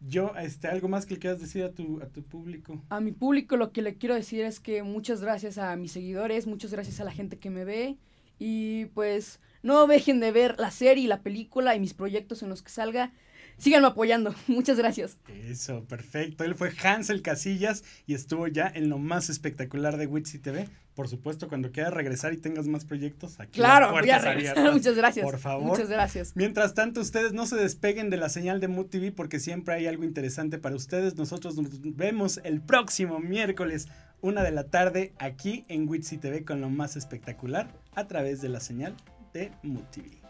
Yo, 0.01 0.35
este, 0.37 0.69
algo 0.69 0.89
más 0.89 1.07
que 1.07 1.15
le 1.15 1.21
quieras 1.21 1.41
decir 1.41 1.65
a 1.65 1.73
tu, 1.73 2.01
a 2.03 2.07
tu 2.07 2.23
público. 2.23 2.83
A 2.91 3.01
mi 3.01 3.13
público 3.13 3.57
lo 3.57 3.73
que 3.73 3.83
le 3.83 3.97
quiero 3.97 4.15
decir 4.15 4.45
es 4.45 4.61
que 4.61 4.83
muchas 4.83 5.21
gracias 5.23 5.59
a 5.59 5.75
mis 5.77 5.93
seguidores, 5.93 6.47
muchas 6.47 6.71
gracias 6.71 7.01
a 7.01 7.05
la 7.05 7.13
gente 7.13 7.39
que 7.39 7.51
me 7.51 7.65
ve 7.65 7.97
y 8.39 8.87
pues 8.87 9.41
no 9.63 9.87
dejen 9.87 10.21
de 10.21 10.33
ver 10.33 10.57
la 10.59 10.71
serie 10.71 11.05
y 11.05 11.07
la 11.07 11.23
película 11.23 11.75
y 11.75 11.81
mis 11.81 11.95
proyectos 11.95 12.43
en 12.43 12.51
los 12.51 12.63
que 12.63 12.71
salga. 12.71 13.13
Síganme 13.59 13.87
apoyando. 13.87 14.35
Muchas 14.49 14.77
gracias. 14.77 15.17
Eso, 15.29 15.85
perfecto. 15.85 16.45
Él 16.45 16.55
fue 16.55 16.73
Hansel 16.85 17.23
Casillas 17.23 17.85
y 18.07 18.15
estuvo 18.15 18.47
ya 18.49 18.71
en 18.73 18.91
lo 18.91 18.99
más 18.99 19.31
espectacular 19.31 19.97
de 19.97 20.07
Witsy 20.07 20.39
TV. 20.39 20.69
Por 20.97 21.09
supuesto, 21.09 21.47
cuando 21.47 21.73
quieras 21.73 21.93
regresar 21.93 22.33
y 22.33 22.39
tengas 22.39 22.67
más 22.69 22.87
proyectos, 22.87 23.39
aquí 23.39 23.61
Claro, 23.61 23.93
voy 23.93 24.09
a 24.09 24.19
regresar. 24.19 24.57
Muchas 24.73 24.97
gracias. 24.97 25.23
Por 25.23 25.39
favor. 25.39 25.63
Muchas 25.63 25.91
gracias. 25.91 26.33
Mientras 26.35 26.73
tanto, 26.73 27.03
ustedes 27.03 27.35
no 27.35 27.45
se 27.45 27.57
despeguen 27.57 28.09
de 28.09 28.17
la 28.17 28.31
señal 28.31 28.61
de 28.61 28.69
Mood 28.69 28.87
TV 28.87 29.13
porque 29.13 29.39
siempre 29.39 29.75
hay 29.75 29.87
algo 29.87 30.05
interesante 30.05 30.57
para 30.57 30.75
ustedes. 30.75 31.15
Nosotros 31.17 31.57
nos 31.59 31.69
vemos 31.95 32.41
el 32.45 32.63
próximo 32.63 33.21
miércoles, 33.21 33.89
una 34.23 34.43
de 34.43 34.53
la 34.53 34.65
tarde, 34.65 35.13
aquí 35.19 35.67
en 35.69 35.87
Witsy 35.87 36.17
TV 36.17 36.47
con 36.47 36.63
lo 36.63 36.71
más 36.71 36.97
espectacular 36.97 37.69
a 37.95 38.07
través 38.07 38.41
de 38.41 38.49
la 38.49 38.61
señal 38.61 38.97
de 39.35 39.53
Mood 39.63 39.85
TV. 39.93 40.26